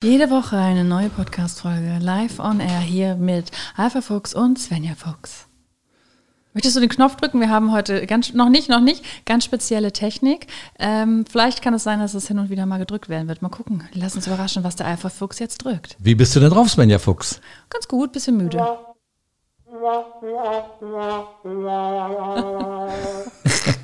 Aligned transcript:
Jede 0.00 0.30
Woche 0.30 0.56
eine 0.56 0.84
neue 0.84 1.08
Podcast-Folge 1.08 1.98
live 2.00 2.38
on 2.38 2.60
air 2.60 2.78
hier 2.78 3.16
mit 3.16 3.50
Alpha 3.76 4.00
Fuchs 4.00 4.32
und 4.32 4.56
Svenja 4.56 4.94
Fuchs. 4.94 5.48
Möchtest 6.54 6.76
du 6.76 6.80
den 6.80 6.88
Knopf 6.88 7.16
drücken? 7.16 7.40
Wir 7.40 7.50
haben 7.50 7.72
heute 7.72 8.06
ganz, 8.06 8.32
noch 8.32 8.48
nicht, 8.48 8.68
noch 8.68 8.78
nicht, 8.78 9.04
ganz 9.26 9.44
spezielle 9.44 9.90
Technik. 9.92 10.46
Ähm, 10.78 11.24
vielleicht 11.28 11.62
kann 11.62 11.74
es 11.74 11.82
sein, 11.82 11.98
dass 11.98 12.14
es 12.14 12.28
hin 12.28 12.38
und 12.38 12.48
wieder 12.48 12.64
mal 12.64 12.78
gedrückt 12.78 13.08
werden 13.08 13.26
wird. 13.26 13.42
Mal 13.42 13.48
gucken. 13.48 13.88
Lass 13.92 14.14
uns 14.14 14.28
überraschen, 14.28 14.62
was 14.62 14.76
der 14.76 14.86
Alpha 14.86 15.08
Fuchs 15.08 15.40
jetzt 15.40 15.64
drückt. 15.64 15.96
Wie 15.98 16.14
bist 16.14 16.36
du 16.36 16.38
denn 16.38 16.50
drauf, 16.50 16.70
Svenja 16.70 17.00
Fuchs? 17.00 17.40
Ganz 17.68 17.88
gut, 17.88 18.12
bisschen 18.12 18.36
müde. 18.36 18.58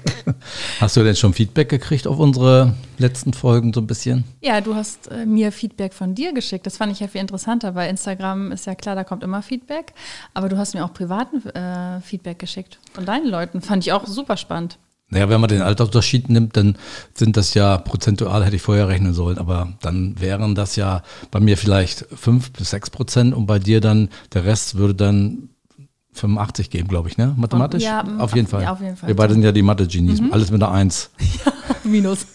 Hast 0.80 0.96
du 0.96 1.04
denn 1.04 1.16
schon 1.16 1.32
Feedback 1.32 1.68
gekriegt 1.68 2.06
auf 2.06 2.18
unsere 2.18 2.74
letzten 2.98 3.32
Folgen 3.32 3.72
so 3.72 3.80
ein 3.80 3.86
bisschen? 3.86 4.24
Ja, 4.40 4.60
du 4.60 4.74
hast 4.74 5.08
äh, 5.08 5.24
mir 5.26 5.52
Feedback 5.52 5.94
von 5.94 6.14
dir 6.14 6.32
geschickt. 6.32 6.66
Das 6.66 6.76
fand 6.76 6.92
ich 6.92 7.00
ja 7.00 7.08
viel 7.08 7.20
interessanter. 7.20 7.72
Bei 7.72 7.88
Instagram 7.88 8.52
ist 8.52 8.66
ja 8.66 8.74
klar, 8.74 8.94
da 8.94 9.04
kommt 9.04 9.22
immer 9.22 9.42
Feedback. 9.42 9.92
Aber 10.34 10.48
du 10.48 10.56
hast 10.56 10.74
mir 10.74 10.84
auch 10.84 10.92
privaten 10.92 11.46
äh, 11.50 12.00
Feedback 12.00 12.38
geschickt 12.38 12.78
von 12.92 13.04
deinen 13.04 13.28
Leuten. 13.28 13.60
Fand 13.60 13.86
ich 13.86 13.92
auch 13.92 14.06
super 14.06 14.36
spannend. 14.36 14.78
Naja, 15.10 15.28
wenn 15.28 15.40
man 15.40 15.48
den 15.48 15.62
Altersunterschied 15.62 16.28
nimmt, 16.28 16.56
dann 16.56 16.76
sind 17.14 17.36
das 17.36 17.54
ja 17.54 17.78
prozentual, 17.78 18.44
hätte 18.44 18.56
ich 18.56 18.62
vorher 18.62 18.88
rechnen 18.88 19.12
sollen, 19.12 19.38
aber 19.38 19.74
dann 19.82 20.18
wären 20.18 20.54
das 20.54 20.76
ja 20.76 21.02
bei 21.30 21.40
mir 21.40 21.56
vielleicht 21.56 22.06
fünf 22.14 22.52
bis 22.52 22.70
sechs 22.70 22.90
Prozent 22.90 23.34
und 23.34 23.46
bei 23.46 23.58
dir 23.58 23.80
dann, 23.80 24.08
der 24.32 24.44
Rest 24.44 24.76
würde 24.76 24.94
dann 24.94 25.50
85 26.14 26.70
geben, 26.70 26.88
glaube 26.88 27.08
ich, 27.08 27.18
ne? 27.18 27.34
Mathematisch? 27.36 27.82
Ja, 27.82 28.04
auf 28.18 28.34
jeden 28.34 28.46
Fall. 28.46 28.62
Ja, 28.62 28.72
auf 28.72 28.80
jeden 28.80 28.96
Fall. 28.96 29.08
Wir 29.08 29.16
beide 29.16 29.34
sind 29.34 29.42
ja 29.42 29.52
die 29.52 29.62
Mathe-Genies. 29.62 30.22
Alles 30.30 30.50
mit 30.50 30.62
einer 30.62 30.72
Eins. 30.72 31.10
minus. 31.84 32.26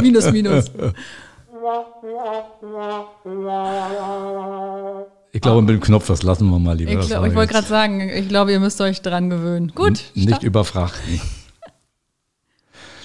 minus, 0.00 0.30
minus. 0.30 0.70
Ich 5.32 5.40
glaube, 5.40 5.62
mit 5.62 5.70
dem 5.70 5.80
Knopf, 5.80 6.06
das 6.06 6.22
lassen 6.22 6.48
wir 6.48 6.58
mal 6.58 6.76
lieber. 6.76 6.92
Ich, 6.92 7.08
glaub, 7.08 7.26
ich 7.26 7.34
wollte 7.34 7.52
gerade 7.52 7.66
sagen, 7.66 8.08
ich 8.08 8.28
glaube, 8.28 8.52
ihr 8.52 8.60
müsst 8.60 8.80
euch 8.80 9.02
dran 9.02 9.30
gewöhnen. 9.30 9.72
Gut. 9.74 10.04
Nicht 10.14 10.28
start. 10.28 10.42
überfrachten. 10.44 11.20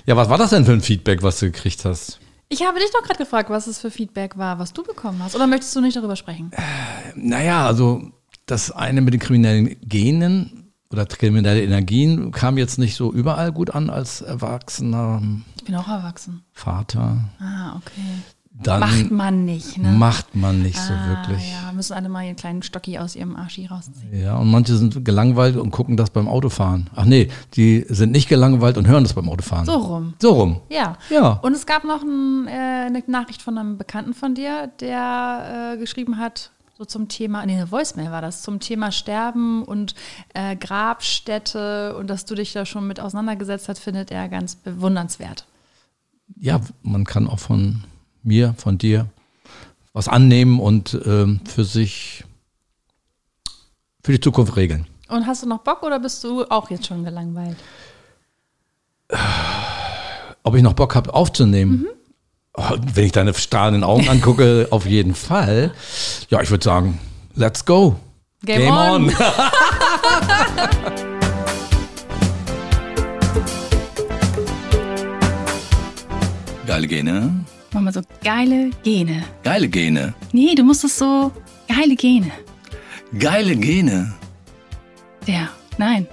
Ja, 0.05 0.15
was 0.15 0.29
war 0.29 0.37
das 0.37 0.51
denn 0.51 0.65
für 0.65 0.73
ein 0.73 0.81
Feedback, 0.81 1.23
was 1.23 1.39
du 1.39 1.47
gekriegt 1.47 1.85
hast? 1.85 2.19
Ich 2.49 2.63
habe 2.63 2.79
dich 2.79 2.89
doch 2.91 3.03
gerade 3.03 3.19
gefragt, 3.19 3.49
was 3.49 3.67
es 3.67 3.79
für 3.79 3.91
Feedback 3.91 4.37
war, 4.37 4.59
was 4.59 4.73
du 4.73 4.83
bekommen 4.83 5.23
hast. 5.23 5.35
Oder 5.35 5.47
möchtest 5.47 5.75
du 5.75 5.81
nicht 5.81 5.95
darüber 5.95 6.15
sprechen? 6.15 6.51
Naja, 7.15 7.65
also 7.65 8.11
das 8.51 8.71
eine 8.71 9.01
mit 9.01 9.13
den 9.13 9.19
kriminellen 9.19 9.75
Genen 9.81 10.71
oder 10.91 11.05
kriminelle 11.05 11.61
Energien 11.61 12.31
kam 12.31 12.57
jetzt 12.57 12.79
nicht 12.79 12.95
so 12.95 13.13
überall 13.13 13.51
gut 13.51 13.69
an 13.69 13.89
als 13.89 14.21
erwachsener 14.21 15.21
Ich 15.57 15.63
bin 15.63 15.75
auch 15.75 15.87
erwachsen. 15.87 16.43
Vater. 16.51 17.29
Ah, 17.39 17.75
okay. 17.75 18.01
Dann 18.61 18.81
Macht 18.81 19.11
man 19.11 19.45
nicht, 19.45 19.77
ne? 19.77 19.91
macht 19.91 20.35
man 20.35 20.61
nicht 20.61 20.77
so 20.77 20.91
ah, 20.93 21.07
wirklich. 21.07 21.49
Ja, 21.49 21.71
müssen 21.71 21.93
alle 21.93 22.09
mal 22.09 22.25
ihren 22.25 22.35
kleinen 22.35 22.61
Stocki 22.61 22.97
aus 22.97 23.15
ihrem 23.15 23.37
Arschi 23.37 23.67
rausziehen. 23.67 24.09
Ja, 24.11 24.35
und 24.35 24.51
manche 24.51 24.75
sind 24.75 25.05
gelangweilt 25.05 25.55
und 25.55 25.71
gucken 25.71 25.95
das 25.95 26.09
beim 26.09 26.27
Autofahren. 26.27 26.89
Ach 26.93 27.05
nee, 27.05 27.29
die 27.53 27.85
sind 27.87 28.11
nicht 28.11 28.27
gelangweilt 28.27 28.77
und 28.77 28.85
hören 28.85 29.03
das 29.03 29.13
beim 29.13 29.29
Autofahren. 29.29 29.65
So 29.65 29.75
rum. 29.75 30.13
So 30.21 30.31
rum. 30.31 30.61
Ja. 30.69 30.97
Ja. 31.09 31.39
Und 31.41 31.53
es 31.53 31.65
gab 31.65 31.85
noch 31.85 32.01
ein, 32.01 32.47
äh, 32.47 32.87
eine 32.87 33.01
Nachricht 33.07 33.41
von 33.41 33.57
einem 33.57 33.77
Bekannten 33.77 34.13
von 34.13 34.35
dir, 34.35 34.69
der 34.81 35.75
äh, 35.75 35.77
geschrieben 35.77 36.17
hat, 36.17 36.51
so 36.79 36.85
zum 36.85 37.09
Thema, 37.09 37.45
nee, 37.45 37.55
eine 37.55 37.69
Voicemail 37.69 38.09
war 38.09 38.21
das, 38.21 38.41
zum 38.41 38.61
Thema 38.61 38.93
Sterben 38.93 39.63
und 39.63 39.95
äh, 40.33 40.55
Grabstätte 40.55 41.93
und 41.97 42.09
dass 42.09 42.23
du 42.23 42.35
dich 42.35 42.53
da 42.53 42.65
schon 42.65 42.87
mit 42.87 43.01
auseinandergesetzt 43.01 43.67
hast, 43.67 43.79
findet 43.79 44.11
er 44.11 44.29
ganz 44.29 44.55
bewundernswert. 44.55 45.45
Ja, 46.37 46.61
man 46.81 47.03
kann 47.03 47.27
auch 47.27 47.39
von 47.39 47.83
mir, 48.23 48.53
von 48.57 48.77
dir 48.77 49.07
was 49.91 50.07
annehmen 50.07 50.61
und 50.61 50.97
ähm, 51.05 51.41
für 51.43 51.65
sich, 51.65 52.23
für 54.01 54.13
die 54.13 54.21
Zukunft 54.21 54.55
regeln. 54.55 54.87
Und 55.09 55.27
hast 55.27 55.43
du 55.43 55.49
noch 55.49 55.59
Bock 55.59 55.83
oder 55.83 55.99
bist 55.99 56.23
du 56.23 56.45
auch 56.45 56.69
jetzt 56.69 56.85
schon 56.85 57.03
gelangweilt? 57.03 57.57
Ob 60.43 60.55
ich 60.55 60.63
noch 60.63 60.73
Bock 60.73 60.95
habe 60.95 61.13
aufzunehmen? 61.13 61.87
Oh, 61.89 61.98
wenn 62.93 63.05
ich 63.05 63.11
deine 63.11 63.33
strahlenden 63.33 63.83
Augen 63.83 64.07
angucke, 64.09 64.67
auf 64.71 64.85
jeden 64.85 65.15
Fall. 65.15 65.71
Ja, 66.29 66.41
ich 66.41 66.49
würde 66.49 66.63
sagen, 66.63 66.99
let's 67.35 67.65
go. 67.65 67.95
Game 68.45 68.69
on. 68.71 69.11
Geile 76.65 76.87
Gene. 76.87 77.45
Mach 77.73 77.81
mal 77.81 77.91
so 77.91 78.01
geile 78.23 78.69
Gene. 78.83 79.23
Geile 79.43 79.67
Gene. 79.67 80.13
Nee, 80.31 80.55
du 80.55 80.63
musst 80.63 80.83
es 80.83 80.97
so 80.97 81.31
geile 81.67 81.95
Gene. 81.95 82.31
Geile 83.17 83.55
Gene. 83.55 84.13
Der, 85.27 85.49
nein. 85.77 86.07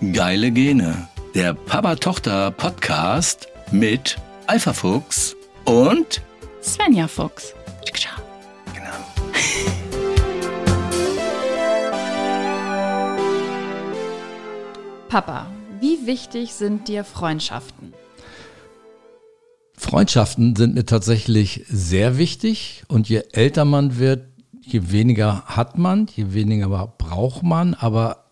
Geile 0.12 0.50
Gene. 0.50 1.08
Der 1.34 1.52
Papa-Tochter-Podcast 1.52 3.48
mit 3.72 4.18
Alpha 4.46 4.72
Fuchs 4.72 5.34
und 5.64 6.22
Svenja 6.62 7.08
Fuchs. 7.08 7.54
genau. 8.72 8.92
Papa, 15.08 15.46
wie 15.80 16.06
wichtig 16.06 16.54
sind 16.54 16.86
dir 16.86 17.02
Freundschaften? 17.02 17.92
Freundschaften 19.76 20.54
sind 20.54 20.74
mir 20.74 20.86
tatsächlich 20.86 21.64
sehr 21.68 22.16
wichtig 22.16 22.84
und 22.86 23.08
je 23.08 23.24
älter 23.32 23.64
man 23.64 23.98
wird, 23.98 24.28
je 24.60 24.92
weniger 24.92 25.46
hat 25.46 25.78
man, 25.78 26.06
je 26.14 26.32
weniger 26.32 26.68
braucht 26.96 27.42
man, 27.42 27.74
aber 27.74 28.23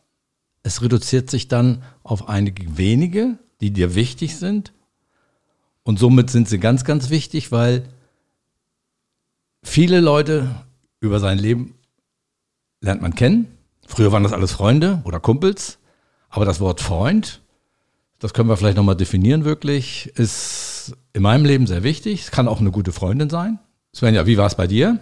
es 0.63 0.83
reduziert 0.83 1.31
sich 1.31 1.49
dann 1.49 1.83
auf 2.03 2.29
einige 2.29 2.77
wenige, 2.77 3.39
die 3.61 3.73
dir 3.73 3.95
wichtig 3.95 4.37
sind 4.37 4.73
und 5.83 5.99
somit 5.99 6.31
sind 6.31 6.49
sie 6.49 6.59
ganz, 6.59 6.85
ganz 6.85 7.11
wichtig, 7.11 7.53
weil 7.53 7.85
viele 9.63 10.01
Leute 10.01 10.55
über 11.01 11.19
sein 11.19 11.39
Leben 11.39 11.75
lernt 12.81 13.03
man 13.03 13.15
kennen. 13.15 13.47
Früher 13.87 14.13
waren 14.13 14.23
das 14.23 14.33
alles 14.33 14.53
Freunde 14.53 15.03
oder 15.05 15.21
Kumpels, 15.21 15.79
aber 16.29 16.45
das 16.45 16.61
Wort 16.61 16.81
Freund, 16.81 17.43
das 18.19 18.33
können 18.33 18.49
wir 18.49 18.57
vielleicht 18.57 18.77
nochmal 18.77 18.97
definieren 18.97 19.45
wirklich, 19.45 20.07
ist 20.15 20.97
in 21.13 21.23
meinem 21.23 21.45
Leben 21.45 21.67
sehr 21.67 21.83
wichtig. 21.83 22.23
Es 22.23 22.31
kann 22.31 22.49
auch 22.49 22.61
eine 22.61 22.71
gute 22.71 22.93
Freundin 22.93 23.29
sein. 23.29 23.59
Svenja, 23.95 24.27
wie 24.27 24.39
war 24.39 24.47
es 24.47 24.55
bei 24.55 24.67
dir? 24.67 24.99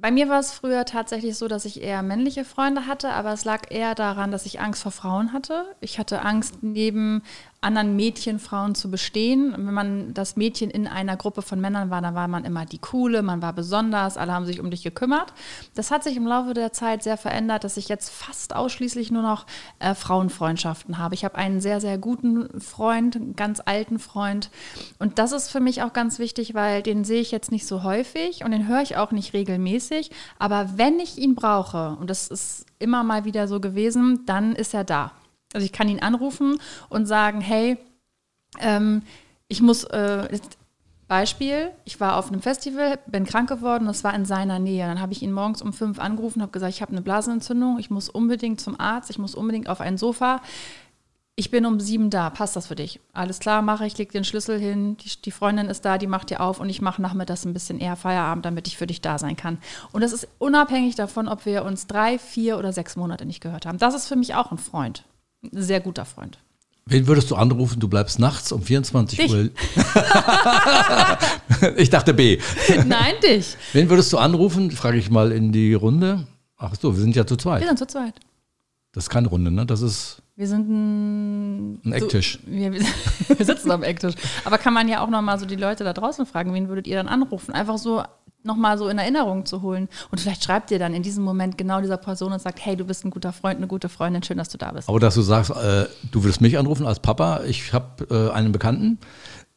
Bei 0.00 0.10
mir 0.10 0.28
war 0.28 0.38
es 0.38 0.52
früher 0.52 0.84
tatsächlich 0.84 1.36
so, 1.36 1.48
dass 1.48 1.64
ich 1.64 1.82
eher 1.82 2.02
männliche 2.02 2.44
Freunde 2.44 2.86
hatte, 2.86 3.10
aber 3.10 3.32
es 3.32 3.44
lag 3.44 3.70
eher 3.70 3.94
daran, 3.94 4.30
dass 4.30 4.46
ich 4.46 4.60
Angst 4.60 4.82
vor 4.82 4.92
Frauen 4.92 5.32
hatte. 5.32 5.64
Ich 5.80 5.98
hatte 5.98 6.22
Angst, 6.22 6.62
neben 6.62 7.22
anderen 7.60 7.96
Mädchenfrauen 7.96 8.76
zu 8.76 8.88
bestehen. 8.88 9.52
Wenn 9.52 9.74
man 9.74 10.14
das 10.14 10.36
Mädchen 10.36 10.70
in 10.70 10.86
einer 10.86 11.16
Gruppe 11.16 11.42
von 11.42 11.60
Männern 11.60 11.90
war, 11.90 12.00
dann 12.00 12.14
war 12.14 12.28
man 12.28 12.44
immer 12.44 12.64
die 12.66 12.78
Coole, 12.78 13.22
man 13.22 13.42
war 13.42 13.52
besonders, 13.52 14.16
alle 14.16 14.32
haben 14.32 14.46
sich 14.46 14.60
um 14.60 14.70
dich 14.70 14.84
gekümmert. 14.84 15.32
Das 15.74 15.90
hat 15.90 16.04
sich 16.04 16.16
im 16.16 16.26
Laufe 16.26 16.54
der 16.54 16.72
Zeit 16.72 17.02
sehr 17.02 17.16
verändert, 17.16 17.64
dass 17.64 17.76
ich 17.76 17.88
jetzt 17.88 18.10
fast 18.10 18.54
ausschließlich 18.54 19.10
nur 19.10 19.22
noch 19.22 19.44
äh, 19.80 19.94
Frauenfreundschaften 19.94 20.98
habe. 20.98 21.16
Ich 21.16 21.24
habe 21.24 21.34
einen 21.34 21.60
sehr, 21.60 21.80
sehr 21.80 21.98
guten 21.98 22.60
Freund, 22.60 23.16
einen 23.16 23.34
ganz 23.34 23.60
alten 23.64 23.98
Freund. 23.98 24.50
Und 25.00 25.18
das 25.18 25.32
ist 25.32 25.50
für 25.50 25.60
mich 25.60 25.82
auch 25.82 25.92
ganz 25.92 26.20
wichtig, 26.20 26.54
weil 26.54 26.82
den 26.82 27.02
sehe 27.02 27.20
ich 27.20 27.32
jetzt 27.32 27.50
nicht 27.50 27.66
so 27.66 27.82
häufig 27.82 28.44
und 28.44 28.52
den 28.52 28.68
höre 28.68 28.82
ich 28.82 28.96
auch 28.96 29.10
nicht 29.10 29.32
regelmäßig. 29.32 30.12
Aber 30.38 30.70
wenn 30.76 31.00
ich 31.00 31.18
ihn 31.18 31.34
brauche, 31.34 31.96
und 31.98 32.08
das 32.08 32.28
ist 32.28 32.66
immer 32.78 33.02
mal 33.02 33.24
wieder 33.24 33.48
so 33.48 33.58
gewesen, 33.58 34.22
dann 34.26 34.54
ist 34.54 34.74
er 34.74 34.84
da. 34.84 35.10
Also 35.52 35.64
ich 35.64 35.72
kann 35.72 35.88
ihn 35.88 36.00
anrufen 36.00 36.60
und 36.88 37.06
sagen, 37.06 37.40
hey, 37.40 37.78
ähm, 38.60 39.02
ich 39.48 39.62
muss, 39.62 39.84
äh, 39.84 40.38
Beispiel, 41.08 41.70
ich 41.86 42.00
war 42.00 42.16
auf 42.16 42.28
einem 42.28 42.42
Festival, 42.42 42.98
bin 43.06 43.24
krank 43.24 43.48
geworden, 43.48 43.86
das 43.86 44.04
war 44.04 44.14
in 44.14 44.26
seiner 44.26 44.58
Nähe. 44.58 44.86
Dann 44.86 45.00
habe 45.00 45.14
ich 45.14 45.22
ihn 45.22 45.32
morgens 45.32 45.62
um 45.62 45.72
fünf 45.72 45.98
angerufen, 45.98 46.42
habe 46.42 46.52
gesagt, 46.52 46.74
ich 46.74 46.82
habe 46.82 46.92
eine 46.92 47.00
Blasenentzündung, 47.00 47.78
ich 47.78 47.88
muss 47.88 48.10
unbedingt 48.10 48.60
zum 48.60 48.78
Arzt, 48.78 49.08
ich 49.08 49.18
muss 49.18 49.34
unbedingt 49.34 49.70
auf 49.70 49.80
ein 49.80 49.96
Sofa. 49.96 50.42
Ich 51.34 51.50
bin 51.50 51.64
um 51.64 51.80
sieben 51.80 52.10
da, 52.10 52.28
passt 52.30 52.56
das 52.56 52.66
für 52.66 52.74
dich? 52.74 53.00
Alles 53.14 53.38
klar, 53.38 53.62
mache 53.62 53.86
ich, 53.86 53.96
leg 53.96 54.12
den 54.12 54.24
Schlüssel 54.24 54.58
hin, 54.58 54.98
die, 54.98 55.22
die 55.22 55.30
Freundin 55.30 55.68
ist 55.68 55.84
da, 55.84 55.96
die 55.96 56.08
macht 56.08 56.30
dir 56.30 56.40
auf 56.40 56.60
und 56.60 56.68
ich 56.68 56.82
mache 56.82 57.00
nachmittags 57.00 57.46
ein 57.46 57.54
bisschen 57.54 57.78
eher 57.78 57.96
Feierabend, 57.96 58.44
damit 58.44 58.66
ich 58.66 58.76
für 58.76 58.88
dich 58.88 59.00
da 59.00 59.18
sein 59.18 59.36
kann. 59.36 59.58
Und 59.92 60.02
das 60.02 60.12
ist 60.12 60.28
unabhängig 60.38 60.94
davon, 60.96 61.26
ob 61.26 61.46
wir 61.46 61.64
uns 61.64 61.86
drei, 61.86 62.18
vier 62.18 62.58
oder 62.58 62.72
sechs 62.72 62.96
Monate 62.96 63.24
nicht 63.24 63.40
gehört 63.40 63.64
haben. 63.64 63.78
Das 63.78 63.94
ist 63.94 64.08
für 64.08 64.16
mich 64.16 64.34
auch 64.34 64.50
ein 64.50 64.58
Freund. 64.58 65.04
Sehr 65.52 65.80
guter 65.80 66.04
Freund. 66.04 66.38
Wen 66.90 67.06
würdest 67.06 67.30
du 67.30 67.36
anrufen? 67.36 67.80
Du 67.80 67.88
bleibst 67.88 68.18
nachts 68.18 68.50
um 68.50 68.62
24 68.62 69.18
Dich. 69.18 69.30
Uhr. 69.30 69.44
ich 71.76 71.90
dachte 71.90 72.14
B. 72.14 72.38
Nein, 72.86 73.14
dich. 73.22 73.56
Wen 73.74 73.90
würdest 73.90 74.10
du 74.12 74.18
anrufen? 74.18 74.70
Frage 74.70 74.96
ich 74.96 75.10
mal 75.10 75.30
in 75.32 75.52
die 75.52 75.74
Runde. 75.74 76.26
Ach 76.56 76.74
so, 76.80 76.96
wir 76.96 77.02
sind 77.02 77.14
ja 77.14 77.26
zu 77.26 77.34
Wir 77.34 77.38
zweit. 77.38 77.66
sind 77.66 77.78
zu 77.78 77.86
zweit. 77.86 78.14
Das 78.92 79.04
ist 79.04 79.10
keine 79.10 79.28
Runde, 79.28 79.50
ne? 79.50 79.66
Das 79.66 79.82
ist 79.82 80.22
Wir 80.34 80.48
sind 80.48 80.66
ein, 80.68 81.80
Ein 81.84 81.92
Ecktisch. 81.92 82.38
So, 82.44 82.50
wir, 82.50 82.72
wir 83.36 83.46
sitzen 83.46 83.70
am 83.70 83.82
Ecktisch. 83.82 84.14
Aber 84.46 84.56
kann 84.56 84.72
man 84.72 84.88
ja 84.88 85.04
auch 85.04 85.10
nochmal 85.10 85.38
so 85.38 85.44
die 85.44 85.56
Leute 85.56 85.84
da 85.84 85.92
draußen 85.92 86.24
fragen, 86.24 86.54
wen 86.54 86.68
würdet 86.68 86.86
ihr 86.86 86.96
dann 86.96 87.08
anrufen? 87.08 87.52
Einfach 87.52 87.76
so 87.76 88.02
nochmal 88.42 88.78
so 88.78 88.88
in 88.88 88.98
Erinnerung 88.98 89.46
zu 89.46 89.62
holen. 89.62 89.88
Und 90.10 90.20
vielleicht 90.20 90.44
schreibt 90.44 90.70
ihr 90.70 90.78
dann 90.78 90.94
in 90.94 91.02
diesem 91.02 91.24
Moment 91.24 91.58
genau 91.58 91.80
dieser 91.80 91.96
Person 91.96 92.32
und 92.32 92.40
sagt, 92.40 92.64
hey, 92.64 92.76
du 92.76 92.84
bist 92.84 93.04
ein 93.04 93.10
guter 93.10 93.32
Freund, 93.32 93.58
eine 93.58 93.66
gute 93.66 93.88
Freundin, 93.88 94.22
schön, 94.22 94.38
dass 94.38 94.48
du 94.48 94.58
da 94.58 94.72
bist. 94.72 94.88
Aber 94.88 95.00
dass 95.00 95.14
du 95.14 95.22
sagst, 95.22 95.50
äh, 95.50 95.86
du 96.10 96.24
willst 96.24 96.40
mich 96.40 96.58
anrufen 96.58 96.86
als 96.86 97.00
Papa, 97.00 97.42
ich 97.44 97.72
habe 97.72 98.06
äh, 98.10 98.32
einen 98.32 98.52
Bekannten, 98.52 98.98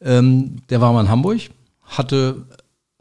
ähm, 0.02 0.58
der 0.70 0.82
war 0.82 0.92
mal 0.94 1.02
in 1.02 1.10
Hamburg, 1.10 1.40
hatte, 1.86 2.46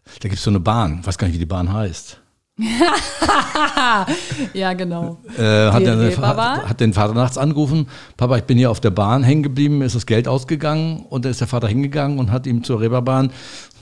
da 0.04 0.28
gibt 0.28 0.34
es 0.34 0.42
so 0.42 0.50
eine 0.50 0.60
Bahn, 0.60 1.04
weiß 1.04 1.18
gar 1.18 1.26
nicht, 1.26 1.34
wie 1.34 1.40
die 1.40 1.46
Bahn 1.46 1.72
heißt. 1.72 2.20
ja, 4.52 4.72
genau. 4.74 5.18
Äh, 5.38 5.70
hat, 5.70 5.82
Reeperbahn? 5.82 6.68
hat 6.68 6.80
den 6.80 6.92
Vater 6.92 7.14
nachts 7.14 7.38
angerufen, 7.38 7.88
Papa, 8.16 8.36
ich 8.36 8.44
bin 8.44 8.58
hier 8.58 8.70
auf 8.70 8.80
der 8.80 8.90
Bahn 8.90 9.22
hängen 9.22 9.42
geblieben, 9.42 9.80
ist 9.82 9.94
das 9.94 10.04
Geld 10.04 10.28
ausgegangen 10.28 11.06
und 11.08 11.24
dann 11.24 11.30
ist 11.30 11.40
der 11.40 11.48
Vater 11.48 11.68
hingegangen 11.68 12.18
und 12.18 12.30
hat 12.30 12.46
ihm 12.46 12.62
zur 12.62 12.80
Reeperbahn 12.80 13.32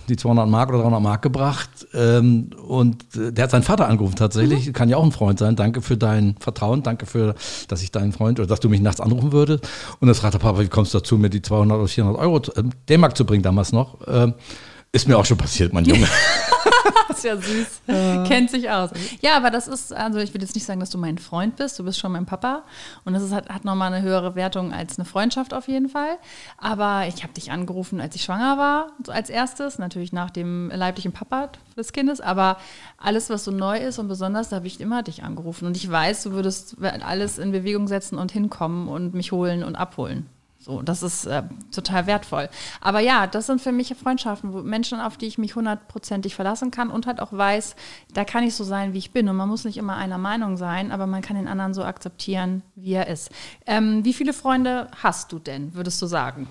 die 0.08 0.16
200 0.16 0.48
Mark 0.48 0.70
oder 0.70 0.78
300 0.78 1.02
Mark 1.02 1.22
gebracht 1.22 1.70
ähm, 1.94 2.50
und 2.66 3.02
äh, 3.16 3.32
der 3.32 3.44
hat 3.44 3.50
seinen 3.50 3.62
Vater 3.62 3.88
angerufen 3.88 4.16
tatsächlich, 4.16 4.72
kann 4.72 4.88
ja 4.88 4.96
auch 4.96 5.04
ein 5.04 5.12
Freund 5.12 5.38
sein, 5.38 5.56
danke 5.56 5.82
für 5.82 5.96
dein 5.96 6.36
Vertrauen, 6.40 6.82
danke 6.82 7.06
für, 7.06 7.34
dass 7.68 7.82
ich 7.82 7.90
dein 7.90 8.12
Freund 8.12 8.40
oder 8.40 8.48
dass 8.48 8.60
du 8.60 8.68
mich 8.68 8.80
nachts 8.80 9.00
anrufen 9.00 9.32
würdest. 9.32 9.68
Und 10.00 10.08
dann 10.08 10.14
fragte 10.14 10.38
Papa, 10.38 10.60
wie 10.60 10.68
kommst 10.68 10.94
du 10.94 10.98
dazu, 10.98 11.18
mir 11.18 11.30
die 11.30 11.42
200 11.42 11.78
oder 11.78 11.88
400 11.88 12.20
Euro, 12.20 12.38
äh, 12.38 12.62
D-Mark 12.88 13.16
zu 13.16 13.24
bringen 13.24 13.42
damals 13.42 13.72
noch, 13.72 13.98
ähm, 14.06 14.34
ist 14.92 15.08
mir 15.08 15.18
auch 15.18 15.24
schon 15.24 15.38
passiert, 15.38 15.72
mein 15.72 15.84
Junge. 15.84 16.08
Das 17.08 17.18
ist 17.18 17.24
ja 17.24 17.36
süß. 17.36 18.26
Kennt 18.28 18.50
sich 18.50 18.70
aus. 18.70 18.90
Ja, 19.20 19.36
aber 19.36 19.50
das 19.50 19.66
ist, 19.66 19.92
also 19.92 20.18
ich 20.18 20.34
will 20.34 20.42
jetzt 20.42 20.54
nicht 20.54 20.64
sagen, 20.64 20.78
dass 20.78 20.90
du 20.90 20.98
mein 20.98 21.18
Freund 21.18 21.56
bist, 21.56 21.78
du 21.78 21.84
bist 21.84 21.98
schon 21.98 22.12
mein 22.12 22.26
Papa. 22.26 22.64
Und 23.04 23.14
das 23.14 23.22
ist, 23.22 23.32
hat, 23.32 23.48
hat 23.48 23.64
nochmal 23.64 23.92
eine 23.92 24.04
höhere 24.04 24.34
Wertung 24.34 24.72
als 24.72 24.98
eine 24.98 25.04
Freundschaft 25.04 25.54
auf 25.54 25.68
jeden 25.68 25.88
Fall. 25.88 26.18
Aber 26.58 27.06
ich 27.08 27.22
habe 27.22 27.32
dich 27.32 27.50
angerufen, 27.50 28.00
als 28.00 28.14
ich 28.14 28.22
schwanger 28.22 28.58
war, 28.58 28.92
so 29.04 29.10
als 29.10 29.30
erstes, 29.30 29.78
natürlich 29.78 30.12
nach 30.12 30.30
dem 30.30 30.70
leiblichen 30.70 31.12
Papa 31.12 31.50
des 31.76 31.92
Kindes. 31.92 32.20
Aber 32.20 32.58
alles, 32.98 33.30
was 33.30 33.44
so 33.44 33.50
neu 33.50 33.78
ist 33.78 33.98
und 33.98 34.08
besonders, 34.08 34.50
da 34.50 34.56
habe 34.56 34.66
ich 34.66 34.80
immer 34.80 35.02
dich 35.02 35.22
angerufen. 35.22 35.66
Und 35.66 35.76
ich 35.76 35.90
weiß, 35.90 36.22
du 36.22 36.32
würdest 36.32 36.76
alles 36.80 37.38
in 37.38 37.52
Bewegung 37.52 37.88
setzen 37.88 38.18
und 38.18 38.32
hinkommen 38.32 38.88
und 38.88 39.14
mich 39.14 39.32
holen 39.32 39.64
und 39.64 39.76
abholen. 39.76 40.26
So, 40.60 40.82
das 40.82 41.04
ist 41.04 41.24
äh, 41.24 41.44
total 41.70 42.06
wertvoll. 42.08 42.48
Aber 42.80 42.98
ja, 42.98 43.28
das 43.28 43.46
sind 43.46 43.60
für 43.60 43.70
mich 43.70 43.94
Freundschaften, 43.94 44.52
wo 44.52 44.62
Menschen, 44.62 45.00
auf 45.00 45.16
die 45.16 45.26
ich 45.26 45.38
mich 45.38 45.54
hundertprozentig 45.54 46.34
verlassen 46.34 46.72
kann 46.72 46.90
und 46.90 47.06
halt 47.06 47.20
auch 47.20 47.32
weiß, 47.32 47.76
da 48.12 48.24
kann 48.24 48.42
ich 48.42 48.56
so 48.56 48.64
sein, 48.64 48.92
wie 48.92 48.98
ich 48.98 49.12
bin. 49.12 49.28
Und 49.28 49.36
man 49.36 49.48
muss 49.48 49.64
nicht 49.64 49.76
immer 49.76 49.96
einer 49.96 50.18
Meinung 50.18 50.56
sein, 50.56 50.90
aber 50.90 51.06
man 51.06 51.22
kann 51.22 51.36
den 51.36 51.46
anderen 51.46 51.74
so 51.74 51.84
akzeptieren, 51.84 52.62
wie 52.74 52.94
er 52.94 53.06
ist. 53.06 53.30
Ähm, 53.66 54.04
wie 54.04 54.12
viele 54.12 54.32
Freunde 54.32 54.88
hast 55.00 55.30
du 55.30 55.38
denn, 55.38 55.74
würdest 55.74 56.02
du 56.02 56.06
sagen? 56.06 56.48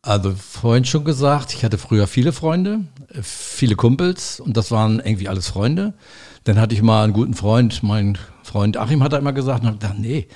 Also 0.00 0.34
vorhin 0.34 0.84
schon 0.84 1.04
gesagt, 1.04 1.52
ich 1.52 1.64
hatte 1.64 1.78
früher 1.78 2.06
viele 2.06 2.32
Freunde, 2.32 2.84
viele 3.20 3.74
Kumpels 3.74 4.40
und 4.40 4.56
das 4.56 4.70
waren 4.70 5.00
irgendwie 5.00 5.28
alles 5.28 5.48
Freunde. 5.48 5.94
Dann 6.44 6.58
hatte 6.58 6.74
ich 6.74 6.82
mal 6.82 7.04
einen 7.04 7.12
guten 7.12 7.34
Freund, 7.34 7.82
mein 7.82 8.16
Freund 8.44 8.76
Achim 8.76 9.02
hat 9.02 9.12
da 9.12 9.18
immer 9.18 9.32
gesagt, 9.32 9.62
und 9.62 9.66
hab 9.66 9.80
gedacht, 9.80 9.98
nee, 9.98 10.28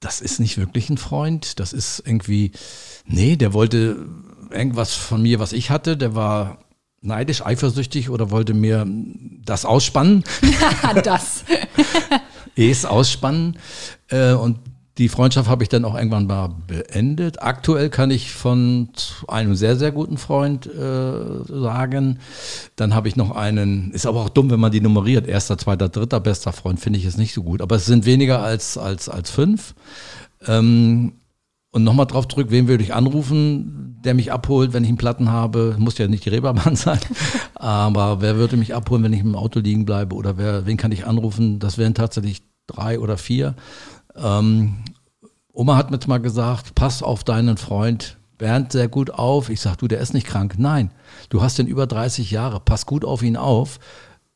das 0.00 0.20
ist 0.20 0.38
nicht 0.38 0.58
wirklich 0.58 0.90
ein 0.90 0.98
Freund, 0.98 1.58
das 1.60 1.72
ist 1.72 2.02
irgendwie, 2.04 2.52
nee, 3.04 3.36
der 3.36 3.52
wollte 3.52 4.06
irgendwas 4.50 4.94
von 4.94 5.22
mir, 5.22 5.40
was 5.40 5.52
ich 5.52 5.70
hatte, 5.70 5.96
der 5.96 6.14
war 6.14 6.58
neidisch, 7.00 7.44
eifersüchtig 7.44 8.10
oder 8.10 8.30
wollte 8.30 8.54
mir 8.54 8.86
das 9.44 9.64
ausspannen, 9.64 10.24
das. 11.04 11.44
es 12.56 12.84
ausspannen. 12.84 13.58
Äh, 14.08 14.32
und 14.32 14.58
die 14.98 15.08
Freundschaft 15.08 15.48
habe 15.48 15.62
ich 15.62 15.68
dann 15.68 15.84
auch 15.84 15.94
irgendwann 15.94 16.26
mal 16.26 16.50
beendet. 16.66 17.40
Aktuell 17.40 17.88
kann 17.88 18.10
ich 18.10 18.32
von 18.32 18.88
einem 19.28 19.54
sehr, 19.54 19.76
sehr 19.76 19.92
guten 19.92 20.18
Freund 20.18 20.66
äh, 20.66 21.44
sagen. 21.46 22.18
Dann 22.74 22.94
habe 22.94 23.06
ich 23.06 23.14
noch 23.14 23.30
einen, 23.30 23.92
ist 23.92 24.06
aber 24.06 24.20
auch 24.20 24.28
dumm, 24.28 24.50
wenn 24.50 24.58
man 24.58 24.72
die 24.72 24.80
nummeriert. 24.80 25.28
Erster, 25.28 25.56
zweiter, 25.56 25.88
dritter, 25.88 26.18
bester 26.18 26.52
Freund 26.52 26.80
finde 26.80 26.98
ich 26.98 27.04
es 27.04 27.16
nicht 27.16 27.32
so 27.32 27.44
gut. 27.44 27.62
Aber 27.62 27.76
es 27.76 27.86
sind 27.86 28.06
weniger 28.06 28.42
als, 28.42 28.76
als, 28.76 29.08
als 29.08 29.30
fünf. 29.30 29.76
Ähm, 30.46 31.12
und 31.70 31.84
nochmal 31.84 32.06
drauf 32.06 32.26
zurück, 32.26 32.48
wen 32.50 32.66
würde 32.66 32.82
ich 32.82 32.92
anrufen, 32.92 34.00
der 34.04 34.14
mich 34.14 34.32
abholt, 34.32 34.72
wenn 34.72 34.82
ich 34.82 34.88
einen 34.88 34.98
Platten 34.98 35.30
habe? 35.30 35.76
Muss 35.78 35.98
ja 35.98 36.08
nicht 36.08 36.24
die 36.24 36.30
Reeperbahn 36.30 36.74
sein. 36.76 36.98
Aber 37.54 38.20
wer 38.20 38.36
würde 38.36 38.56
mich 38.56 38.74
abholen, 38.74 39.04
wenn 39.04 39.12
ich 39.12 39.20
im 39.20 39.36
Auto 39.36 39.60
liegen 39.60 39.84
bleibe? 39.84 40.16
Oder 40.16 40.38
wer, 40.38 40.66
wen 40.66 40.76
kann 40.76 40.90
ich 40.90 41.06
anrufen? 41.06 41.60
Das 41.60 41.78
wären 41.78 41.94
tatsächlich 41.94 42.42
drei 42.66 42.98
oder 42.98 43.16
vier. 43.16 43.54
Ähm, 44.16 44.76
Oma 45.58 45.74
hat 45.76 45.90
mir 45.90 45.98
mal 46.06 46.20
gesagt, 46.20 46.76
pass 46.76 47.02
auf 47.02 47.24
deinen 47.24 47.56
Freund 47.56 48.16
Bernd 48.38 48.70
sehr 48.70 48.86
gut 48.86 49.10
auf. 49.10 49.50
Ich 49.50 49.60
sag, 49.60 49.76
du, 49.78 49.88
der 49.88 49.98
ist 49.98 50.14
nicht 50.14 50.24
krank. 50.24 50.54
Nein, 50.56 50.92
du 51.30 51.42
hast 51.42 51.58
den 51.58 51.66
über 51.66 51.88
30 51.88 52.30
Jahre. 52.30 52.60
Pass 52.60 52.86
gut 52.86 53.04
auf 53.04 53.24
ihn 53.24 53.36
auf, 53.36 53.80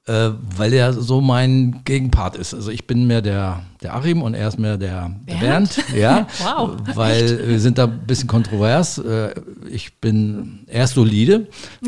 äh, 0.08 0.30
weil 0.56 0.72
er 0.72 0.92
so 0.92 1.20
mein 1.20 1.82
Gegenpart 1.84 2.34
ist. 2.34 2.54
Also 2.54 2.72
ich 2.72 2.88
bin 2.88 3.06
mehr 3.06 3.22
der, 3.22 3.62
der 3.84 3.94
Achim 3.94 4.20
und 4.20 4.34
er 4.34 4.48
ist 4.48 4.58
mehr 4.58 4.76
der 4.76 5.12
der 5.28 5.34
Bernd. 5.36 5.76
Bernd? 5.76 5.96
ja, 5.96 6.26
Wow. 6.42 6.72
weil 6.94 7.46
wir 7.50 7.60
sind 7.60 7.78
da 7.78 7.84
ein 7.84 8.00
bisschen 8.04 8.26
kontrovers. 8.26 8.98
Äh, 8.98 9.32
ich 9.70 10.00
bin, 10.00 10.64
er 10.66 10.82
ist 10.82 10.94
solide. 10.94 11.46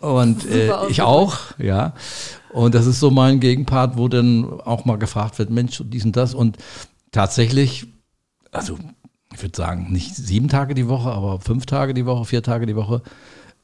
Und 0.00 0.44
äh, 0.50 0.70
ich 0.90 1.00
auch, 1.02 1.38
ja. 1.58 1.94
Und 2.52 2.74
das 2.74 2.86
ist 2.86 3.00
so 3.00 3.10
mein 3.10 3.40
Gegenpart, 3.40 3.96
wo 3.96 4.08
dann 4.08 4.60
auch 4.60 4.84
mal 4.84 4.98
gefragt 4.98 5.38
wird, 5.38 5.50
Mensch, 5.50 5.82
dies 5.86 6.04
und 6.04 6.14
das. 6.16 6.34
Und 6.34 6.58
tatsächlich, 7.12 7.86
also 8.50 8.78
ich 9.32 9.42
würde 9.42 9.56
sagen, 9.56 9.92
nicht 9.92 10.14
sieben 10.16 10.48
Tage 10.48 10.74
die 10.74 10.88
Woche, 10.88 11.10
aber 11.10 11.40
fünf 11.40 11.66
Tage 11.66 11.94
die 11.94 12.06
Woche, 12.06 12.24
vier 12.24 12.42
Tage 12.42 12.66
die 12.66 12.76
Woche 12.76 13.02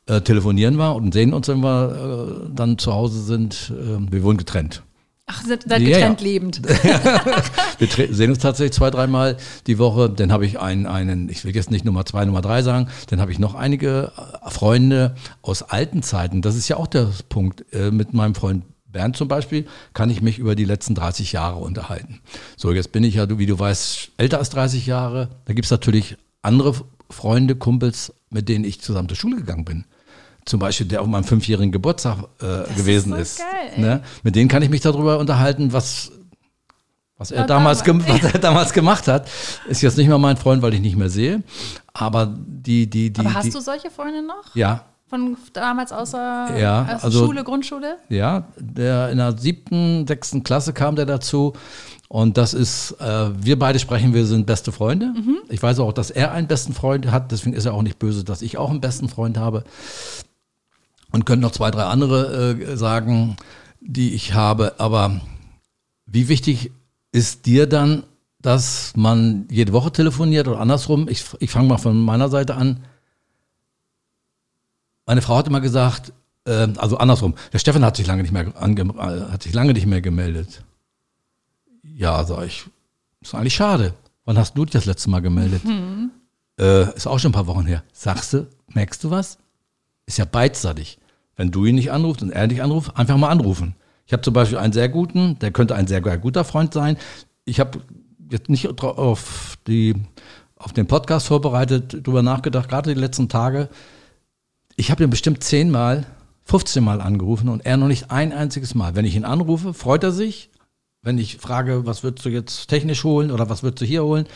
äh, 0.07 0.21
telefonieren 0.21 0.77
wir 0.77 0.95
und 0.95 1.13
sehen 1.13 1.35
uns, 1.35 1.49
wenn 1.49 1.61
wir 1.61 2.47
äh, 2.47 2.55
dann 2.55 2.79
zu 2.79 2.93
Hause 2.95 3.23
sind. 3.23 3.73
Äh, 3.77 4.11
wir 4.11 4.23
wohnen 4.23 4.39
getrennt. 4.39 4.83
Ach, 5.31 5.45
seid 5.45 5.65
seid 5.69 5.83
Ja, 5.83 5.89
getrennt 5.99 6.21
ja. 6.23 6.27
lebend. 6.27 6.63
Wir 7.79 8.15
sehen 8.15 8.31
uns 8.31 8.39
tatsächlich 8.39 8.73
zwei, 8.73 8.89
dreimal 8.91 9.37
die 9.67 9.79
Woche. 9.79 10.09
Dann 10.09 10.33
habe 10.33 10.47
ich 10.47 10.59
einen, 10.59 10.87
einen, 10.87 11.29
ich 11.29 11.45
will 11.45 11.55
jetzt 11.55 11.71
nicht 11.71 11.85
Nummer 11.85 12.07
zwei, 12.07 12.25
Nummer 12.25 12.41
drei 12.41 12.63
sagen, 12.63 12.89
dann 13.11 13.21
habe 13.21 13.31
ich 13.31 13.39
noch 13.39 13.55
einige 13.55 14.11
äh, 14.17 14.51
Freunde 14.51 15.15
aus 15.43 15.63
alten 15.63 16.03
Zeiten. 16.03 16.41
Das 16.41 16.57
ist 16.57 16.67
ja 16.69 16.79
auch 16.79 16.87
der 16.87 17.11
Punkt. 17.29 17.67
Äh, 17.75 17.91
Mit 17.91 18.15
meinem 18.15 18.35
Freund 18.35 18.65
Bernd 18.89 19.17
zum 19.17 19.29
Beispiel 19.29 19.67
kann 19.95 20.11
ich 20.11 20.21
mich 20.23 20.39
über 20.39 20.55
die 20.55 20.65
letzten 20.65 20.95
30 20.95 21.33
Jahre 21.33 21.57
unterhalten. 21.59 22.21
So, 22.57 22.73
jetzt 22.73 22.93
bin 22.93 23.05
ich 23.05 23.15
ja, 23.15 23.27
du- 23.27 23.39
wie 23.39 23.47
du 23.47 23.59
weißt, 23.59 24.13
älter 24.17 24.39
als 24.39 24.51
30 24.51 24.87
Jahre. 24.87 25.29
Da 25.45 25.53
gibt 25.53 25.67
es 25.67 25.71
natürlich 25.71 26.17
andere 26.43 26.75
Freunde, 27.11 27.55
Kumpels, 27.57 28.13
mit 28.31 28.49
denen 28.49 28.65
ich 28.65 28.81
zusammen 28.81 29.09
zur 29.09 29.17
Schule 29.17 29.37
gegangen 29.37 29.65
bin. 29.65 29.85
Zum 30.45 30.61
Beispiel, 30.61 30.87
der 30.87 31.03
auf 31.03 31.07
meinem 31.07 31.25
fünfjährigen 31.25 31.73
Geburtstag 31.73 32.19
äh, 32.41 32.73
gewesen 32.75 33.11
so 33.11 33.17
ist. 33.17 33.39
geil, 33.39 33.79
ne? 33.81 34.03
Mit 34.23 34.35
denen 34.35 34.49
kann 34.49 34.63
ich 34.63 34.71
mich 34.71 34.81
darüber 34.81 35.19
unterhalten, 35.19 35.73
was 35.73 36.11
was 37.21 37.33
er, 37.33 37.47
damals, 37.47 37.81
was 37.85 38.33
er 38.33 38.39
damals 38.39 38.73
gemacht 38.73 39.09
hat, 39.09 39.29
ist 39.69 39.83
jetzt 39.83 39.99
nicht 39.99 40.07
mehr 40.07 40.19
mein 40.19 40.37
Freund, 40.37 40.63
weil 40.63 40.73
ich 40.75 40.81
nicht 40.81 40.95
mehr 40.97 41.11
sehe. 41.11 41.43
Aber 41.93 42.27
die, 42.39 42.89
die, 42.89 43.13
die. 43.13 43.21
Aber 43.21 43.35
hast 43.35 43.47
die, 43.47 43.51
du 43.51 43.61
solche 43.61 43.91
Freunde 43.91 44.23
noch? 44.23 44.55
Ja, 44.55 44.85
Von 45.09 45.37
damals 45.55 45.91
außer 45.93 46.59
Ja, 46.59 46.87
aus 46.97 47.05
also- 47.05 47.25
Schule, 47.25 47.43
Grundschule? 47.45 47.97
ja. 48.11 48.47
Der 48.59 49.11
in 49.11 49.17
der 49.19 49.37
siebten, 49.39 50.07
sechsten 50.07 50.43
Klasse 50.43 50.73
kam 50.75 50.97
der 50.97 51.07
dazu. 51.07 51.55
Und 52.09 52.37
das 52.39 52.55
ist, 52.55 52.93
äh, 53.01 53.31
wir 53.39 53.59
beide 53.59 53.79
sprechen, 53.79 54.15
wir 54.15 54.25
sind 54.27 54.47
beste 54.47 54.73
Freunde. 54.73 55.13
Ich 55.51 55.63
weiß 55.63 55.79
auch, 55.81 55.93
dass 55.93 56.11
er 56.11 56.33
einen 56.33 56.47
besten 56.47 56.73
Freund 56.73 57.11
hat, 57.11 57.33
deswegen 57.33 57.55
ist 57.55 57.67
er 57.67 57.75
auch 57.75 57.83
nicht 57.83 57.99
böse, 57.99 58.25
dass 58.25 58.41
ich 58.43 58.57
auch 58.59 58.71
einen 58.71 58.81
besten 58.81 59.09
Freund 59.11 59.37
habe. 59.39 59.65
Und 61.11 61.25
könnte 61.27 61.43
noch 61.47 61.53
zwei, 61.53 61.71
drei 61.71 61.85
andere 61.85 62.53
äh, 62.61 62.77
sagen, 62.77 63.37
die 63.81 64.15
ich 64.15 64.35
habe. 64.35 64.75
Aber 64.79 65.21
wie 66.07 66.29
wichtig 66.29 66.71
ist 67.13 67.47
dir 67.47 67.67
dann, 67.67 68.05
dass 68.41 68.93
man 68.95 69.47
jede 69.51 69.73
Woche 69.73 69.91
telefoniert 69.91 70.49
oder 70.49 70.61
andersrum? 70.61 71.09
Ich, 71.09 71.25
ich 71.41 71.51
fange 71.51 71.69
mal 71.69 71.79
von 71.79 71.99
meiner 72.03 72.29
Seite 72.29 72.55
an. 72.57 72.81
Meine 75.09 75.23
Frau 75.23 75.39
hat 75.39 75.47
immer 75.47 75.63
gesagt, 75.63 76.13
äh, 76.45 76.69
also 76.77 76.99
andersrum, 76.99 77.35
der 77.55 77.59
Stefan 77.59 77.83
hat 77.83 77.97
sich 77.97 78.07
lange 78.07 78.21
nicht 78.21 78.31
mehr, 78.31 78.47
äh, 78.47 79.33
hat 79.33 79.43
sich 79.43 79.55
lange 79.55 79.73
nicht 79.73 79.87
mehr 79.87 80.03
gemeldet. 80.03 80.63
Ja, 81.83 82.23
sag 82.25 82.45
ich, 82.45 82.67
ist 83.23 83.35
eigentlich 83.35 83.55
schade. 83.55 83.95
Wann 84.27 84.37
hast 84.37 84.53
du 84.53 84.67
dich 84.67 84.73
das 84.73 84.85
letzte 84.85 85.09
Mal 85.09 85.21
gemeldet? 85.21 85.63
Äh, 86.61 86.95
ist 86.95 87.07
auch 87.07 87.19
schon 87.19 87.31
ein 87.31 87.33
paar 87.33 87.47
Wochen 87.47 87.65
her. 87.65 87.83
Sagst 87.95 88.35
du, 88.35 88.49
merkst 88.75 89.03
du 89.03 89.11
was? 89.11 89.39
Ist 90.05 90.19
ja 90.19 90.27
beidseitig. 90.27 90.99
Wenn 91.37 91.51
du 91.51 91.65
ihn 91.65 91.77
nicht 91.77 91.91
anrufst 91.91 92.21
und 92.21 92.31
er 92.31 92.47
dich 92.47 92.63
anruft, 92.63 92.95
einfach 92.95 93.17
mal 93.17 93.31
anrufen. 93.31 93.77
Ich 94.05 94.13
habe 94.13 94.21
zum 94.21 94.35
Beispiel 94.35 94.59
einen 94.59 94.75
sehr 94.75 94.91
guten, 94.91 95.39
der 95.39 95.53
könnte 95.53 95.75
ein 95.75 95.87
sehr 95.87 96.03
guter 96.03 96.45
Freund 96.45 96.75
sein. 96.75 96.99
Ich 97.47 97.61
habe 97.61 97.81
jetzt 98.31 98.51
nicht 98.51 98.69
auf, 98.83 99.57
die, 99.67 99.95
auf 100.57 100.75
den 100.75 100.87
Podcast 100.87 101.29
vorbereitet, 101.29 102.07
drüber 102.07 102.21
nachgedacht, 102.21 102.69
gerade 102.69 102.93
die 102.93 103.01
letzten 103.01 103.31
Tage. 103.31 103.71
Ich 104.81 104.93
habe 104.93 105.03
ihn 105.03 105.11
bestimmt 105.11 105.43
zehnmal, 105.43 106.07
15 106.45 106.85
Mal 106.85 107.01
angerufen 107.01 107.49
und 107.49 107.67
er 107.67 107.77
noch 107.77 107.89
nicht 107.89 108.13
ein 108.13 108.33
einziges 108.33 108.77
Mal. 108.77 108.95
Wenn 108.95 109.05
ich 109.05 109.17
ihn 109.17 109.25
anrufe, 109.25 109.75
freut 109.75 110.05
er 110.05 110.13
sich, 110.13 110.51
Wenn 111.03 111.19
ich 111.19 111.39
frage, 111.39 111.85
was 111.85 112.05
würdest 112.05 112.25
du 112.25 112.29
jetzt 112.29 112.69
technisch 112.69 113.03
holen 113.03 113.33
oder 113.33 113.49
was 113.51 113.65
würdest 113.65 113.81
du 113.81 113.85
hier 113.87 114.05
holen, 114.05 114.27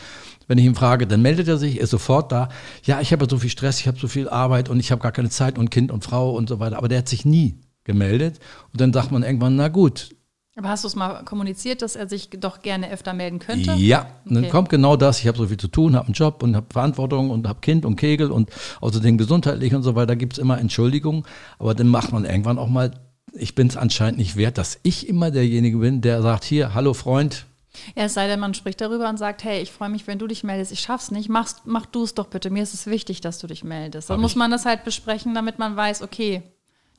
wenn 0.47 0.57
ich 0.57 0.65
ihn 0.65 0.75
frage, 0.75 1.07
dann 1.07 1.21
meldet 1.21 1.47
er 1.47 1.57
sich, 1.57 1.77
ist 1.77 1.91
sofort 1.91 2.31
da. 2.31 2.49
Ja, 2.83 2.99
ich 2.99 3.13
habe 3.13 3.25
so 3.29 3.37
viel 3.37 3.49
Stress, 3.49 3.79
ich 3.79 3.87
habe 3.87 3.97
so 3.97 4.09
viel 4.09 4.27
Arbeit 4.27 4.67
und 4.67 4.81
ich 4.81 4.91
habe 4.91 5.01
gar 5.01 5.13
keine 5.13 5.29
Zeit 5.29 5.57
und 5.57 5.71
Kind 5.71 5.91
und 5.91 6.03
Frau 6.03 6.31
und 6.31 6.49
so 6.49 6.59
weiter. 6.59 6.77
Aber 6.77 6.89
der 6.89 6.99
hat 6.99 7.09
sich 7.09 7.23
nie 7.23 7.57
gemeldet. 7.85 8.39
Und 8.73 8.81
dann 8.81 8.91
sagt 8.91 9.11
man 9.11 9.23
irgendwann, 9.23 9.55
na 9.55 9.69
gut. 9.69 10.09
Aber 10.55 10.69
hast 10.69 10.83
du 10.83 10.87
es 10.87 10.95
mal 10.95 11.23
kommuniziert, 11.23 11.81
dass 11.81 11.95
er 11.95 12.07
sich 12.07 12.29
doch 12.29 12.61
gerne 12.61 12.91
öfter 12.91 13.13
melden 13.13 13.39
könnte? 13.39 13.73
Ja, 13.73 14.01
okay. 14.01 14.35
dann 14.35 14.49
kommt 14.49 14.69
genau 14.69 14.95
das. 14.95 15.19
Ich 15.19 15.27
habe 15.27 15.37
so 15.37 15.47
viel 15.47 15.57
zu 15.57 15.67
tun, 15.67 15.95
habe 15.95 16.05
einen 16.05 16.13
Job 16.13 16.43
und 16.43 16.55
habe 16.55 16.67
Verantwortung 16.69 17.31
und 17.31 17.47
habe 17.47 17.59
Kind 17.61 17.85
und 17.85 17.95
Kegel 17.95 18.31
und 18.31 18.51
außerdem 18.79 19.17
gesundheitlich 19.17 19.73
und 19.73 19.81
so 19.81 19.95
weiter. 19.95 20.15
gibt 20.15 20.33
es 20.33 20.39
immer 20.39 20.59
Entschuldigungen. 20.59 21.23
Aber 21.57 21.73
dann 21.73 21.87
macht 21.87 22.11
man 22.11 22.23
irgendwann 22.25 22.59
auch 22.59 22.69
mal, 22.69 22.91
ich 23.33 23.55
bin 23.55 23.67
es 23.67 23.77
anscheinend 23.77 24.19
nicht 24.19 24.35
wert, 24.35 24.59
dass 24.59 24.79
ich 24.83 25.09
immer 25.09 25.31
derjenige 25.31 25.77
bin, 25.77 26.01
der 26.01 26.21
sagt, 26.21 26.43
hier, 26.43 26.75
hallo 26.75 26.93
Freund, 26.93 27.47
ja, 27.95 28.03
es 28.03 28.13
sei 28.13 28.27
denn, 28.27 28.39
man 28.39 28.53
spricht 28.53 28.81
darüber 28.81 29.09
und 29.09 29.17
sagt, 29.17 29.43
hey, 29.43 29.61
ich 29.61 29.71
freue 29.71 29.89
mich, 29.89 30.05
wenn 30.07 30.19
du 30.19 30.27
dich 30.27 30.43
meldest, 30.43 30.71
ich 30.71 30.79
schaff's 30.79 31.11
nicht, 31.11 31.29
machst, 31.29 31.61
mach 31.65 31.85
du 31.85 32.03
es 32.03 32.13
doch 32.13 32.27
bitte, 32.27 32.49
mir 32.49 32.61
ist 32.61 32.73
es 32.73 32.85
wichtig, 32.85 33.21
dass 33.21 33.39
du 33.39 33.47
dich 33.47 33.63
meldest. 33.63 34.09
Dann 34.09 34.17
Hab 34.17 34.21
muss 34.21 34.35
man 34.35 34.51
das 34.51 34.65
halt 34.65 34.83
besprechen, 34.83 35.33
damit 35.33 35.59
man 35.59 35.75
weiß, 35.75 36.03
okay, 36.03 36.43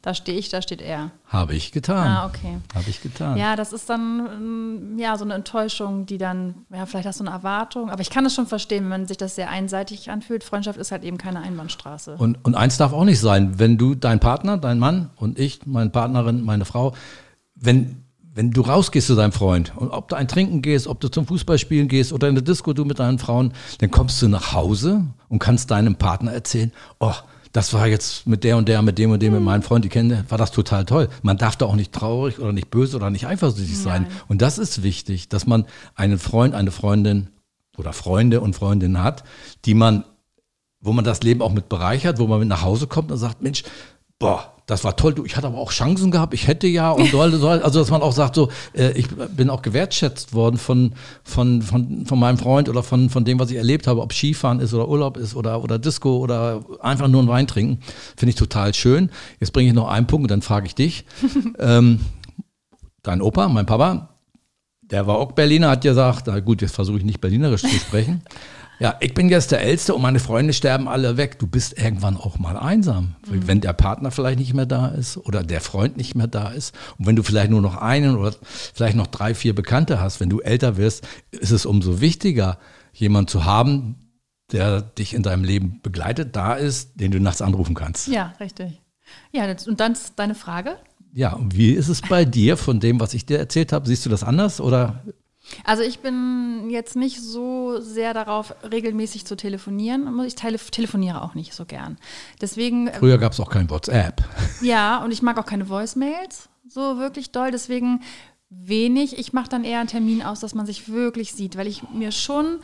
da 0.05 0.13
stehe 0.13 0.39
ich, 0.39 0.51
da 0.51 0.61
steht 0.61 0.83
er. 0.83 1.13
Habe 1.29 1.55
ich 1.55 1.73
getan. 1.73 2.07
Ah, 2.07 2.27
okay. 2.27 2.59
Habe 2.75 2.91
ich 2.91 3.01
getan. 3.01 3.39
Ja, 3.39 3.57
das 3.57 3.73
ist 3.73 3.89
dann 3.89 4.97
mm, 4.97 4.99
ja 4.99 5.17
so 5.17 5.25
eine 5.25 5.33
Enttäuschung, 5.33 6.05
die 6.05 6.19
dann, 6.19 6.67
ja, 6.71 6.85
vielleicht 6.85 7.07
hast 7.07 7.21
du 7.21 7.25
eine 7.25 7.35
Erwartung. 7.35 7.89
Aber 7.89 8.03
ich 8.03 8.11
kann 8.11 8.27
es 8.27 8.35
schon 8.35 8.47
verstehen, 8.47 8.85
wenn 8.85 8.91
man 8.91 9.07
sich 9.07 9.17
das 9.17 9.35
sehr 9.35 9.49
einseitig 9.49 10.11
anfühlt. 10.11 10.45
Freundschaft 10.45 10.79
ist 10.79 10.93
halt 10.93 11.05
eben 11.05 11.17
keine 11.17 11.41
Einbahnstraße. 11.41 12.17
Und, 12.19 12.45
und 12.45 12.55
eins 12.55 12.77
darf 12.77 12.93
auch 12.93 13.05
nicht 13.05 13.19
sein, 13.19 13.59
wenn 13.59 13.79
du, 13.79 13.95
dein 13.95 14.21
Partner, 14.21 14.59
dein 14.59 14.79
Mann 14.79 15.09
und 15.17 15.39
ich, 15.39 15.65
meine 15.65 15.89
Partnerin, 15.89 16.45
meine 16.45 16.67
Frau, 16.67 16.93
wenn 17.55 18.05
wenn 18.37 18.51
du 18.51 18.63
rausgehst 18.63 19.07
zu 19.07 19.15
deinem 19.15 19.31
Freund 19.31 19.73
und 19.77 19.91
ob 19.91 20.09
du 20.09 20.17
ein 20.17 20.27
Trinken 20.27 20.61
gehst, 20.61 20.89
ob 20.89 20.99
du 21.01 21.09
zum 21.09 21.25
Fußballspielen 21.25 21.87
gehst 21.87 22.13
oder 22.13 22.29
in 22.29 22.35
der 22.35 22.43
Disco 22.43 22.73
du 22.73 22.85
mit 22.85 22.99
deinen 22.99 23.21
Frauen, 23.21 23.53
dann 23.79 23.93
kommst 23.93 24.21
du 24.21 24.29
nach 24.29 24.53
Hause 24.53 25.05
und 25.29 25.39
kannst 25.39 25.71
deinem 25.71 25.95
Partner 25.95 26.33
erzählen, 26.33 26.73
oh, 26.99 27.15
das 27.55 27.73
war 27.73 27.87
jetzt 27.87 28.27
mit 28.27 28.43
der 28.43 28.57
und 28.57 28.69
der, 28.69 28.83
mit 28.83 28.99
dem 28.99 29.13
und 29.13 29.23
dem, 29.23 29.33
mit 29.33 29.43
meinem 29.43 29.63
Freund, 29.63 29.85
die 29.85 29.89
kennen, 29.89 30.25
war 30.29 30.39
das 30.39 30.51
total 30.51 30.85
toll. 30.85 31.09
Man 31.23 31.39
darf 31.39 31.55
da 31.55 31.67
auch 31.67 31.77
nicht 31.77 31.93
traurig 31.93 32.41
oder 32.41 32.53
nicht 32.53 32.69
böse 32.69 32.97
oder 32.97 33.11
nicht 33.11 33.29
eifersüchtig 33.29 33.79
sein. 33.79 34.09
Und 34.27 34.43
das 34.43 34.59
ist 34.59 34.83
wichtig, 34.83 35.29
dass 35.29 35.47
man 35.47 35.65
einen 35.95 36.19
Freund, 36.19 36.53
eine 36.53 36.73
Freundin 36.73 37.31
oder 37.77 37.93
Freunde 37.93 38.41
und 38.41 38.57
Freundinnen 38.57 39.01
hat, 39.01 39.23
die 39.67 39.75
man, 39.75 40.05
wo 40.81 40.93
man 40.93 41.05
das 41.05 41.23
Leben 41.23 41.43
auch 41.43 41.53
mit 41.53 41.69
bereichert, 41.69 42.19
wo 42.19 42.27
man 42.27 42.41
mit 42.41 42.49
nach 42.49 42.63
Hause 42.63 42.89
kommt 42.89 43.13
und 43.13 43.19
sagt, 43.19 43.41
Mensch, 43.41 43.63
boah, 44.19 44.54
das 44.67 44.83
war 44.83 44.97
toll, 44.97 45.13
du, 45.13 45.25
ich 45.25 45.37
hatte 45.37 45.47
aber 45.47 45.59
auch 45.59 45.73
Chancen 45.73 46.11
gehabt, 46.11 46.33
ich 46.33 46.49
hätte 46.49 46.67
ja 46.67 46.91
und 46.91 47.11
soll, 47.11 47.33
soll 47.33 47.61
also 47.61 47.81
dass 47.81 47.91
man 47.91 48.01
auch 48.01 48.13
sagt, 48.13 48.35
so, 48.35 48.51
äh, 48.73 48.93
ich 48.93 49.09
bin 49.09 49.51
auch 49.51 49.61
gewertschätzt 49.61 50.33
worden 50.33 50.57
von, 50.57 50.95
von, 51.23 51.61
von, 51.61 52.07
von 52.07 52.19
meinem 52.19 52.39
Freund 52.39 52.71
oder 52.71 52.83
von, 52.83 53.11
von 53.11 53.25
dem, 53.27 53.39
was 53.39 53.51
ich 53.51 53.59
erlebt 53.59 53.87
habe, 53.87 54.01
ob 54.01 54.15
Skifahren 54.15 54.61
ist 54.61 54.73
oder 54.73 54.89
Urlaub 54.89 55.19
ist 55.19 55.37
oder, 55.37 55.63
oder 55.63 55.79
Disco 55.79 56.17
oder 56.17 56.65
einfach 56.81 57.09
nur 57.09 57.23
ein 57.23 57.29
Wein 57.29 57.47
trinken, 57.47 57.81
finde 58.17 58.31
ich 58.31 58.37
total 58.37 58.73
schön. 58.73 59.11
Jetzt 59.39 59.53
bringe 59.53 59.69
ich 59.69 59.75
noch 59.75 59.89
einen 59.89 60.07
Punkt 60.07 60.25
und 60.25 60.31
dann 60.31 60.43
frage 60.43 60.67
ich 60.67 60.75
dich. 60.75 61.05
ähm, 61.59 62.01
dein 63.03 63.21
Opa, 63.21 63.49
mein 63.49 63.67
Papa, 63.67 64.15
der 64.81 65.07
war 65.07 65.19
auch 65.19 65.33
Berliner, 65.33 65.71
hat 65.71 65.83
gesagt, 65.83 66.25
na 66.27 66.41
gut, 66.41 66.63
jetzt 66.63 66.75
versuche 66.75 66.99
ich 66.99 67.05
nicht 67.05 67.21
Berlinerisch 67.21 67.63
zu 67.63 67.69
sprechen. 67.69 68.23
Ja, 68.81 68.97
ich 69.01 69.15
bin 69.15 69.29
jetzt 69.29 69.53
der 69.53 69.61
Älteste 69.61 69.95
und 69.95 70.03
meine 70.03 70.19
Freunde 70.19 70.53
sterben 70.53 70.89
alle 70.89 71.17
weg. 71.17 71.39
Du 71.39 71.47
bist 71.47 71.79
irgendwann 71.79 72.17
auch 72.17 72.39
mal 72.39 72.57
einsam, 72.57 73.15
mhm. 73.29 73.47
wenn 73.47 73.61
der 73.61 73.73
Partner 73.73 74.11
vielleicht 74.11 74.39
nicht 74.39 74.55
mehr 74.55 74.67
da 74.67 74.89
ist 74.89 75.17
oder 75.17 75.43
der 75.43 75.61
Freund 75.61 75.97
nicht 75.97 76.15
mehr 76.15 76.27
da 76.27 76.49
ist. 76.49 76.75
Und 76.99 77.07
wenn 77.07 77.17
du 77.17 77.23
vielleicht 77.23 77.51
nur 77.51 77.61
noch 77.61 77.77
einen 77.77 78.17
oder 78.17 78.35
vielleicht 78.75 78.97
noch 78.97 79.07
drei, 79.07 79.35
vier 79.35 79.55
Bekannte 79.55 80.01
hast, 80.01 80.21
wenn 80.21 80.29
du 80.29 80.41
älter 80.41 80.77
wirst, 80.77 81.07
ist 81.31 81.53
es 81.53 81.67
umso 81.67 82.01
wichtiger, 82.01 82.59
jemanden 82.93 83.29
zu 83.29 83.45
haben, 83.45 83.97
der 84.53 84.83
dich 84.83 85.15
in 85.15 85.23
deinem 85.23 85.45
Leben 85.45 85.81
begleitet, 85.83 86.37
da 86.37 86.55
ist, 86.55 87.01
den 87.01 87.11
du 87.11 87.21
nachts 87.21 87.43
anrufen 87.43 87.75
kannst. 87.75 88.09
Ja, 88.09 88.35
richtig. 88.41 88.81
Ja, 89.33 89.47
und 89.67 89.81
dann 89.81 89.97
deine 90.17 90.35
Frage. 90.35 90.77
Ja, 91.13 91.33
und 91.33 91.57
wie 91.57 91.71
ist 91.71 91.89
es 91.89 92.03
bei 92.03 92.25
dir 92.25 92.57
von 92.57 92.81
dem, 92.81 92.99
was 92.99 93.15
ich 93.15 93.25
dir 93.25 93.39
erzählt 93.39 93.73
habe? 93.73 93.87
Siehst 93.87 94.05
du 94.05 94.11
das 94.11 94.25
anders 94.25 94.61
oder 94.61 95.05
also 95.65 95.83
ich 95.83 96.01
bin 96.01 96.69
jetzt 96.71 96.97
nicht 96.97 97.21
so 97.21 97.81
sehr 97.81 98.15
darauf, 98.15 98.55
regelmäßig 98.71 99.27
zu 99.27 99.37
telefonieren. 99.37 100.21
Ich 100.25 100.35
tele 100.35 100.59
telefoniere 100.59 101.23
auch 101.23 101.35
nicht 101.35 101.55
so 101.55 101.65
gern. 101.65 101.97
Deswegen. 102.41 102.89
Ähm, 102.89 102.95
Früher 102.99 103.19
gab 103.19 103.33
es 103.33 103.41
auch 103.41 103.51
kein 103.51 103.71
WhatsApp. 103.71 104.23
Ja, 104.63 105.03
und 105.05 105.11
ich 105.11 105.21
mag 105.21 105.39
auch 105.39 105.47
keine 105.47 105.69
Voicemails 105.69 106.49
so 106.69 106.99
wirklich 106.99 107.33
doll. 107.33 107.51
Deswegen 107.51 108.01
wenig. 108.51 109.19
Ich 109.19 109.33
mache 109.33 109.49
dann 109.49 109.65
eher 109.65 109.81
einen 109.81 109.89
Termin 109.89 110.23
aus, 110.23 110.41
dass 110.41 110.55
man 110.55 110.67
sich 110.67 110.89
wirklich 110.89 111.33
sieht, 111.33 111.57
weil 111.57 111.67
ich 111.67 111.89
mir 111.91 112.13
schon 112.13 112.61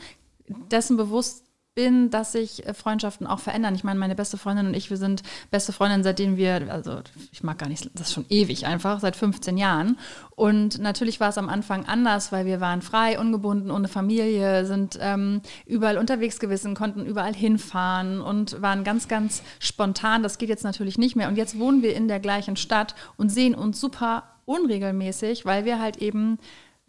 dessen 0.47 0.97
bewusst 0.97 1.45
bin, 1.73 2.09
dass 2.09 2.33
sich 2.33 2.65
äh, 2.65 2.73
Freundschaften 2.73 3.25
auch 3.25 3.39
verändern. 3.39 3.75
Ich 3.75 3.83
meine, 3.83 3.99
meine 3.99 4.15
beste 4.15 4.37
Freundin 4.37 4.67
und 4.67 4.73
ich, 4.73 4.89
wir 4.89 4.97
sind 4.97 5.23
beste 5.51 5.71
Freundinnen, 5.71 6.03
seitdem 6.03 6.35
wir, 6.35 6.67
also 6.69 6.99
ich 7.31 7.43
mag 7.43 7.59
gar 7.59 7.69
nicht, 7.69 7.89
das 7.93 8.07
ist 8.07 8.13
schon 8.13 8.25
ewig 8.29 8.65
einfach, 8.65 8.99
seit 8.99 9.15
15 9.15 9.57
Jahren. 9.57 9.97
Und 10.35 10.79
natürlich 10.79 11.19
war 11.19 11.29
es 11.29 11.37
am 11.37 11.47
Anfang 11.47 11.85
anders, 11.85 12.31
weil 12.31 12.45
wir 12.45 12.59
waren 12.59 12.81
frei, 12.81 13.17
ungebunden, 13.17 13.71
ohne 13.71 13.87
Familie, 13.87 14.65
sind 14.65 14.97
ähm, 15.01 15.41
überall 15.65 15.97
unterwegs 15.97 16.39
gewesen, 16.39 16.75
konnten 16.75 17.05
überall 17.05 17.33
hinfahren 17.33 18.19
und 18.19 18.61
waren 18.61 18.83
ganz, 18.83 19.07
ganz 19.07 19.41
spontan. 19.59 20.23
Das 20.23 20.37
geht 20.37 20.49
jetzt 20.49 20.65
natürlich 20.65 20.97
nicht 20.97 21.15
mehr. 21.15 21.29
Und 21.29 21.37
jetzt 21.37 21.57
wohnen 21.57 21.81
wir 21.83 21.95
in 21.95 22.09
der 22.09 22.19
gleichen 22.19 22.57
Stadt 22.57 22.95
und 23.15 23.29
sehen 23.29 23.55
uns 23.55 23.79
super 23.79 24.23
unregelmäßig, 24.45 25.45
weil 25.45 25.63
wir 25.63 25.79
halt 25.79 25.97
eben 25.97 26.37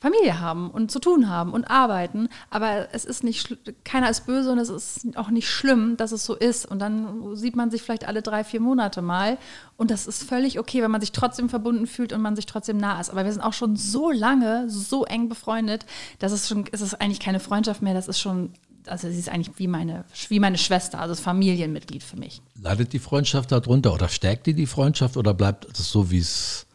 Familie 0.03 0.41
haben 0.41 0.69
und 0.69 0.91
zu 0.91 0.99
tun 0.99 1.29
haben 1.29 1.53
und 1.53 1.71
arbeiten, 1.71 2.29
aber 2.51 2.89
es 2.93 3.05
ist 3.05 3.23
nicht, 3.23 3.57
keiner 3.85 4.11
ist 4.11 4.27
böse 4.27 4.51
und 4.51 4.59
es 4.59 4.69
ist 4.69 5.17
auch 5.17 5.31
nicht 5.31 5.49
schlimm, 5.49 5.97
dass 5.97 6.11
es 6.11 6.25
so 6.25 6.35
ist. 6.35 6.67
Und 6.67 6.81
dann 6.81 7.37
sieht 7.37 7.55
man 7.55 7.71
sich 7.71 7.83
vielleicht 7.83 8.09
alle 8.09 8.21
drei, 8.21 8.43
vier 8.43 8.59
Monate 8.59 9.01
mal 9.01 9.39
und 9.77 9.93
das 9.93 10.09
ist 10.09 10.25
völlig 10.25 10.59
okay, 10.59 10.83
wenn 10.83 10.91
man 10.91 11.01
sich 11.01 11.13
trotzdem 11.13 11.49
verbunden 11.49 11.87
fühlt 11.87 12.13
und 12.13 12.21
man 12.21 12.35
sich 12.35 12.47
trotzdem 12.47 12.79
nah 12.79 13.01
ist. 13.01 13.11
Aber 13.11 13.25
wir 13.25 13.31
sind 13.31 13.43
auch 13.43 13.53
schon 13.53 13.77
so 13.77 14.11
lange, 14.11 14.69
so 14.69 15.05
eng 15.05 15.29
befreundet, 15.29 15.87
dass 16.19 16.33
es 16.33 16.49
schon, 16.49 16.65
es 16.73 16.81
ist 16.81 17.01
eigentlich 17.01 17.21
keine 17.21 17.39
Freundschaft 17.39 17.81
mehr, 17.81 17.95
das 17.95 18.09
ist 18.09 18.19
schon 18.19 18.51
also 18.89 19.09
sie 19.09 19.21
ist 19.21 19.29
eigentlich 19.29 19.57
wie 19.61 19.69
meine, 19.69 20.05
wie 20.29 20.41
meine 20.41 20.59
Schwester, 20.59 20.99
also 20.99 21.15
Familienmitglied 21.15 22.03
für 22.03 22.17
mich. 22.17 22.43
Leidet 22.61 22.93
die 22.93 22.99
Freundschaft 22.99 23.53
darunter 23.53 23.95
oder 23.95 24.09
stärkt 24.09 24.49
die 24.49 24.55
die 24.55 24.67
Freundschaft 24.67 25.17
oder 25.17 25.33
bleibt 25.33 25.67
es 25.79 25.93
so, 25.93 26.11
wie 26.11 26.19
es, 26.19 26.67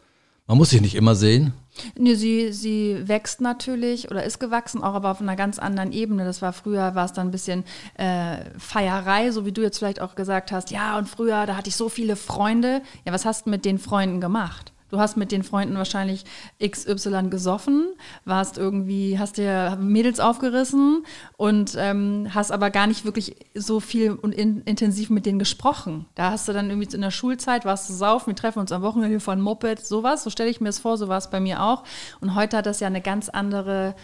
man 0.48 0.56
muss 0.56 0.70
sich 0.70 0.80
nicht 0.80 0.94
immer 0.94 1.14
sehen? 1.14 1.52
Nee, 1.96 2.14
sie, 2.14 2.52
sie 2.52 3.06
wächst 3.06 3.40
natürlich 3.40 4.10
oder 4.10 4.24
ist 4.24 4.40
gewachsen, 4.40 4.82
auch 4.82 4.94
aber 4.94 5.10
auf 5.10 5.20
einer 5.20 5.36
ganz 5.36 5.58
anderen 5.58 5.92
Ebene. 5.92 6.24
Das 6.24 6.42
war 6.42 6.52
früher, 6.52 6.94
war 6.94 7.04
es 7.04 7.12
dann 7.12 7.28
ein 7.28 7.30
bisschen 7.30 7.64
äh, 7.94 8.38
Feierei, 8.58 9.30
so 9.30 9.46
wie 9.46 9.52
du 9.52 9.62
jetzt 9.62 9.78
vielleicht 9.78 10.00
auch 10.00 10.14
gesagt 10.14 10.50
hast. 10.50 10.70
Ja, 10.70 10.98
und 10.98 11.08
früher, 11.08 11.46
da 11.46 11.56
hatte 11.56 11.68
ich 11.68 11.76
so 11.76 11.88
viele 11.88 12.16
Freunde. 12.16 12.82
Ja, 13.04 13.12
was 13.12 13.26
hast 13.26 13.46
du 13.46 13.50
mit 13.50 13.64
den 13.64 13.78
Freunden 13.78 14.20
gemacht? 14.20 14.72
Du 14.90 14.98
hast 14.98 15.16
mit 15.16 15.32
den 15.32 15.42
Freunden 15.42 15.76
wahrscheinlich 15.76 16.24
XY 16.64 17.28
gesoffen, 17.28 17.88
warst 18.24 18.56
irgendwie, 18.56 19.18
hast 19.18 19.36
dir 19.36 19.76
Mädels 19.80 20.18
aufgerissen 20.18 21.04
und 21.36 21.76
ähm, 21.78 22.28
hast 22.32 22.52
aber 22.52 22.70
gar 22.70 22.86
nicht 22.86 23.04
wirklich 23.04 23.36
so 23.54 23.80
viel 23.80 24.12
und 24.12 24.34
in, 24.34 24.62
intensiv 24.62 25.10
mit 25.10 25.26
denen 25.26 25.38
gesprochen. 25.38 26.06
Da 26.14 26.30
hast 26.30 26.48
du 26.48 26.52
dann 26.52 26.70
irgendwie 26.70 26.94
in 26.94 27.02
der 27.02 27.10
Schulzeit, 27.10 27.64
warst 27.64 27.88
du 27.90 27.92
saufen, 27.92 28.28
wir 28.28 28.36
treffen 28.36 28.60
uns 28.60 28.72
am 28.72 28.82
Wochenende 28.82 29.20
von 29.20 29.40
Moped, 29.40 29.84
sowas, 29.84 30.24
so 30.24 30.30
stelle 30.30 30.50
ich 30.50 30.60
mir 30.60 30.68
das 30.68 30.78
vor, 30.78 30.96
so 30.96 31.08
war 31.08 31.18
es 31.18 31.28
bei 31.28 31.40
mir 31.40 31.62
auch. 31.62 31.84
Und 32.20 32.34
heute 32.34 32.56
hat 32.56 32.66
das 32.66 32.80
ja 32.80 32.86
eine 32.86 33.02
ganz 33.02 33.28
andere, 33.28 33.94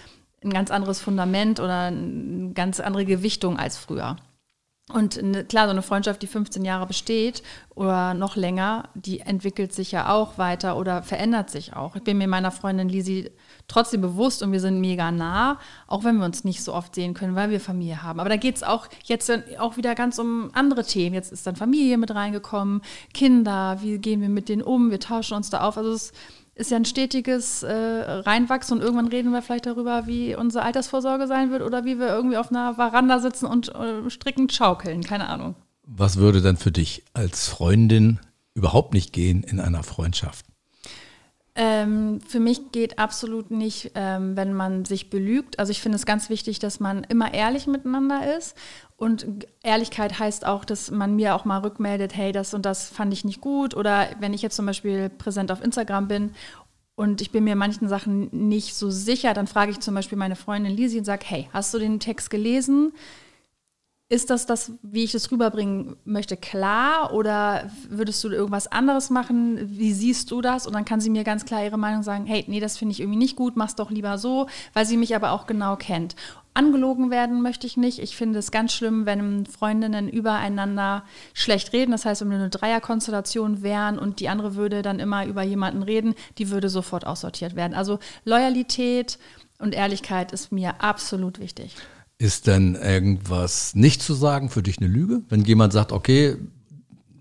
ein 0.43 0.51
ganz 0.51 0.71
anderes 0.71 1.01
Fundament 1.01 1.61
oder 1.61 1.85
eine 1.85 2.53
ganz 2.53 2.81
andere 2.81 3.07
Gewichtung 3.07 3.59
als 3.59 3.79
früher. 3.79 4.17
Und 4.93 5.23
ne, 5.23 5.47
klar, 5.47 5.65
so 5.65 5.71
eine 5.71 5.81
Freundschaft, 5.81 6.21
die 6.21 6.27
15 6.27 6.63
Jahre 6.63 6.87
besteht 6.87 7.43
oder 7.75 8.13
noch 8.13 8.37
länger, 8.37 8.91
die 8.95 9.21
entwickelt 9.21 9.73
sich 9.73 9.93
ja 9.93 10.13
auch 10.13 10.37
weiter 10.37 10.77
oder 10.77 11.03
verändert 11.03 11.49
sich 11.49 11.73
auch. 11.73 11.97
Ich 11.97 12.03
bin 12.03 12.19
mir 12.19 12.29
meiner 12.29 12.51
Freundin 12.51 12.91
Lisi 12.91 13.31
trotzdem 13.67 14.03
bewusst 14.03 14.43
und 14.43 14.53
wir 14.53 14.61
sind 14.61 14.83
mega 14.83 15.11
nah, 15.11 15.59
auch 15.87 16.05
wenn 16.05 16.19
wir 16.19 16.27
uns 16.27 16.45
nicht 16.45 16.63
so 16.63 16.75
oft 16.75 16.95
sehen 16.95 17.15
können, 17.15 17.35
weil 17.35 17.49
wir 17.49 17.61
Familie 17.61 18.03
haben. 18.03 18.21
Aber 18.21 18.29
da 18.29 18.37
geht 18.37 18.57
es 18.57 18.63
auch 18.63 18.87
jetzt 19.05 19.33
auch 19.59 19.79
wieder 19.79 19.95
ganz 19.95 20.19
um 20.19 20.51
andere 20.53 20.85
Themen. 20.85 21.15
Jetzt 21.15 21.33
ist 21.33 21.47
dann 21.47 21.57
Familie 21.57 21.97
mit 21.97 22.15
reingekommen, 22.15 22.83
Kinder, 23.15 23.79
wie 23.81 23.97
gehen 23.97 24.21
wir 24.21 24.29
mit 24.29 24.51
denen 24.51 24.61
um, 24.61 24.91
wir 24.91 25.01
tauschen 25.01 25.35
uns 25.35 25.49
da 25.49 25.63
auf. 25.63 25.79
Also 25.79 25.93
es 25.93 26.11
ist 26.11 26.15
ja 26.71 26.77
ein 26.77 26.85
stetiges 26.85 27.63
äh, 27.63 27.73
Reinwachsen 27.73 28.79
und 28.79 28.83
irgendwann 28.83 29.09
reden 29.09 29.33
wir 29.33 29.43
vielleicht 29.43 29.67
darüber, 29.67 30.07
wie 30.07 30.37
unsere 30.37 30.65
Altersvorsorge 30.65 31.27
sein 31.27 31.51
wird 31.51 31.63
oder 31.63 31.85
wie 31.85 31.99
wir 31.99 32.09
irgendwie 32.09 32.37
auf 32.37 32.51
einer 32.51 32.75
Veranda 32.75 33.19
sitzen 33.19 33.47
und 33.47 33.75
äh, 33.75 34.09
strickend 34.09 34.53
schaukeln, 34.53 35.03
keine 35.03 35.29
Ahnung. 35.29 35.57
Was 35.87 36.17
würde 36.17 36.41
dann 36.41 36.57
für 36.57 36.73
dich 36.73 37.03
als 37.13 37.49
Freundin 37.49 38.21
überhaupt 38.55 38.95
nicht 38.95 39.13
gehen 39.13 39.43
in 39.43 39.61
einer 39.61 39.83
Freundschaft? 39.83 40.47
Ähm, 41.57 42.21
für 42.27 42.41
mich 42.41 42.73
geht 42.73 42.99
absolut 42.99 43.53
nicht, 43.53 43.93
ähm, 43.95 44.37
wenn 44.37 44.55
man 44.55 44.85
sich 44.85 45.09
belügt. 45.09 45.59
Also 45.61 45.71
ich 45.71 45.81
finde 45.81 45.97
es 45.97 46.05
ganz 46.05 46.29
wichtig, 46.29 46.59
dass 46.59 46.81
man 46.81 47.05
immer 47.05 47.33
ehrlich 47.33 47.69
miteinander 47.69 48.37
ist. 48.37 48.57
Und 48.97 49.47
Ehrlichkeit 49.63 50.19
heißt 50.19 50.47
auch, 50.47 50.65
dass 50.65 50.91
man 50.91 51.15
mir 51.15 51.35
auch 51.35 51.45
mal 51.45 51.59
rückmeldet, 51.59 52.17
hey, 52.17 52.33
das 52.33 52.55
und 52.55 52.67
das 52.67 52.89
fand 52.89 53.13
ich 53.13 53.25
nicht 53.25 53.41
gut. 53.41 53.77
Oder 53.77 54.09
wenn 54.19 54.35
ich 54.35 54.43
jetzt 54.43 54.57
zum 54.57 54.67
Beispiel 54.67 55.09
präsent 55.09 55.53
auf 55.53 55.63
Instagram 55.63 56.09
bin 56.09 56.33
und 56.97 57.21
ich 57.21 57.31
bin 57.31 57.45
mir 57.45 57.55
manchen 57.55 57.89
Sachen 57.89 58.29
nicht 58.33 58.75
so 58.75 58.91
sicher, 58.91 59.33
dann 59.33 59.47
frage 59.47 59.71
ich 59.71 59.81
zum 59.81 59.95
Beispiel 59.95 60.19
meine 60.19 60.37
Freundin 60.37 60.73
Lisi 60.73 60.99
und 60.99 61.05
sage, 61.05 61.25
hey, 61.27 61.49
hast 61.53 61.73
du 61.73 61.79
den 61.79 62.01
Text 62.01 62.31
gelesen? 62.31 62.93
Ist 64.11 64.29
das 64.29 64.45
das, 64.45 64.73
wie 64.83 65.03
ich 65.03 65.13
das 65.13 65.33
rüberbringen 65.33 65.97
möchte, 66.05 66.37
klar? 66.37 67.15
Oder 67.15 67.71
würdest 67.89 68.23
du 68.23 68.29
irgendwas 68.29 68.67
anderes 68.67 69.09
machen? 69.09 69.59
Wie 69.79 69.95
siehst 69.95 70.31
du 70.31 70.43
das? 70.43 70.67
Und 70.67 70.75
dann 70.75 70.85
kann 70.85 71.01
sie 71.01 71.09
mir 71.09 71.25
ganz 71.25 71.47
klar 71.47 71.65
ihre 71.65 71.79
Meinung 71.79 72.03
sagen, 72.03 72.27
hey, 72.27 72.45
nee, 72.47 72.61
das 72.61 72.77
finde 72.77 72.93
ich 72.93 73.01
irgendwie 73.01 73.19
nicht 73.19 73.35
gut, 73.35 73.57
mach's 73.57 73.77
doch 73.77 73.91
lieber 73.91 74.19
so, 74.19 74.47
weil 74.75 74.85
sie 74.85 74.99
mich 74.99 75.17
aber 75.17 75.33
auch 75.33 75.47
genau 75.47 75.77
kennt. 75.77 76.17
Angelogen 76.53 77.11
werden 77.11 77.41
möchte 77.41 77.67
ich 77.67 77.79
nicht. 77.79 77.99
Ich 77.99 78.15
finde 78.15 78.39
es 78.39 78.51
ganz 78.51 78.75
schlimm, 78.75 79.07
wenn 79.07 79.47
Freundinnen 79.47 80.09
übereinander 80.09 81.05
schlecht 81.33 81.73
reden. 81.73 81.91
Das 81.91 82.05
heißt, 82.05 82.21
wenn 82.21 82.31
wir 82.31 82.37
eine 82.37 82.51
Dreierkonstellation 82.51 83.63
wären 83.63 83.99
und 83.99 84.21
die 84.21 84.29
andere 84.29 84.55
würde 84.55 84.83
dann 84.83 85.01
immer 85.01 85.27
über 85.27 85.43
jemanden 85.43 85.83
reden, 85.83 86.15
die 86.37 86.51
würde 86.51 86.69
sofort 86.69 87.07
aussortiert 87.07 87.57
werden. 87.57 87.75
Also 87.75 87.99
Loyalität 88.25 89.19
und 89.59 89.75
Ehrlichkeit 89.75 90.31
ist 90.31 90.53
mir 90.53 90.81
absolut 90.83 91.41
wichtig. 91.41 91.75
Ist 92.19 92.47
denn 92.47 92.77
irgendwas 92.77 93.75
nicht 93.75 94.03
zu 94.03 94.15
sagen 94.15 94.49
für 94.49 94.63
dich 94.63 94.79
eine 94.79 94.87
Lüge? 94.87 95.23
Wenn 95.29 95.45
jemand 95.45 95.73
sagt, 95.73 95.93
okay, 95.93 96.37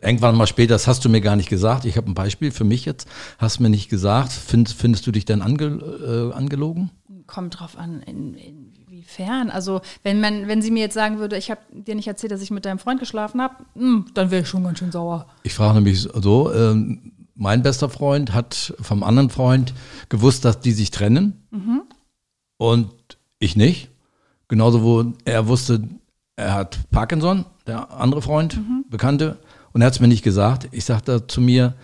irgendwann 0.01 0.35
mal 0.35 0.47
später, 0.47 0.75
das 0.75 0.87
hast 0.87 1.03
du 1.03 1.09
mir 1.09 1.21
gar 1.21 1.35
nicht 1.35 1.49
gesagt. 1.49 1.85
Ich 1.85 1.97
habe 1.97 2.11
ein 2.11 2.13
Beispiel 2.13 2.51
für 2.51 2.63
mich 2.63 2.85
jetzt, 2.85 3.07
hast 3.37 3.57
du 3.57 3.63
mir 3.63 3.69
nicht 3.69 3.89
gesagt. 3.89 4.31
Find, 4.31 4.69
findest 4.69 5.07
du 5.07 5.11
dich 5.11 5.25
denn 5.25 5.41
ange, 5.41 5.65
äh, 5.65 6.33
angelogen? 6.33 6.91
Kommt 7.25 7.59
drauf 7.59 7.77
an, 7.77 8.01
in, 8.01 8.35
inwiefern. 8.35 9.49
Also 9.49 9.81
wenn 10.03 10.19
man, 10.19 10.47
wenn 10.47 10.61
sie 10.61 10.71
mir 10.71 10.81
jetzt 10.81 10.93
sagen 10.93 11.19
würde, 11.19 11.37
ich 11.37 11.49
habe 11.49 11.61
dir 11.71 11.95
nicht 11.95 12.07
erzählt, 12.07 12.31
dass 12.31 12.41
ich 12.41 12.51
mit 12.51 12.65
deinem 12.65 12.79
Freund 12.79 12.99
geschlafen 12.99 13.41
habe, 13.41 13.55
hm, 13.75 14.05
dann 14.13 14.29
wäre 14.29 14.43
ich 14.43 14.47
schon 14.47 14.63
ganz 14.63 14.79
schön 14.79 14.91
sauer. 14.91 15.27
Ich 15.43 15.53
frage 15.53 15.75
nämlich 15.75 16.01
so, 16.01 16.53
ähm, 16.53 17.13
mein 17.35 17.63
bester 17.63 17.89
Freund 17.89 18.33
hat 18.33 18.73
vom 18.79 19.03
anderen 19.03 19.29
Freund 19.29 19.73
gewusst, 20.09 20.45
dass 20.45 20.59
die 20.59 20.71
sich 20.71 20.91
trennen 20.91 21.47
mhm. 21.51 21.81
und 22.57 22.91
ich 23.39 23.55
nicht. 23.55 23.89
Genauso, 24.47 24.83
wo 24.83 25.13
er 25.25 25.47
wusste, 25.47 25.87
er 26.35 26.53
hat 26.53 26.89
Parkinson, 26.91 27.45
der 27.67 27.91
andere 27.91 28.21
Freund, 28.21 28.57
mhm. 28.57 28.85
Bekannte, 28.89 29.39
und 29.71 29.81
er 29.81 29.87
hat 29.87 29.93
es 29.93 29.99
mir 29.99 30.07
nicht 30.07 30.23
gesagt. 30.23 30.67
Ich 30.71 30.85
sagte 30.85 31.27
zu 31.27 31.41
mir 31.41 31.75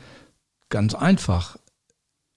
ganz 0.69 0.93
einfach, 0.93 1.57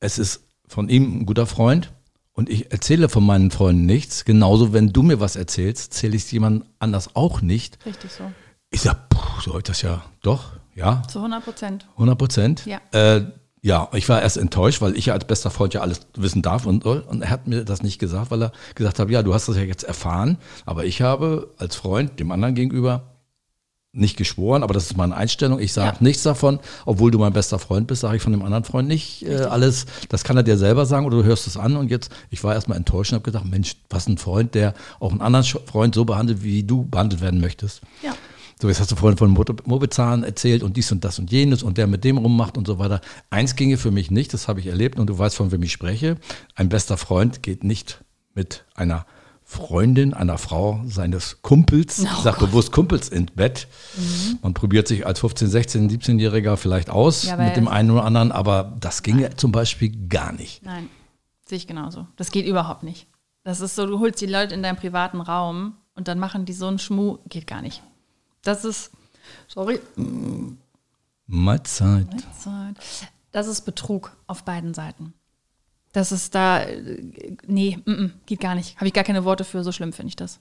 es 0.00 0.19
ist 0.19 0.45
von 0.67 0.88
ihm 0.88 1.21
ein 1.21 1.26
guter 1.26 1.47
Freund 1.47 1.93
und 2.33 2.49
ich 2.49 2.73
erzähle 2.73 3.09
von 3.09 3.25
meinen 3.25 3.50
Freunden 3.50 3.85
nichts. 3.85 4.25
Genauso, 4.25 4.73
wenn 4.73 4.93
du 4.93 5.02
mir 5.02 5.21
was 5.21 5.37
erzählst, 5.37 5.93
erzähle 5.93 6.17
ich 6.17 6.25
es 6.25 6.31
jemand 6.31 6.64
anders 6.79 7.14
auch 7.14 7.43
nicht. 7.43 7.79
Richtig 7.85 8.11
so. 8.11 8.25
Ich 8.71 8.81
sage, 8.81 9.00
so 9.43 9.57
ist 9.59 9.69
das 9.69 9.83
ja 9.83 10.02
doch, 10.23 10.52
ja. 10.75 11.02
Zu 11.09 11.19
100 11.19 11.45
Prozent. 11.45 11.87
100 11.93 12.19
Prozent? 12.19 12.67
Ja. 12.67 12.81
Äh, 12.93 13.26
ja, 13.64 13.88
ich 13.92 14.09
war 14.09 14.21
erst 14.21 14.38
enttäuscht, 14.38 14.81
weil 14.81 14.97
ich 14.97 15.07
ja 15.07 15.14
als 15.14 15.25
bester 15.25 15.50
Freund 15.50 15.73
ja 15.73 15.83
alles 15.83 16.00
wissen 16.16 16.42
darf 16.42 16.66
und 16.66 16.83
soll. 16.83 16.99
Und 17.00 17.23
er 17.23 17.31
hat 17.31 17.47
mir 17.47 17.64
das 17.64 17.83
nicht 17.83 18.00
gesagt, 18.00 18.33
weil 18.33 18.42
er 18.42 18.52
gesagt 18.75 18.99
hat, 18.99 19.09
ja, 19.09 19.23
du 19.23 19.33
hast 19.33 19.49
das 19.49 19.57
ja 19.57 19.62
jetzt 19.62 19.85
erfahren, 19.85 20.37
aber 20.66 20.85
ich 20.85 21.00
habe 21.00 21.54
als 21.59 21.76
Freund 21.76 22.19
dem 22.19 22.33
anderen 22.33 22.57
gegenüber 22.57 23.04
nicht 23.92 24.16
geschworen, 24.16 24.62
aber 24.62 24.73
das 24.75 24.87
ist 24.87 24.97
meine 24.97 25.14
Einstellung. 25.14 25.61
Ich 25.61 25.75
sage 25.75 25.99
ja. 25.99 26.02
nichts 26.02 26.23
davon, 26.23 26.59
obwohl 26.87 27.11
du 27.11 27.19
mein 27.19 27.35
bester 27.35 27.59
Freund 27.59 27.87
bist, 27.87 28.00
sage 28.00 28.16
ich 28.16 28.23
von 28.23 28.33
dem 28.33 28.42
anderen 28.42 28.64
Freund 28.64 28.88
nicht 28.88 29.23
äh, 29.26 29.42
alles. 29.42 29.87
Das 30.09 30.25
kann 30.25 30.37
er 30.37 30.42
dir 30.42 30.57
selber 30.57 30.87
sagen 30.87 31.07
oder 31.07 31.19
du 31.19 31.25
hörst 31.25 31.47
es 31.47 31.57
an. 31.57 31.76
Und 31.76 31.90
jetzt, 31.90 32.11
ich 32.31 32.42
war 32.42 32.54
erstmal 32.54 32.78
enttäuscht 32.78 33.12
und 33.12 33.16
habe 33.16 33.25
gedacht, 33.25 33.45
Mensch, 33.45 33.76
was 33.90 34.09
ein 34.09 34.16
Freund, 34.16 34.54
der 34.54 34.75
auch 34.99 35.11
einen 35.11 35.21
anderen 35.21 35.45
Freund 35.45 35.95
so 35.95 36.07
behandelt, 36.07 36.42
wie 36.42 36.62
du 36.64 36.85
behandelt 36.85 37.21
werden 37.21 37.40
möchtest. 37.40 37.83
Ja. 38.02 38.14
So, 38.62 38.69
jetzt 38.69 38.78
hast 38.78 38.92
du 38.92 38.95
vorhin 38.95 39.19
von 39.19 39.33
Mobizahn 39.64 40.23
erzählt 40.23 40.62
und 40.62 40.76
dies 40.76 40.92
und 40.92 41.02
das 41.02 41.19
und 41.19 41.33
jenes 41.33 41.64
und 41.64 41.78
der 41.78 41.88
mit 41.88 42.04
dem 42.04 42.16
rummacht 42.16 42.57
und 42.57 42.64
so 42.64 42.78
weiter. 42.78 43.00
Eins 43.28 43.57
ginge 43.57 43.76
für 43.76 43.90
mich 43.90 44.12
nicht, 44.12 44.33
das 44.33 44.47
habe 44.47 44.61
ich 44.61 44.69
erlebt 44.69 45.00
und 45.00 45.09
du 45.09 45.19
weißt, 45.19 45.35
von 45.35 45.50
wem 45.50 45.64
ich 45.64 45.73
spreche. 45.73 46.16
Ein 46.54 46.69
bester 46.69 46.97
Freund 46.97 47.42
geht 47.42 47.64
nicht 47.64 48.04
mit 48.35 48.64
einer 48.76 49.04
Freundin, 49.42 50.14
einer 50.14 50.38
Frau 50.38 50.81
seines 50.87 51.42
Kumpels, 51.42 52.07
oh 52.07 52.23
sage 52.23 52.47
bewusst 52.47 52.71
Kumpels 52.71 53.09
ins 53.09 53.33
Bett. 53.33 53.66
Mhm. 53.97 54.38
Man 54.42 54.54
probiert 54.54 54.87
sich 54.87 55.09
als 55.09 55.21
15-, 55.21 55.49
16-, 55.49 55.90
17-Jähriger 55.90 56.57
vielleicht 56.57 56.88
aus 56.88 57.25
ja, 57.25 57.37
mit 57.37 57.57
dem 57.57 57.66
einen 57.66 57.90
oder 57.90 58.04
anderen, 58.04 58.31
aber 58.31 58.76
das 58.78 59.02
ginge 59.02 59.23
Nein. 59.23 59.38
zum 59.38 59.51
Beispiel 59.51 60.07
gar 60.07 60.31
nicht. 60.31 60.64
Nein, 60.64 60.88
sehe 61.44 61.59
ich 61.59 61.66
genauso. 61.66 62.07
Das 62.14 62.31
geht 62.31 62.46
überhaupt 62.46 62.85
nicht. 62.85 63.09
Das 63.42 63.61
ist 63.61 63.75
so, 63.75 63.87
du 63.88 63.98
holst 63.98 64.20
die 64.20 64.27
Leute 64.27 64.55
in 64.55 64.62
deinen 64.62 64.77
privaten 64.77 65.20
Raum 65.20 65.75
und 65.96 66.07
dann 66.07 66.20
machen 66.20 66.44
die 66.44 66.53
so 66.53 66.68
einen 66.68 66.79
Schmuh, 66.79 67.18
geht 67.29 67.48
gar 67.48 67.61
nicht. 67.61 67.83
Das 68.42 68.64
ist, 68.64 68.90
sorry. 69.48 69.81
Mahlzeit. 71.26 72.09
Mahlzeit. 72.11 72.76
Das 73.31 73.46
ist 73.46 73.62
Betrug 73.62 74.16
auf 74.26 74.44
beiden 74.44 74.74
Seiten. 74.74 75.14
Das 75.92 76.11
ist 76.11 76.35
da, 76.35 76.64
nee, 77.46 77.78
m 77.87 77.94
-m, 77.94 78.11
geht 78.26 78.40
gar 78.40 78.55
nicht. 78.55 78.76
Habe 78.76 78.87
ich 78.87 78.94
gar 78.94 79.05
keine 79.05 79.24
Worte 79.24 79.44
für, 79.44 79.62
so 79.62 79.72
schlimm 79.72 79.92
finde 79.92 80.09
ich 80.09 80.16
das. 80.16 80.40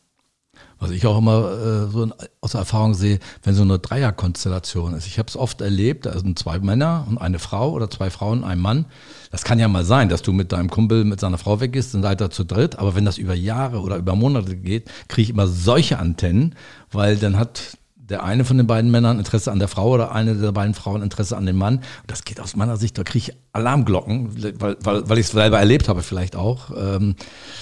Was 0.80 0.92
ich 0.92 1.06
auch 1.06 1.18
immer 1.18 1.52
äh, 1.52 1.92
so 1.92 2.10
aus 2.42 2.56
Erfahrung 2.56 2.94
sehe, 2.94 3.20
wenn 3.44 3.54
so 3.54 3.62
eine 3.62 3.80
Dreierkonstellation 3.80 4.94
ist. 4.96 5.08
Ich 5.08 5.20
habe 5.20 5.28
es 5.28 5.38
oft 5.38 5.62
erlebt, 5.62 6.06
da 6.06 6.18
sind 6.18 6.38
zwei 6.38 6.60
Männer 6.60 7.06
und 7.08 7.20
eine 7.20 7.40
Frau 7.40 7.72
oder 7.72 7.90
zwei 7.90 8.10
Frauen 8.10 8.40
und 8.40 8.44
ein 8.46 8.60
Mann. 8.60 8.86
Das 9.30 9.44
kann 9.44 9.60
ja 9.60 9.68
mal 9.68 9.86
sein, 9.86 10.10
dass 10.10 10.24
du 10.24 10.34
mit 10.34 10.52
deinem 10.52 10.70
Kumpel 10.70 11.06
mit 11.06 11.20
seiner 11.20 11.38
Frau 11.38 11.62
weggehst, 11.62 11.94
dann 11.94 12.02
seid 12.02 12.22
ihr 12.22 12.32
zu 12.32 12.44
dritt. 12.44 12.80
Aber 12.80 12.96
wenn 12.96 13.06
das 13.06 13.18
über 13.18 13.36
Jahre 13.36 13.80
oder 13.80 13.98
über 13.98 14.16
Monate 14.16 14.58
geht, 14.58 14.90
kriege 15.08 15.24
ich 15.24 15.30
immer 15.30 15.48
solche 15.48 16.00
Antennen, 16.00 16.56
weil 16.92 17.16
dann 17.18 17.38
hat 17.38 17.78
der 18.12 18.24
eine 18.24 18.46
von 18.46 18.58
den 18.58 18.68
beiden 18.68 18.92
Männern 18.92 19.18
Interesse 19.18 19.52
an 19.52 19.60
der 19.60 19.68
Frau 19.68 19.90
oder 19.90 20.12
eine 20.12 20.36
der 20.36 20.52
beiden 20.52 20.74
Frauen 20.74 21.02
Interesse 21.02 21.36
an 21.38 21.46
dem 21.46 21.58
Mann. 21.58 21.78
Und 21.78 21.86
das 22.08 22.24
geht 22.24 22.40
aus 22.40 22.56
meiner 22.56 22.78
Sicht, 22.78 22.98
da 22.98 23.04
kriege 23.04 23.32
ich 23.32 23.38
Alarmglocken, 23.54 24.62
weil, 24.62 24.78
weil, 24.82 25.10
weil 25.10 25.18
ich 25.18 25.26
es 25.26 25.32
selber 25.32 25.60
erlebt 25.60 25.90
habe 25.90 26.04
vielleicht 26.04 26.36
auch. 26.36 26.72
Ähm 26.76 27.16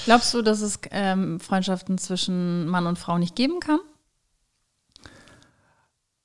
Glaubst 0.06 0.34
du, 0.34 0.42
dass 0.42 0.62
es 0.62 0.80
ähm, 0.92 1.40
Freundschaften 1.40 1.98
zwischen 1.98 2.68
Mann 2.68 2.88
und 2.88 3.00
Frau 3.00 3.18
nicht 3.18 3.36
geben 3.36 3.60
kann? 3.60 3.80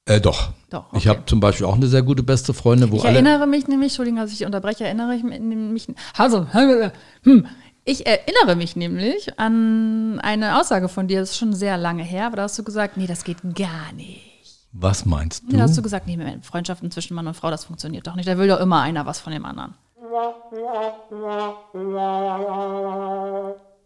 Äh, 0.06 0.20
doch. 0.20 0.50
doch 0.68 0.88
okay. 0.88 0.98
Ich 0.98 1.08
habe 1.08 1.22
zum 1.26 1.40
Beispiel 1.40 1.66
auch 1.66 1.76
eine 1.76 1.86
sehr 1.86 2.02
gute 2.02 2.22
beste 2.22 2.52
Freundin, 2.52 2.90
wo 2.90 2.96
ich 2.96 3.04
erinnere 3.04 3.46
mich 3.46 3.68
nämlich, 3.68 3.92
Entschuldigung, 3.92 4.20
dass 4.20 4.32
ich 4.32 4.44
unterbreche, 4.44 4.84
erinnere 4.84 5.14
ich 5.14 5.22
mich, 5.22 5.88
also, 6.16 6.46
hm, 6.52 7.46
ich 7.84 8.06
erinnere 8.06 8.56
mich 8.56 8.76
nämlich 8.76 9.38
an 9.38 10.18
eine 10.20 10.58
Aussage 10.58 10.88
von 10.88 11.06
dir, 11.06 11.20
das 11.20 11.30
ist 11.30 11.38
schon 11.38 11.52
sehr 11.52 11.76
lange 11.76 12.02
her, 12.02 12.26
aber 12.26 12.36
da 12.36 12.42
hast 12.44 12.58
du 12.58 12.64
gesagt, 12.64 12.96
nee, 12.96 13.06
das 13.06 13.24
geht 13.24 13.38
gar 13.54 13.92
nicht. 13.92 14.30
Was 14.72 15.04
meinst 15.04 15.44
du? 15.44 15.56
Da 15.56 15.62
hast 15.62 15.76
du 15.76 15.82
gesagt, 15.82 16.06
nee, 16.06 16.18
Freundschaften 16.42 16.90
zwischen 16.90 17.14
Mann 17.14 17.26
und 17.26 17.34
Frau, 17.34 17.50
das 17.50 17.64
funktioniert 17.64 18.06
doch 18.06 18.16
nicht. 18.16 18.26
Da 18.28 18.38
will 18.38 18.48
doch 18.48 18.58
immer 18.58 18.80
einer 18.80 19.06
was 19.06 19.20
von 19.20 19.32
dem 19.32 19.44
anderen. 19.44 19.74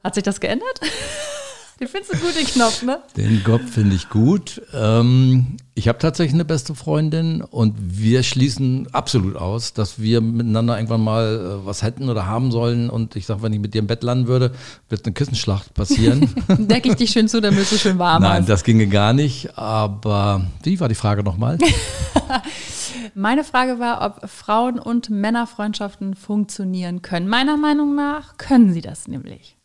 Hat 0.03 0.15
sich 0.15 0.25
das 0.25 0.41
geändert? 0.41 0.81
Den 1.81 1.87
findest 1.87 2.13
du 2.13 2.19
gut, 2.19 2.37
den 2.37 2.47
Knopf, 2.47 2.83
ne? 2.83 2.99
Den 3.17 3.45
Kopf 3.45 3.71
finde 3.71 3.95
ich 3.95 4.09
gut. 4.09 4.61
Ähm, 4.75 5.59
ich 5.75 5.87
habe 5.87 5.99
tatsächlich 5.99 6.35
eine 6.35 6.45
beste 6.45 6.75
Freundin 6.75 7.41
und 7.41 7.77
wir 7.79 8.25
schließen 8.25 8.89
absolut 8.93 9.37
aus, 9.37 9.75
dass 9.75 10.01
wir 10.01 10.21
miteinander 10.21 10.77
irgendwann 10.77 11.03
mal 11.05 11.61
äh, 11.63 11.67
was 11.67 11.85
hätten 11.85 12.09
oder 12.09 12.27
haben 12.27 12.51
sollen. 12.51 12.91
Und 12.91 13.15
ich 13.15 13.27
sage, 13.27 13.43
wenn 13.43 13.53
ich 13.53 13.61
mit 13.61 13.75
dir 13.75 13.79
im 13.79 13.87
Bett 13.87 14.03
landen 14.03 14.27
würde, 14.27 14.51
wird 14.89 15.07
eine 15.07 15.15
Kissenschlacht 15.15 15.73
passieren. 15.75 16.35
Decke 16.59 16.89
ich 16.89 16.97
dich 16.97 17.11
schön 17.11 17.29
zu, 17.29 17.41
damit 17.41 17.71
du 17.71 17.79
schön 17.79 18.01
warm 18.01 18.23
Nein, 18.23 18.41
hast. 18.41 18.49
das 18.49 18.65
ginge 18.65 18.89
gar 18.89 19.13
nicht. 19.13 19.57
Aber 19.57 20.45
wie 20.65 20.81
war 20.81 20.89
die 20.89 20.97
Frage 20.97 21.23
nochmal? 21.23 21.59
Meine 23.15 23.45
Frage 23.45 23.79
war, 23.79 24.05
ob 24.05 24.29
Frauen- 24.29 24.81
und 24.81 25.11
Männerfreundschaften 25.11 26.17
funktionieren 26.17 27.03
können. 27.03 27.29
Meiner 27.29 27.57
Meinung 27.57 27.95
nach 27.95 28.37
können 28.37 28.73
sie 28.73 28.81
das 28.81 29.07
nämlich 29.07 29.57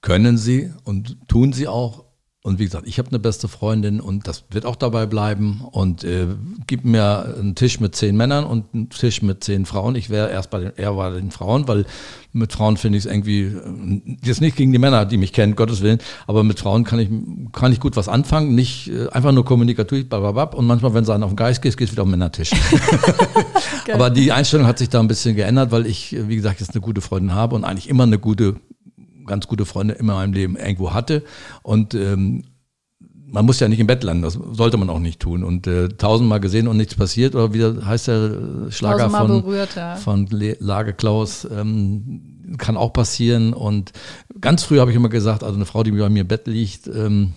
können 0.00 0.38
sie 0.38 0.72
und 0.84 1.16
tun 1.28 1.52
sie 1.52 1.68
auch. 1.68 2.04
Und 2.44 2.58
wie 2.58 2.64
gesagt, 2.64 2.86
ich 2.86 2.98
habe 2.98 3.08
eine 3.08 3.18
beste 3.18 3.48
Freundin 3.48 4.00
und 4.00 4.26
das 4.28 4.44
wird 4.50 4.64
auch 4.64 4.76
dabei 4.76 5.06
bleiben. 5.06 5.60
Und 5.70 6.04
äh, 6.04 6.28
gib 6.66 6.84
mir 6.84 7.34
einen 7.36 7.56
Tisch 7.56 7.80
mit 7.80 7.94
zehn 7.96 8.16
Männern 8.16 8.44
und 8.44 8.72
einen 8.72 8.88
Tisch 8.90 9.22
mit 9.22 9.42
zehn 9.42 9.66
Frauen. 9.66 9.96
Ich 9.96 10.08
wäre 10.08 10.30
erst 10.30 10.48
bei 10.48 10.60
den, 10.60 10.72
eher 10.76 10.94
bei 10.94 11.10
den 11.10 11.30
Frauen, 11.32 11.66
weil 11.66 11.84
mit 12.32 12.52
Frauen 12.52 12.76
finde 12.76 12.96
ich 12.96 13.04
es 13.04 13.10
irgendwie, 13.10 13.42
äh, 13.42 14.16
jetzt 14.24 14.40
nicht 14.40 14.56
gegen 14.56 14.72
die 14.72 14.78
Männer, 14.78 15.04
die 15.04 15.18
mich 15.18 15.32
kennen, 15.32 15.56
Gottes 15.56 15.82
Willen, 15.82 15.98
aber 16.26 16.44
mit 16.44 16.60
Frauen 16.60 16.84
kann 16.84 17.00
ich, 17.00 17.10
kann 17.52 17.72
ich 17.72 17.80
gut 17.80 17.96
was 17.96 18.08
anfangen. 18.08 18.54
Nicht 18.54 18.88
äh, 18.88 19.08
einfach 19.08 19.32
nur 19.32 19.44
kommunikativ, 19.44 20.08
bababab. 20.08 20.54
Und 20.54 20.66
manchmal, 20.66 20.94
wenn 20.94 21.02
es 21.02 21.10
einen 21.10 21.24
auf 21.24 21.30
den 21.32 21.36
Geist 21.36 21.60
geht, 21.60 21.76
geht 21.76 21.88
es 21.88 21.92
wieder 21.92 22.02
auf 22.02 22.08
den 22.08 22.12
Männertisch. 22.12 22.52
aber 23.92 24.10
die 24.10 24.30
Einstellung 24.30 24.66
hat 24.66 24.78
sich 24.78 24.88
da 24.88 25.00
ein 25.00 25.08
bisschen 25.08 25.34
geändert, 25.34 25.72
weil 25.72 25.86
ich, 25.86 26.16
wie 26.16 26.36
gesagt, 26.36 26.60
jetzt 26.60 26.70
eine 26.70 26.80
gute 26.80 27.00
Freundin 27.00 27.34
habe 27.34 27.56
und 27.56 27.64
eigentlich 27.64 27.88
immer 27.88 28.04
eine 28.04 28.18
gute 28.18 28.56
ganz 29.28 29.46
gute 29.46 29.64
Freunde 29.64 29.94
immer 29.94 30.14
in 30.14 30.18
meinem 30.18 30.32
Leben 30.32 30.56
irgendwo 30.56 30.92
hatte. 30.92 31.22
Und 31.62 31.94
ähm, 31.94 32.44
man 33.30 33.44
muss 33.44 33.60
ja 33.60 33.68
nicht 33.68 33.78
im 33.78 33.86
Bett 33.86 34.02
landen, 34.02 34.22
das 34.22 34.38
sollte 34.52 34.78
man 34.78 34.90
auch 34.90 34.98
nicht 34.98 35.20
tun. 35.20 35.44
Und 35.44 35.66
äh, 35.66 35.88
tausendmal 35.88 36.40
gesehen 36.40 36.66
und 36.66 36.76
nichts 36.76 36.94
passiert, 36.94 37.34
oder 37.34 37.52
wie 37.52 37.84
heißt 37.84 38.08
der 38.08 38.70
Schlager 38.70 39.10
von, 39.10 39.28
berührt, 39.28 39.76
ja. 39.76 39.96
von 39.96 40.26
Lage 40.30 40.94
Klaus, 40.94 41.46
ähm, 41.50 42.56
kann 42.56 42.76
auch 42.76 42.92
passieren. 42.92 43.52
Und 43.52 43.92
ganz 44.40 44.64
früh 44.64 44.80
habe 44.80 44.90
ich 44.90 44.96
immer 44.96 45.10
gesagt, 45.10 45.44
also 45.44 45.56
eine 45.56 45.66
Frau, 45.66 45.82
die 45.82 45.92
bei 45.92 46.08
mir 46.08 46.22
im 46.22 46.28
Bett 46.28 46.46
liegt, 46.46 46.86
ähm, 46.88 47.34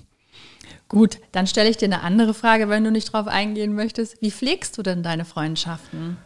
Gut, 0.87 1.19
dann 1.31 1.47
stelle 1.47 1.69
ich 1.69 1.77
dir 1.77 1.85
eine 1.85 2.01
andere 2.01 2.33
Frage, 2.33 2.67
wenn 2.67 2.83
du 2.83 2.91
nicht 2.91 3.13
drauf 3.13 3.25
eingehen 3.25 3.75
möchtest. 3.75 4.21
Wie 4.21 4.29
pflegst 4.29 4.77
du 4.77 4.83
denn 4.83 5.03
deine 5.03 5.23
Freundschaften? 5.23 6.17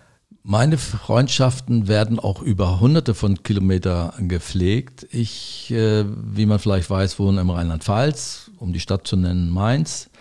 Meine 0.48 0.78
Freundschaften 0.78 1.88
werden 1.88 2.20
auch 2.20 2.40
über 2.40 2.80
hunderte 2.80 3.16
von 3.16 3.42
Kilometer 3.42 4.14
gepflegt. 4.20 5.08
Ich, 5.10 5.72
äh, 5.72 6.06
wie 6.08 6.46
man 6.46 6.60
vielleicht 6.60 6.88
weiß, 6.88 7.18
wohne 7.18 7.42
im 7.42 7.50
Rheinland-Pfalz, 7.50 8.52
um 8.60 8.72
die 8.72 8.80
Stadt 8.80 9.08
zu 9.08 9.16
nennen, 9.16 9.50
Mainz. 9.50 10.12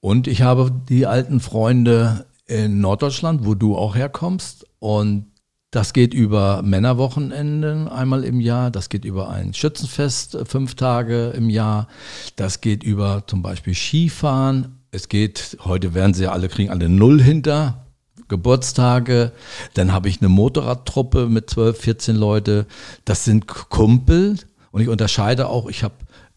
Und 0.00 0.26
ich 0.26 0.40
habe 0.40 0.72
die 0.88 1.04
alten 1.04 1.40
Freunde 1.40 2.24
in 2.46 2.80
Norddeutschland, 2.80 3.44
wo 3.44 3.54
du 3.54 3.76
auch 3.76 3.96
herkommst. 3.96 4.66
Und 4.78 5.26
das 5.70 5.92
geht 5.92 6.14
über 6.14 6.62
Männerwochenenden 6.62 7.88
einmal 7.88 8.24
im 8.24 8.40
Jahr, 8.40 8.70
das 8.70 8.88
geht 8.88 9.04
über 9.04 9.28
ein 9.28 9.52
Schützenfest 9.52 10.36
äh, 10.36 10.44
fünf 10.46 10.74
Tage 10.74 11.34
im 11.36 11.50
Jahr, 11.50 11.88
das 12.36 12.62
geht 12.62 12.82
über 12.82 13.24
zum 13.26 13.42
Beispiel 13.42 13.74
Skifahren. 13.74 14.78
Es 14.90 15.10
geht, 15.10 15.58
heute 15.66 15.92
werden 15.92 16.14
sie 16.14 16.22
ja 16.22 16.32
alle, 16.32 16.48
kriegen 16.48 16.70
alle 16.70 16.88
Null 16.88 17.20
hinter, 17.20 17.85
Geburtstage, 18.28 19.32
dann 19.74 19.92
habe 19.92 20.08
ich 20.08 20.20
eine 20.20 20.28
Motorradtruppe 20.28 21.28
mit 21.28 21.50
12, 21.50 21.78
14 21.78 22.16
Leute. 22.16 22.66
Das 23.04 23.24
sind 23.24 23.46
Kumpel 23.46 24.38
und 24.70 24.82
ich 24.82 24.88
unterscheide 24.88 25.48
auch, 25.48 25.68
ich 25.68 25.82
habe 25.82 25.94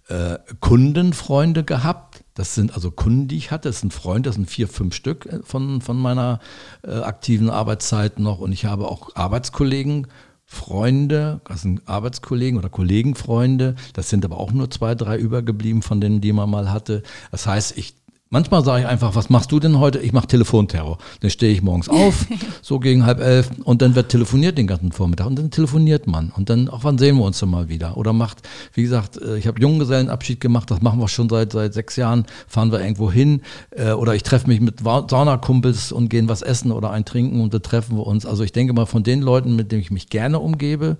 äh, 0.10 0.40
Kundenfreunde 0.60 1.64
gehabt. 1.64 2.24
Das 2.34 2.56
sind 2.56 2.74
also 2.74 2.90
Kunden, 2.90 3.28
die 3.28 3.38
ich 3.38 3.52
hatte. 3.52 3.70
Das 3.70 3.82
sind 3.82 3.94
Freunde, 3.94 4.30
das 4.30 4.36
sind 4.36 4.50
vier, 4.50 4.68
fünf 4.68 4.96
Stück 4.96 5.26
äh, 5.26 5.40
von, 5.44 5.82
von 5.82 5.98
meiner 5.98 6.40
äh, 6.84 6.92
aktiven 6.92 7.50
Arbeitszeit 7.50 8.20
noch. 8.20 8.40
Und 8.40 8.52
ich 8.52 8.66
habe 8.66 8.88
auch 8.88 9.16
Arbeitskollegen, 9.16 10.08
Freunde, 10.46 11.42
das 11.44 11.62
sind 11.62 11.88
Arbeitskollegen 11.88 12.58
oder 12.58 12.70
Kollegenfreunde. 12.70 13.76
Das 13.94 14.10
sind 14.10 14.26
aber 14.26 14.40
auch 14.40 14.52
nur 14.52 14.72
zwei, 14.72 14.96
drei 14.96 15.16
übergeblieben 15.16 15.84
von 15.84 16.02
denen, 16.02 16.22
die 16.22 16.34
man 16.34 16.50
mal 16.50 16.72
hatte. 16.72 17.04
Das 17.30 17.46
heißt, 17.46 17.78
ich 17.78 17.94
Manchmal 18.32 18.64
sage 18.64 18.84
ich 18.84 18.88
einfach, 18.88 19.16
was 19.16 19.32
machst 19.32 19.52
du 19.52 19.60
denn 19.60 19.80
heute? 19.80 19.98
Ich 19.98 20.14
mache 20.14 20.28
Telefonterror. 20.28 21.00
Dann 21.22 21.32
stehe 21.32 21.52
ich 21.52 21.64
morgens 21.64 21.90
auf, 21.90 22.28
so 22.62 22.80
gegen 22.80 23.04
halb 23.04 23.20
elf, 23.22 23.50
und 23.64 23.82
dann 23.82 23.96
wird 23.96 24.10
telefoniert 24.10 24.56
den 24.56 24.68
ganzen 24.68 24.92
Vormittag. 24.92 25.26
Und 25.26 25.40
dann 25.40 25.50
telefoniert 25.50 26.06
man. 26.06 26.32
Und 26.36 26.52
dann, 26.52 26.70
auch 26.70 26.84
wann 26.84 27.00
sehen 27.00 27.18
wir 27.18 27.24
uns 27.24 27.40
denn 27.40 27.50
mal 27.50 27.70
wieder? 27.70 27.98
Oder 27.98 28.14
macht, 28.14 28.48
wie 28.74 28.84
gesagt, 28.84 29.20
äh, 29.20 29.38
ich 29.40 29.48
habe 29.48 29.60
Junggesellenabschied 29.60 30.40
gemacht, 30.40 30.70
das 30.70 30.80
machen 30.84 31.00
wir 31.00 31.08
schon 31.08 31.28
seit, 31.28 31.54
seit 31.54 31.74
sechs 31.74 31.96
Jahren, 31.96 32.28
fahren 32.48 32.72
wir 32.72 32.80
irgendwo 32.82 33.12
hin. 33.12 33.42
Äh, 33.72 33.94
oder 33.94 34.14
ich 34.14 34.22
treffe 34.22 34.46
mich 34.46 34.62
mit 34.62 34.82
Saunakumpels 34.82 35.92
und 35.92 36.10
gehen 36.10 36.30
was 36.30 36.44
essen 36.44 36.72
oder 36.72 36.92
ein 36.92 37.06
trinken 37.06 37.42
und 37.42 37.52
da 37.56 37.58
treffen 37.58 37.98
wir 37.98 38.06
uns. 38.06 38.28
Also 38.28 38.44
ich 38.44 38.52
denke 38.52 38.74
mal, 38.74 38.86
von 38.86 39.02
den 39.02 39.22
Leuten, 39.22 39.56
mit 39.56 39.72
denen 39.72 39.82
ich 39.82 39.90
mich 39.90 40.08
gerne 40.08 40.38
umgebe, 40.38 40.98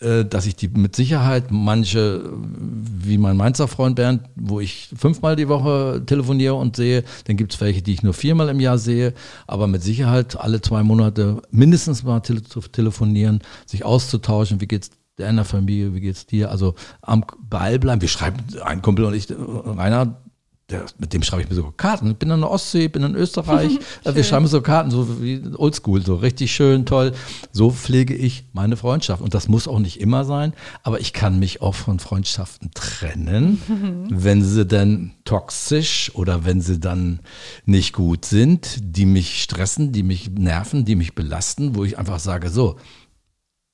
dass 0.00 0.46
ich 0.46 0.56
die 0.56 0.68
mit 0.68 0.96
Sicherheit 0.96 1.50
manche, 1.50 2.22
wie 2.32 3.18
mein 3.18 3.36
Mainzer 3.36 3.68
Freund 3.68 3.96
Bernd, 3.96 4.22
wo 4.34 4.58
ich 4.58 4.88
fünfmal 4.96 5.36
die 5.36 5.48
Woche 5.48 6.02
telefoniere 6.06 6.54
und 6.54 6.74
sehe, 6.74 7.04
dann 7.26 7.36
gibt 7.36 7.52
es 7.52 7.60
welche, 7.60 7.82
die 7.82 7.92
ich 7.92 8.02
nur 8.02 8.14
viermal 8.14 8.48
im 8.48 8.60
Jahr 8.60 8.78
sehe, 8.78 9.12
aber 9.46 9.66
mit 9.66 9.82
Sicherheit 9.82 10.40
alle 10.40 10.62
zwei 10.62 10.82
Monate 10.82 11.42
mindestens 11.50 12.02
mal 12.02 12.20
tele 12.20 12.40
telefonieren, 12.72 13.40
sich 13.66 13.84
auszutauschen, 13.84 14.62
wie 14.62 14.68
geht's 14.68 14.90
deiner 15.16 15.44
Familie, 15.44 15.94
wie 15.94 16.00
geht's 16.00 16.26
dir? 16.26 16.50
Also 16.50 16.74
am 17.02 17.24
Ball 17.38 17.78
bleiben. 17.78 18.00
Wir 18.00 18.08
schreiben, 18.08 18.38
ein 18.64 18.82
Kumpel 18.82 19.04
und 19.04 19.14
ich, 19.14 19.28
Rainer, 19.30 20.22
der, 20.70 20.86
mit 20.98 21.12
dem 21.12 21.22
schreibe 21.22 21.42
ich 21.42 21.48
mir 21.48 21.54
so 21.54 21.72
Karten. 21.76 22.10
Ich 22.10 22.16
bin 22.16 22.30
in 22.30 22.40
der 22.40 22.50
Ostsee, 22.50 22.88
bin 22.88 23.02
in 23.02 23.14
Österreich. 23.14 23.78
Äh, 24.04 24.14
wir 24.14 24.24
schreiben 24.24 24.46
so 24.46 24.62
Karten, 24.62 24.90
so 24.90 25.20
wie 25.20 25.42
oldschool, 25.56 26.04
so 26.04 26.14
richtig 26.14 26.54
schön, 26.54 26.86
toll. 26.86 27.12
So 27.52 27.70
pflege 27.70 28.14
ich 28.14 28.44
meine 28.52 28.76
Freundschaft. 28.76 29.20
Und 29.20 29.34
das 29.34 29.48
muss 29.48 29.68
auch 29.68 29.78
nicht 29.78 30.00
immer 30.00 30.24
sein, 30.24 30.54
aber 30.82 31.00
ich 31.00 31.12
kann 31.12 31.38
mich 31.38 31.60
auch 31.60 31.74
von 31.74 31.98
Freundschaften 31.98 32.70
trennen, 32.72 33.60
wenn 34.10 34.42
sie 34.42 34.64
dann 34.64 35.12
toxisch 35.24 36.12
oder 36.14 36.44
wenn 36.44 36.60
sie 36.60 36.78
dann 36.78 37.20
nicht 37.66 37.92
gut 37.92 38.24
sind, 38.24 38.78
die 38.80 39.06
mich 39.06 39.42
stressen, 39.42 39.92
die 39.92 40.02
mich 40.02 40.30
nerven, 40.30 40.84
die 40.84 40.96
mich 40.96 41.14
belasten, 41.14 41.74
wo 41.74 41.84
ich 41.84 41.98
einfach 41.98 42.20
sage, 42.20 42.48
so, 42.48 42.76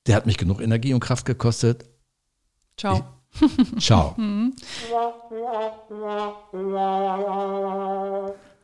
der 0.07 0.15
hat 0.15 0.25
mich 0.25 0.37
genug 0.37 0.61
Energie 0.61 0.93
und 0.93 0.99
Kraft 0.99 1.25
gekostet. 1.25 1.85
Ciao. 2.77 2.97
Ich, 2.97 3.03
Ciao. 3.79 4.15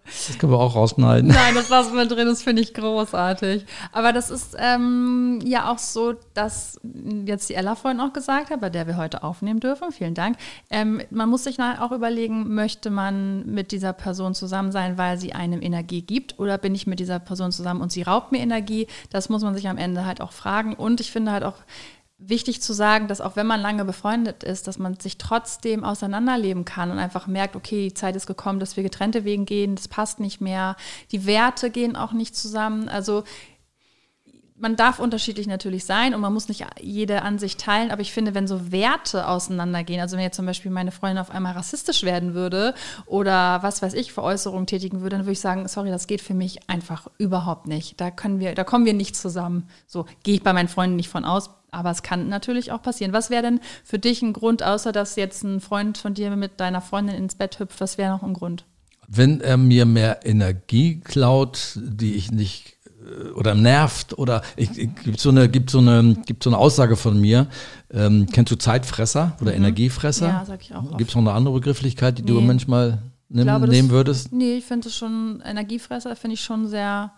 Das 0.05 0.37
können 0.37 0.51
wir 0.51 0.59
auch 0.59 0.75
rausschneiden. 0.75 1.29
Nein, 1.29 1.55
das 1.55 1.69
lassen 1.69 1.95
wir 1.95 2.05
drin, 2.05 2.27
das 2.27 2.43
finde 2.43 2.61
ich 2.61 2.73
großartig. 2.73 3.65
Aber 3.93 4.11
das 4.11 4.29
ist 4.29 4.55
ähm, 4.59 5.39
ja 5.45 5.71
auch 5.71 5.77
so, 5.77 6.13
dass 6.33 6.79
jetzt 7.25 7.49
die 7.49 7.53
Ella 7.53 7.75
vorhin 7.75 8.01
auch 8.01 8.11
gesagt 8.11 8.49
hat, 8.49 8.59
bei 8.59 8.69
der 8.69 8.85
wir 8.85 8.97
heute 8.97 9.23
aufnehmen 9.23 9.61
dürfen. 9.61 9.91
Vielen 9.91 10.13
Dank. 10.13 10.37
Ähm, 10.69 11.01
man 11.09 11.29
muss 11.29 11.45
sich 11.45 11.57
auch 11.59 11.91
überlegen, 11.91 12.53
möchte 12.53 12.89
man 12.89 13.45
mit 13.45 13.71
dieser 13.71 13.93
Person 13.93 14.35
zusammen 14.35 14.71
sein, 14.71 14.97
weil 14.97 15.17
sie 15.17 15.33
einem 15.33 15.61
Energie 15.61 16.01
gibt 16.01 16.37
oder 16.37 16.57
bin 16.57 16.75
ich 16.75 16.85
mit 16.85 16.99
dieser 16.99 17.19
Person 17.19 17.51
zusammen 17.51 17.81
und 17.81 17.91
sie 17.91 18.01
raubt 18.01 18.31
mir 18.33 18.39
Energie? 18.39 18.87
Das 19.09 19.29
muss 19.29 19.41
man 19.41 19.55
sich 19.55 19.69
am 19.69 19.77
Ende 19.77 20.05
halt 20.05 20.19
auch 20.19 20.33
fragen. 20.33 20.73
Und 20.73 20.99
ich 20.99 21.11
finde 21.11 21.31
halt 21.31 21.43
auch, 21.43 21.55
wichtig 22.17 22.61
zu 22.61 22.73
sagen, 22.73 23.07
dass 23.07 23.21
auch 23.21 23.35
wenn 23.35 23.47
man 23.47 23.61
lange 23.61 23.85
befreundet 23.85 24.43
ist, 24.43 24.67
dass 24.67 24.79
man 24.79 24.99
sich 24.99 25.17
trotzdem 25.17 25.83
auseinanderleben 25.83 26.65
kann 26.65 26.91
und 26.91 26.99
einfach 26.99 27.27
merkt, 27.27 27.55
okay, 27.55 27.89
die 27.89 27.93
Zeit 27.93 28.15
ist 28.15 28.27
gekommen, 28.27 28.59
dass 28.59 28.77
wir 28.77 28.83
getrennte 28.83 29.25
Wegen 29.25 29.45
gehen, 29.45 29.75
das 29.75 29.87
passt 29.87 30.19
nicht 30.19 30.39
mehr, 30.39 30.75
die 31.11 31.25
Werte 31.25 31.69
gehen 31.69 31.95
auch 31.95 32.13
nicht 32.13 32.35
zusammen. 32.35 32.87
Also 32.87 33.23
man 34.55 34.75
darf 34.77 34.99
unterschiedlich 34.99 35.47
natürlich 35.47 35.83
sein 35.83 36.13
und 36.13 36.21
man 36.21 36.33
muss 36.33 36.47
nicht 36.47 36.65
jede 36.79 37.23
Ansicht 37.23 37.59
teilen, 37.59 37.91
aber 37.91 38.01
ich 38.01 38.13
finde, 38.13 38.33
wenn 38.33 38.47
so 38.47 38.71
Werte 38.71 39.27
auseinandergehen, 39.27 39.99
also 39.99 40.15
wenn 40.15 40.23
jetzt 40.23 40.37
zum 40.37 40.45
Beispiel 40.45 40.71
meine 40.71 40.91
Freundin 40.91 41.17
auf 41.17 41.31
einmal 41.31 41.53
rassistisch 41.53 42.03
werden 42.03 42.33
würde 42.33 42.73
oder 43.05 43.61
was 43.61 43.81
weiß 43.81 43.93
ich, 43.93 44.13
Veräußerungen 44.13 44.67
tätigen 44.67 45.01
würde, 45.01 45.17
dann 45.17 45.25
würde 45.25 45.33
ich 45.33 45.41
sagen, 45.41 45.67
sorry, 45.67 45.89
das 45.89 46.07
geht 46.07 46.21
für 46.21 46.33
mich 46.33 46.69
einfach 46.69 47.07
überhaupt 47.17 47.67
nicht. 47.67 47.99
Da 47.99 48.09
können 48.09 48.39
wir, 48.39 48.55
da 48.55 48.63
kommen 48.63 48.85
wir 48.85 48.93
nicht 48.93 49.17
zusammen. 49.17 49.67
So 49.85 50.05
gehe 50.23 50.35
ich 50.35 50.43
bei 50.43 50.53
meinen 50.53 50.69
Freunden 50.69 50.95
nicht 50.95 51.09
von 51.09 51.25
aus, 51.25 51.49
aber 51.73 51.91
es 51.91 52.03
kann 52.03 52.29
natürlich 52.29 52.71
auch 52.71 52.81
passieren. 52.81 53.13
Was 53.13 53.29
wäre 53.29 53.43
denn 53.43 53.59
für 53.83 53.99
dich 53.99 54.21
ein 54.21 54.33
Grund, 54.33 54.63
außer 54.63 54.91
dass 54.91 55.15
jetzt 55.15 55.43
ein 55.43 55.59
Freund 55.59 55.97
von 55.97 56.13
dir 56.13 56.35
mit 56.35 56.59
deiner 56.59 56.81
Freundin 56.81 57.15
ins 57.15 57.35
Bett 57.35 57.59
hüpft, 57.59 57.81
was 57.81 57.97
wäre 57.97 58.11
noch 58.11 58.23
ein 58.23 58.33
Grund? 58.33 58.65
Wenn 59.07 59.41
er 59.41 59.57
mir 59.57 59.85
mehr 59.85 60.25
Energie 60.25 60.99
klaut, 60.99 61.77
die 61.77 62.13
ich 62.15 62.31
nicht 62.31 62.77
äh, 63.03 63.29
oder 63.31 63.53
nervt 63.53 64.17
oder 64.17 64.41
ich, 64.55 64.77
ich, 64.77 64.95
gibt 65.03 65.19
so 65.19 65.29
eine 65.29 65.49
gibt 65.49 65.69
so 65.69 65.79
eine 65.79 66.15
gibt 66.25 66.43
so 66.43 66.49
eine 66.49 66.57
Aussage 66.57 66.95
von 66.95 67.19
mir. 67.19 67.47
Ähm, 67.91 68.27
kennst 68.31 68.51
du 68.51 68.55
Zeitfresser 68.55 69.37
oder 69.41 69.51
mhm. 69.51 69.57
Energiefresser? 69.57 70.27
Ja, 70.27 70.45
sag 70.45 70.61
ich 70.61 70.73
auch. 70.73 70.97
Gibt 70.97 71.09
es 71.09 71.15
noch 71.15 71.21
eine 71.21 71.33
andere 71.33 71.55
Begrifflichkeit, 71.55 72.17
die 72.17 72.23
nee. 72.23 72.29
du 72.29 72.41
manchmal 72.41 73.03
nimm, 73.29 73.43
glaube, 73.43 73.67
nehmen 73.67 73.89
das, 73.89 73.95
würdest? 73.95 74.33
Nee, 74.33 74.55
ich 74.55 74.65
finde 74.65 74.87
es 74.87 74.95
schon 74.95 75.43
Energiefresser 75.45 76.15
finde 76.15 76.35
ich 76.35 76.43
schon 76.43 76.67
sehr 76.67 77.11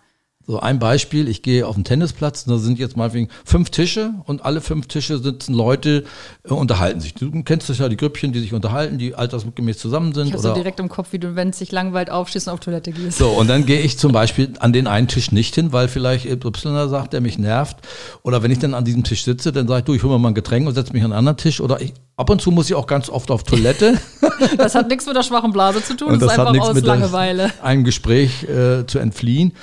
so 0.47 0.60
ein 0.60 0.77
Beispiel, 0.77 1.27
ich 1.27 1.41
gehe 1.41 1.65
auf 1.65 1.75
den 1.75 1.84
Tennisplatz, 1.84 2.45
da 2.45 2.58
sind 2.58 2.77
jetzt 2.77 2.95
mal 2.95 3.13
wegen 3.13 3.29
fünf 3.43 3.71
Tische 3.71 4.13
und 4.25 4.45
alle 4.45 4.62
fünf 4.62 4.88
Tische 4.88 5.17
sitzen 5.17 5.53
Leute, 5.53 6.03
äh, 6.43 6.53
unterhalten 6.53 6.99
sich. 6.99 7.15
Du 7.15 7.31
kennst 7.43 7.67
das 7.69 7.79
ja, 7.79 7.89
die 7.89 7.97
Grüppchen, 7.97 8.31
die 8.31 8.39
sich 8.39 8.53
unterhalten, 8.53 8.97
die 8.99 9.15
altersgemäß 9.15 9.79
zusammen 9.79 10.13
sind. 10.13 10.27
Ich 10.27 10.34
habe 10.34 10.43
so 10.43 10.53
direkt 10.53 10.79
im 10.79 10.89
Kopf, 10.89 11.13
wie 11.13 11.19
du, 11.19 11.36
wenn 11.36 11.49
es 11.49 11.58
sich 11.58 11.71
langweilt, 11.71 12.12
aufstehst 12.12 12.47
und 12.47 12.53
auf 12.53 12.60
Toilette 12.60 12.91
gehst. 12.91 13.17
So, 13.17 13.29
und 13.29 13.49
dann 13.49 13.65
gehe 13.65 13.79
ich 13.79 13.97
zum 13.97 14.12
Beispiel 14.12 14.53
an 14.60 14.71
den 14.71 14.86
einen 14.86 15.08
Tisch 15.08 15.31
nicht 15.31 15.55
hin, 15.55 15.73
weil 15.73 15.88
vielleicht 15.88 16.27
Y 16.27 16.89
sagt, 16.89 17.13
der 17.13 17.21
mich 17.21 17.39
nervt. 17.39 17.77
Oder 18.21 18.43
wenn 18.43 18.51
ich 18.51 18.60
dann 18.60 18.75
an 18.75 18.86
diesem 18.86 19.03
Tisch 19.03 19.23
sitze, 19.23 19.51
dann 19.51 19.67
sage 19.67 19.79
ich, 19.79 19.86
du, 19.86 19.93
ich 19.93 20.03
hole 20.03 20.13
mir 20.13 20.19
mal 20.19 20.29
ein 20.29 20.36
Getränk 20.36 20.67
und 20.67 20.75
setze 20.75 20.93
mich 20.93 21.03
an 21.03 21.12
einen 21.12 21.19
anderen 21.19 21.38
Tisch. 21.38 21.60
Oder 21.60 21.81
ich, 21.81 21.93
ab 22.17 22.29
und 22.29 22.39
zu 22.39 22.51
muss 22.51 22.69
ich 22.69 22.75
auch 22.75 22.88
ganz 22.88 23.10
oft 23.10 23.31
auf 23.31 23.43
Toilette. 23.43 23.99
das 24.58 24.75
hat 24.75 24.89
nichts 24.89 25.08
mit 25.08 25.15
der 25.15 25.23
schwachen 25.23 25.51
Blase 25.51 25.84
zu 25.84 25.95
tun, 25.95 26.10
und 26.10 26.21
das, 26.21 26.36
das 26.36 26.38
ist 26.38 26.47
einfach 26.47 26.69
aus 26.69 26.81
Langeweile. 26.81 27.51
Einem 27.63 27.84
Gespräch 27.84 28.43
äh, 28.43 28.86
zu 28.86 28.99
entfliehen. 28.99 29.53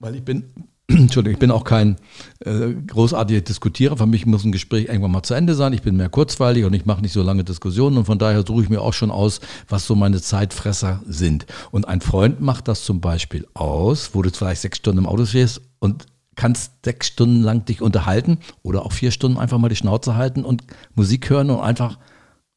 Weil 0.00 0.16
ich 0.16 0.24
bin 0.24 0.44
Entschuldigung, 0.88 1.34
ich 1.34 1.38
bin 1.38 1.50
auch 1.50 1.62
kein 1.62 1.96
äh, 2.40 2.72
großartiger 2.72 3.42
Diskutierer. 3.42 3.96
Für 3.96 4.06
mich 4.06 4.26
muss 4.26 4.44
ein 4.44 4.50
Gespräch 4.50 4.86
irgendwann 4.86 5.12
mal 5.12 5.22
zu 5.22 5.34
Ende 5.34 5.54
sein. 5.54 5.72
Ich 5.72 5.82
bin 5.82 5.96
mehr 5.96 6.08
kurzweilig 6.08 6.64
und 6.64 6.72
ich 6.72 6.84
mache 6.84 7.02
nicht 7.02 7.12
so 7.12 7.22
lange 7.22 7.44
Diskussionen 7.44 7.98
und 7.98 8.06
von 8.06 8.18
daher 8.18 8.44
suche 8.44 8.64
ich 8.64 8.68
mir 8.70 8.80
auch 8.80 8.92
schon 8.92 9.10
aus, 9.10 9.40
was 9.68 9.86
so 9.86 9.94
meine 9.94 10.20
Zeitfresser 10.20 11.00
sind. 11.06 11.46
Und 11.70 11.86
ein 11.86 12.00
Freund 12.00 12.40
macht 12.40 12.66
das 12.66 12.84
zum 12.84 13.00
Beispiel 13.00 13.46
aus, 13.54 14.14
wo 14.14 14.22
du 14.22 14.30
vielleicht 14.30 14.62
sechs 14.62 14.78
Stunden 14.78 14.98
im 14.98 15.06
Auto 15.06 15.26
stehst 15.26 15.60
und 15.78 16.06
kannst 16.34 16.84
sechs 16.84 17.08
Stunden 17.08 17.42
lang 17.42 17.64
dich 17.66 17.82
unterhalten 17.82 18.38
oder 18.62 18.84
auch 18.84 18.92
vier 18.92 19.10
Stunden 19.10 19.38
einfach 19.38 19.58
mal 19.58 19.68
die 19.68 19.76
Schnauze 19.76 20.16
halten 20.16 20.44
und 20.44 20.64
Musik 20.94 21.30
hören 21.30 21.50
und 21.50 21.60
einfach 21.60 21.98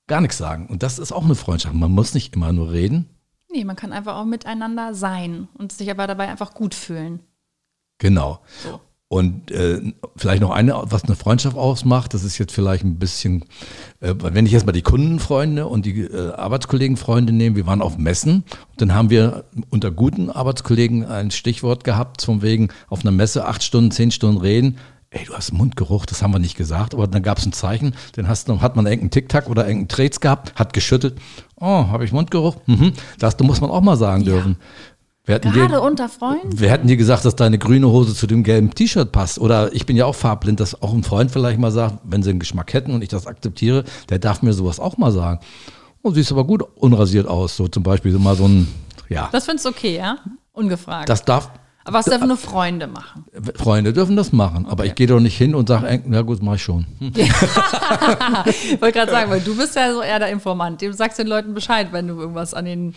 gar 0.08 0.22
nichts 0.22 0.38
sagen. 0.38 0.68
Und 0.68 0.82
das 0.82 1.00
ist 1.00 1.12
auch 1.12 1.26
eine 1.26 1.36
Freundschaft. 1.36 1.76
Man 1.76 1.92
muss 1.92 2.14
nicht 2.14 2.36
immer 2.36 2.52
nur 2.52 2.72
reden. 2.72 3.10
Nee, 3.52 3.66
man 3.66 3.76
kann 3.76 3.94
einfach 3.94 4.16
auch 4.16 4.26
miteinander 4.26 4.96
sein 4.96 5.48
und 5.54 5.72
sich 5.72 5.92
aber 5.92 6.08
dabei 6.08 6.30
einfach 6.30 6.54
gut 6.56 6.74
fühlen. 6.74 7.20
Genau. 7.98 8.40
So. 8.64 8.80
Und 9.14 9.52
äh, 9.52 9.80
vielleicht 10.16 10.42
noch 10.42 10.50
eine, 10.50 10.74
was 10.86 11.04
eine 11.04 11.16
Freundschaft 11.16 11.56
ausmacht, 11.56 12.16
das 12.16 12.24
ist 12.24 12.40
jetzt 12.40 12.52
vielleicht 12.52 12.84
ein 12.84 12.98
bisschen, 12.98 13.46
äh, 14.00 14.16
wenn 14.18 14.48
ich 14.48 14.52
jetzt 14.52 14.66
mal 14.66 14.72
die 14.72 14.82
Kundenfreunde 14.82 15.68
und 15.68 15.86
die 15.86 16.02
äh, 16.02 16.32
Arbeitskollegenfreunde 16.32 17.32
nehme, 17.32 17.56
wir 17.56 17.68
waren 17.68 17.84
auf 17.84 18.00
Messen, 18.00 18.44
dann 18.78 18.96
haben 18.96 19.12
wir 19.12 19.44
unter 19.70 19.92
guten 19.92 20.32
Arbeitskollegen 20.32 21.06
ein 21.06 21.30
Stichwort 21.30 21.84
gehabt, 21.84 22.24
von 22.24 22.42
wegen 22.42 22.70
auf 22.90 23.02
einer 23.02 23.12
Messe 23.12 23.46
acht 23.46 23.62
Stunden, 23.62 23.92
zehn 23.92 24.10
Stunden 24.10 24.42
reden. 24.42 24.78
Ey, 25.12 25.26
du 25.26 25.36
hast 25.36 25.54
Mundgeruch, 25.54 26.08
das 26.08 26.24
haben 26.24 26.32
wir 26.32 26.40
nicht 26.40 26.58
gesagt, 26.58 26.96
aber 26.96 27.06
dann 27.06 27.22
gab 27.22 27.38
es 27.38 27.46
ein 27.46 27.54
Zeichen, 27.54 27.94
dann 28.14 28.28
hast, 28.28 28.50
dann 28.50 28.62
hat 28.62 28.76
man 28.76 28.88
irgendeinen 28.88 29.12
Tic-Tac 29.12 29.48
oder 29.48 29.68
irgendeinen 29.68 29.90
Trets 29.90 30.22
gehabt, 30.22 30.56
hat 30.56 30.74
geschüttelt. 30.74 31.20
Oh, 31.60 31.88
habe 31.88 32.04
ich 32.04 32.12
Mundgeruch? 32.14 32.56
Mhm. 32.66 32.94
Das 33.20 33.38
muss 33.42 33.62
man 33.62 33.70
auch 33.70 33.82
mal 33.82 33.96
sagen 33.96 34.24
ja. 34.24 34.32
dürfen. 34.34 34.58
Wir 35.26 35.40
Gerade 35.40 35.68
dir, 35.70 35.82
unter 35.82 36.10
Freunden? 36.10 36.60
wir 36.60 36.70
hätten 36.70 36.88
dir 36.88 36.98
gesagt, 36.98 37.24
dass 37.24 37.36
deine 37.38 37.58
grüne 37.58 37.88
Hose 37.88 38.14
zu 38.14 38.28
dem 38.28 38.44
gelben 38.44 38.72
T-Shirt 38.72 39.14
passt. 39.14 39.40
Oder 39.40 39.74
ich 39.74 39.86
bin 39.86 39.96
ja 39.96 40.06
auch 40.06 40.16
farblind, 40.16 40.60
dass 40.60 40.82
auch 40.82 40.94
ein 40.94 41.04
Freund 41.04 41.32
vielleicht 41.32 41.60
mal 41.60 41.72
sagt, 41.72 42.00
wenn 42.04 42.22
sie 42.24 42.32
einen 42.32 42.40
Geschmack 42.40 42.74
hätten 42.74 42.92
und 42.94 43.02
ich 43.02 43.08
das 43.10 43.26
akzeptiere, 43.26 43.86
der 44.10 44.20
darf 44.20 44.42
mir 44.42 44.52
sowas 44.52 44.82
auch 44.82 44.98
mal 44.98 45.12
sagen. 45.14 45.40
Oh, 46.02 46.12
siehst 46.12 46.34
aber 46.34 46.44
gut 46.44 46.64
unrasiert 46.76 47.26
aus. 47.26 47.56
So 47.56 47.70
zum 47.70 47.84
Beispiel 47.84 48.12
so 48.12 48.20
mal 48.20 48.36
so 48.36 48.46
ein, 48.46 48.68
ja. 49.08 49.30
Das 49.32 49.46
findest 49.46 49.66
du 49.66 49.70
okay, 49.70 49.96
ja? 49.96 50.18
Ungefragt. 50.52 51.08
Das 51.08 51.24
darf, 51.24 51.52
Aber 51.86 52.00
was 52.00 52.06
dürfen 52.06 52.28
nur 52.28 52.36
Freunde 52.36 52.88
machen? 52.88 53.24
Freunde 53.56 53.94
dürfen 53.94 54.18
das 54.18 54.34
machen. 54.34 54.66
Aber 54.66 54.86
ich 54.86 54.94
gehe 54.94 55.08
doch 55.08 55.22
nicht 55.22 55.38
hin 55.38 55.56
und 55.56 55.70
sage, 55.70 56.04
ja 56.12 56.22
gut, 56.24 56.44
mach 56.44 56.56
ich 56.56 56.64
schon. 56.64 56.86
Hm. 57.00 57.14
Ich 58.46 58.82
wollte 58.82 59.00
gerade 59.00 59.12
sagen, 59.12 59.32
weil 59.32 59.40
du 59.40 59.56
bist 59.56 59.78
ja 59.78 59.94
so 59.94 60.02
eher 60.02 60.20
der 60.20 60.28
Informant. 60.32 60.82
Du 60.82 60.92
sagst 60.92 61.18
den 61.18 61.28
Leuten 61.28 61.54
Bescheid, 61.54 61.94
wenn 61.94 62.10
du 62.10 62.20
irgendwas 62.20 62.54
an 62.54 62.66
ihnen 62.66 62.94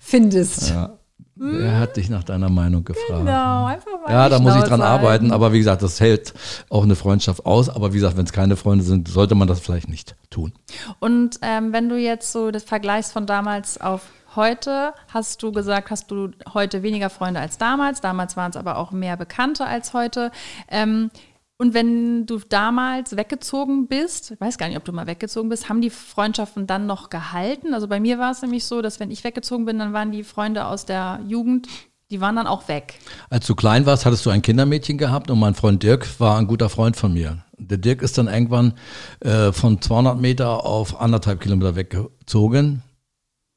findest. 0.00 0.70
Ja. 0.70 0.94
Wer 1.38 1.78
hat 1.78 1.96
dich 1.96 2.10
nach 2.10 2.24
deiner 2.24 2.48
Meinung 2.48 2.84
gefragt? 2.84 3.20
Genau, 3.20 3.66
einfach 3.66 3.92
mal 4.04 4.12
Ja, 4.12 4.28
da 4.28 4.38
muss 4.38 4.54
ich 4.56 4.62
dran 4.62 4.80
Schnauze 4.80 4.84
arbeiten, 4.84 5.32
aber 5.32 5.52
wie 5.52 5.58
gesagt, 5.58 5.82
das 5.82 6.00
hält 6.00 6.34
auch 6.68 6.82
eine 6.82 6.96
Freundschaft 6.96 7.46
aus. 7.46 7.68
Aber 7.68 7.92
wie 7.92 7.96
gesagt, 7.96 8.16
wenn 8.16 8.24
es 8.24 8.32
keine 8.32 8.56
Freunde 8.56 8.84
sind, 8.84 9.08
sollte 9.08 9.34
man 9.34 9.46
das 9.46 9.60
vielleicht 9.60 9.88
nicht 9.88 10.16
tun. 10.30 10.52
Und 10.98 11.38
ähm, 11.42 11.72
wenn 11.72 11.88
du 11.88 11.96
jetzt 11.96 12.32
so 12.32 12.50
das 12.50 12.64
vergleichst 12.64 13.12
von 13.12 13.26
damals 13.26 13.80
auf 13.80 14.02
heute, 14.36 14.92
hast 15.12 15.42
du 15.42 15.52
gesagt, 15.52 15.90
hast 15.90 16.10
du 16.10 16.30
heute 16.52 16.82
weniger 16.82 17.10
Freunde 17.10 17.40
als 17.40 17.58
damals. 17.58 18.00
Damals 18.00 18.36
waren 18.36 18.50
es 18.50 18.56
aber 18.56 18.76
auch 18.76 18.92
mehr 18.92 19.16
Bekannte 19.16 19.66
als 19.66 19.94
heute. 19.94 20.30
Ähm, 20.68 21.10
und 21.58 21.74
wenn 21.74 22.24
du 22.24 22.38
damals 22.38 23.16
weggezogen 23.16 23.88
bist, 23.88 24.30
ich 24.30 24.40
weiß 24.40 24.58
gar 24.58 24.68
nicht, 24.68 24.76
ob 24.76 24.84
du 24.84 24.92
mal 24.92 25.08
weggezogen 25.08 25.48
bist, 25.48 25.68
haben 25.68 25.80
die 25.80 25.90
Freundschaften 25.90 26.68
dann 26.68 26.86
noch 26.86 27.10
gehalten? 27.10 27.74
Also 27.74 27.88
bei 27.88 27.98
mir 27.98 28.18
war 28.18 28.30
es 28.30 28.42
nämlich 28.42 28.64
so, 28.64 28.80
dass 28.80 29.00
wenn 29.00 29.10
ich 29.10 29.24
weggezogen 29.24 29.64
bin, 29.64 29.78
dann 29.80 29.92
waren 29.92 30.12
die 30.12 30.22
Freunde 30.22 30.66
aus 30.66 30.86
der 30.86 31.20
Jugend, 31.26 31.66
die 32.10 32.20
waren 32.20 32.36
dann 32.36 32.46
auch 32.46 32.68
weg. 32.68 33.00
Als 33.28 33.46
du 33.46 33.56
klein 33.56 33.86
warst, 33.86 34.06
hattest 34.06 34.24
du 34.24 34.30
ein 34.30 34.40
Kindermädchen 34.40 34.98
gehabt 34.98 35.32
und 35.32 35.40
mein 35.40 35.54
Freund 35.54 35.82
Dirk 35.82 36.20
war 36.20 36.38
ein 36.38 36.46
guter 36.46 36.68
Freund 36.68 36.96
von 36.96 37.12
mir. 37.12 37.44
Der 37.58 37.78
Dirk 37.78 38.02
ist 38.02 38.18
dann 38.18 38.28
irgendwann 38.28 38.74
äh, 39.20 39.50
von 39.50 39.82
200 39.82 40.18
Meter 40.18 40.64
auf 40.64 41.00
anderthalb 41.00 41.40
Kilometer 41.40 41.74
weggezogen. 41.74 42.82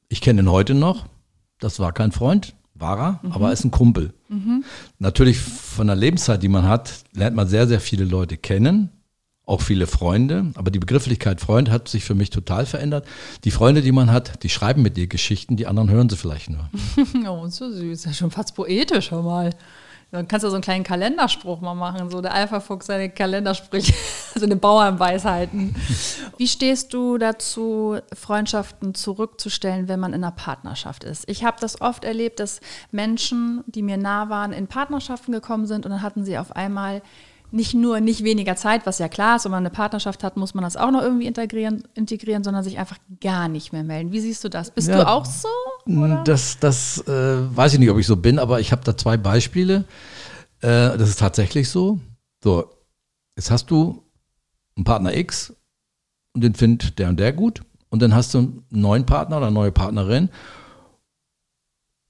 Ich 0.10 0.22
kenne 0.22 0.42
ihn 0.42 0.52
heute 0.52 0.74
noch. 0.74 1.06
Das 1.60 1.80
war 1.80 1.94
kein 1.94 2.12
Freund, 2.12 2.56
war 2.82 3.00
er, 3.00 3.20
aber 3.30 3.48
er 3.48 3.54
ist 3.54 3.64
ein 3.64 3.72
Kumpel. 3.72 4.14
Natürlich 5.00 5.40
von 5.40 5.88
der 5.88 5.96
Lebenszeit, 5.96 6.42
die 6.44 6.48
man 6.50 6.68
hat, 6.68 7.04
lernt 7.14 7.36
man 7.36 7.48
sehr, 7.48 7.68
sehr 7.68 7.80
viele 7.80 8.04
Leute 8.06 8.38
kennen, 8.38 8.90
auch 9.46 9.62
viele 9.62 9.88
Freunde. 9.88 10.52
Aber 10.56 10.72
die 10.72 10.80
Begrifflichkeit 10.80 11.42
Freund 11.42 11.70
hat 11.70 11.88
sich 11.88 12.04
für 12.04 12.16
mich 12.16 12.30
total 12.30 12.66
verändert. 12.66 13.06
Die 13.44 13.52
Freunde, 13.52 13.82
die 13.82 13.92
man 13.92 14.12
hat, 14.12 14.44
die 14.44 14.50
schreiben 14.50 14.82
mit 14.82 14.98
dir 14.98 15.08
Geschichten, 15.08 15.58
die 15.58 15.68
anderen 15.68 15.90
hören 15.90 16.10
sie 16.10 16.18
vielleicht 16.18 16.50
nur. 16.50 16.70
Oh, 17.28 17.48
so 17.48 17.72
süß. 17.72 18.06
Ja, 18.06 18.14
schon 18.14 18.32
fast 18.32 18.56
poetisch, 18.56 19.12
hör 19.12 19.22
mal. 19.24 19.52
Dann 20.12 20.28
kannst 20.28 20.44
du 20.44 20.50
so 20.50 20.56
einen 20.56 20.64
kleinen 20.64 20.84
Kalenderspruch 20.84 21.62
mal 21.62 21.74
machen, 21.74 22.10
so 22.10 22.20
der 22.20 22.34
Alpha-Fuchs 22.34 22.88
seine 22.88 23.10
Kalendersprüche, 23.10 23.94
also 24.36 24.46
eine 24.46 24.58
Bauernweisheiten. 24.58 25.74
Wie 26.38 26.50
stehst 26.50 26.94
du 26.94 27.18
dazu, 27.18 27.98
Freundschaften 28.14 28.94
zurückzustellen, 28.94 29.88
wenn 29.88 30.02
man 30.02 30.12
in 30.12 30.22
einer 30.24 30.34
Partnerschaft 30.34 31.06
ist? 31.06 31.30
Ich 31.30 31.46
habe 31.46 31.58
das 31.62 31.80
oft 31.80 32.04
erlebt, 32.04 32.42
dass 32.42 32.60
Menschen, 32.92 33.64
die 33.68 33.82
mir 33.82 33.98
nah 33.98 34.30
waren, 34.30 34.52
in 34.52 34.68
Partnerschaften 34.68 35.32
gekommen 35.32 35.66
sind 35.66 35.86
und 35.86 35.92
dann 35.92 36.02
hatten 36.02 36.26
sie 36.26 36.38
auf 36.38 36.58
einmal 36.58 37.02
nicht 37.52 37.74
nur 37.74 38.00
nicht 38.00 38.24
weniger 38.24 38.56
Zeit, 38.56 38.86
was 38.86 39.00
ja 39.00 39.10
klar 39.10 39.36
ist, 39.36 39.46
wenn 39.46 39.52
man 39.52 39.60
eine 39.66 39.70
Partnerschaft 39.70 40.24
hat, 40.24 40.38
muss 40.38 40.54
man 40.54 40.64
das 40.64 40.78
auch 40.78 40.92
noch 40.92 41.02
irgendwie 41.02 41.28
integrieren, 41.28 41.84
integrieren 41.94 42.44
sondern 42.44 42.64
sich 42.64 42.80
einfach 42.80 42.98
gar 43.20 43.48
nicht 43.50 43.74
mehr 43.74 43.84
melden. 43.84 44.12
Wie 44.12 44.20
siehst 44.22 44.44
du 44.44 44.50
das? 44.50 44.72
Bist 44.72 44.88
Ja. 44.88 44.98
du 44.98 45.08
auch 45.08 45.26
so? 45.26 45.48
Oder? 45.86 46.24
Das, 46.24 46.58
das 46.60 47.00
äh, 47.08 47.56
weiß 47.56 47.74
ich 47.74 47.80
nicht, 47.80 47.90
ob 47.90 47.98
ich 47.98 48.08
so 48.08 48.16
bin, 48.16 48.40
aber 48.40 48.60
ich 48.60 48.72
habe 48.72 48.84
da 48.84 48.96
zwei 48.96 49.18
Beispiele. 49.18 49.84
Äh, 50.62 50.98
das 50.98 51.10
ist 51.10 51.20
tatsächlich 51.20 51.70
so. 51.70 52.00
So, 52.44 52.70
jetzt 53.36 53.52
hast 53.52 53.70
du 53.70 54.04
einen 54.76 54.86
Partner 54.86 55.14
X 55.16 55.54
und 56.34 56.44
den 56.44 56.56
findet 56.56 56.98
der 57.00 57.10
und 57.10 57.20
der 57.20 57.34
gut. 57.34 57.62
Und 57.90 58.02
dann 58.02 58.16
hast 58.16 58.34
du 58.34 58.38
einen 58.40 58.64
neuen 58.70 59.06
Partner 59.06 59.38
oder 59.38 59.48
eine 59.48 59.54
neue 59.54 59.72
Partnerin 59.74 60.30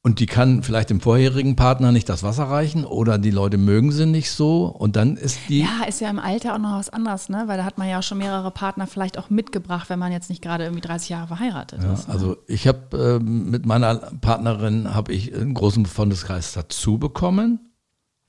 und 0.04 0.20
die 0.20 0.26
kann 0.26 0.64
vielleicht 0.64 0.90
dem 0.90 1.00
vorherigen 1.00 1.56
Partner 1.56 1.92
nicht 1.92 2.10
das 2.10 2.24
Wasser 2.24 2.46
reichen 2.46 2.86
oder 2.86 3.20
die 3.20 3.30
Leute 3.30 3.58
mögen 3.60 3.92
sie 3.92 4.08
nicht 4.08 4.32
so 4.32 4.66
und 4.66 4.96
dann 4.96 5.16
ist 5.16 5.38
die 5.48 5.60
Ja, 5.62 5.84
ist 5.88 6.02
ja 6.02 6.10
im 6.10 6.18
Alter 6.18 6.56
auch 6.56 6.60
noch 6.60 6.74
was 6.80 6.90
anderes, 6.90 7.30
ne? 7.30 7.44
Weil 7.46 7.58
da 7.58 7.66
hat 7.66 7.78
man 7.78 7.88
ja 7.88 8.00
auch 8.00 8.04
schon 8.04 8.18
mehrere 8.18 8.50
Partner 8.50 8.88
vielleicht 8.88 9.20
auch 9.20 9.30
mitgebracht, 9.30 9.90
wenn 9.92 10.00
man 10.00 10.12
jetzt 10.12 10.30
nicht 10.30 10.42
gerade 10.42 10.64
irgendwie 10.64 10.82
30 10.82 11.10
Jahre 11.10 11.28
verheiratet 11.28 11.84
Ja, 11.84 11.94
ist. 11.94 12.08
Ne? 12.08 12.14
also 12.16 12.38
ich 12.48 12.68
habe 12.68 13.20
ähm, 13.22 13.52
mit 13.52 13.66
meiner 13.68 13.94
Partnerin 14.22 14.94
habe 14.96 15.14
ich 15.14 15.36
einen 15.36 15.54
großen 15.54 15.86
Freundeskreis 15.86 16.54
dazu 16.54 16.98
bekommen 16.98 17.60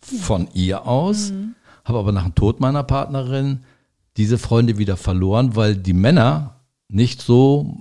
von 0.01 0.49
ihr 0.53 0.87
aus, 0.87 1.31
Mhm. 1.33 1.55
habe 1.85 1.99
aber 2.01 2.13
nach 2.13 2.25
dem 2.25 2.35
Tod 2.35 2.61
meiner 2.61 2.83
Partnerin 2.83 3.61
diese 4.19 4.37
Freunde 4.37 4.77
wieder 4.77 4.99
verloren, 4.99 5.57
weil 5.57 5.75
die 5.77 5.95
Männer 5.95 6.57
nicht 6.89 7.23
so 7.23 7.75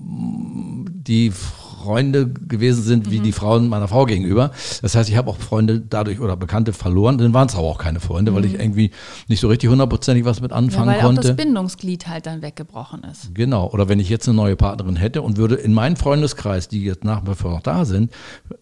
die 0.93 1.33
Freunde 1.81 2.27
gewesen 2.29 2.83
sind 2.83 3.09
wie 3.11 3.19
Mhm. 3.19 3.23
die 3.23 3.31
Frauen 3.31 3.67
meiner 3.67 3.87
Frau 3.87 4.05
gegenüber. 4.05 4.51
Das 4.81 4.95
heißt, 4.95 5.09
ich 5.09 5.17
habe 5.17 5.29
auch 5.29 5.37
Freunde 5.37 5.79
dadurch 5.81 6.19
oder 6.19 6.35
Bekannte 6.37 6.73
verloren. 6.73 7.17
Dann 7.17 7.33
waren 7.33 7.47
es 7.47 7.55
aber 7.55 7.67
auch 7.67 7.77
keine 7.79 7.99
Freunde, 7.99 8.33
weil 8.35 8.45
ich 8.45 8.53
irgendwie 8.53 8.91
nicht 9.27 9.39
so 9.39 9.47
richtig 9.47 9.69
hundertprozentig 9.69 10.25
was 10.25 10.41
mit 10.41 10.51
Mhm. 10.51 10.55
ja, 10.55 10.57
anfangen 10.57 10.87
weil 10.89 11.01
konnte. 11.01 11.21
das 11.29 11.35
Bindungsglied 11.35 12.07
halt 12.07 12.25
dann 12.25 12.41
weggebrochen 12.41 13.03
ist. 13.03 13.33
Genau. 13.33 13.67
Oder 13.69 13.89
wenn 13.89 13.99
ich 13.99 14.09
jetzt 14.09 14.27
eine 14.27 14.35
neue 14.35 14.55
Partnerin 14.55 14.95
hätte 14.95 15.21
und 15.21 15.37
würde 15.37 15.55
in 15.55 15.73
meinen 15.73 15.95
Freundeskreis, 15.95 16.67
die 16.67 16.83
jetzt 16.83 17.03
nach 17.03 17.25
wie 17.27 17.35
vor 17.35 17.51
noch 17.51 17.61
da 17.61 17.85
sind, 17.85 18.11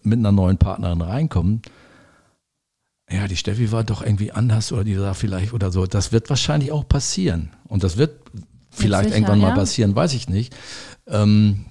mit 0.02 0.18
einer 0.18 0.32
neuen 0.32 0.56
Partnerin 0.58 1.00
reinkommen, 1.02 1.62
ja, 3.12 3.26
die 3.26 3.36
Steffi 3.36 3.72
war 3.72 3.82
doch 3.82 4.02
irgendwie 4.02 4.30
anders 4.30 4.70
oder 4.72 4.84
die 4.84 4.94
da 4.94 5.14
vielleicht 5.14 5.52
oder 5.52 5.72
so. 5.72 5.86
Das 5.86 6.12
wird 6.12 6.30
wahrscheinlich 6.30 6.70
auch 6.70 6.86
passieren. 6.88 7.50
Und 7.66 7.82
das 7.82 7.96
wird 7.96 8.12
vielleicht 8.70 9.06
sicher, 9.06 9.16
irgendwann 9.16 9.40
mal 9.40 9.48
ja. 9.48 9.54
passieren, 9.56 9.96
weiß 9.96 10.14
ich 10.14 10.28
nicht. 10.28 10.54
Ähm, 11.08 11.64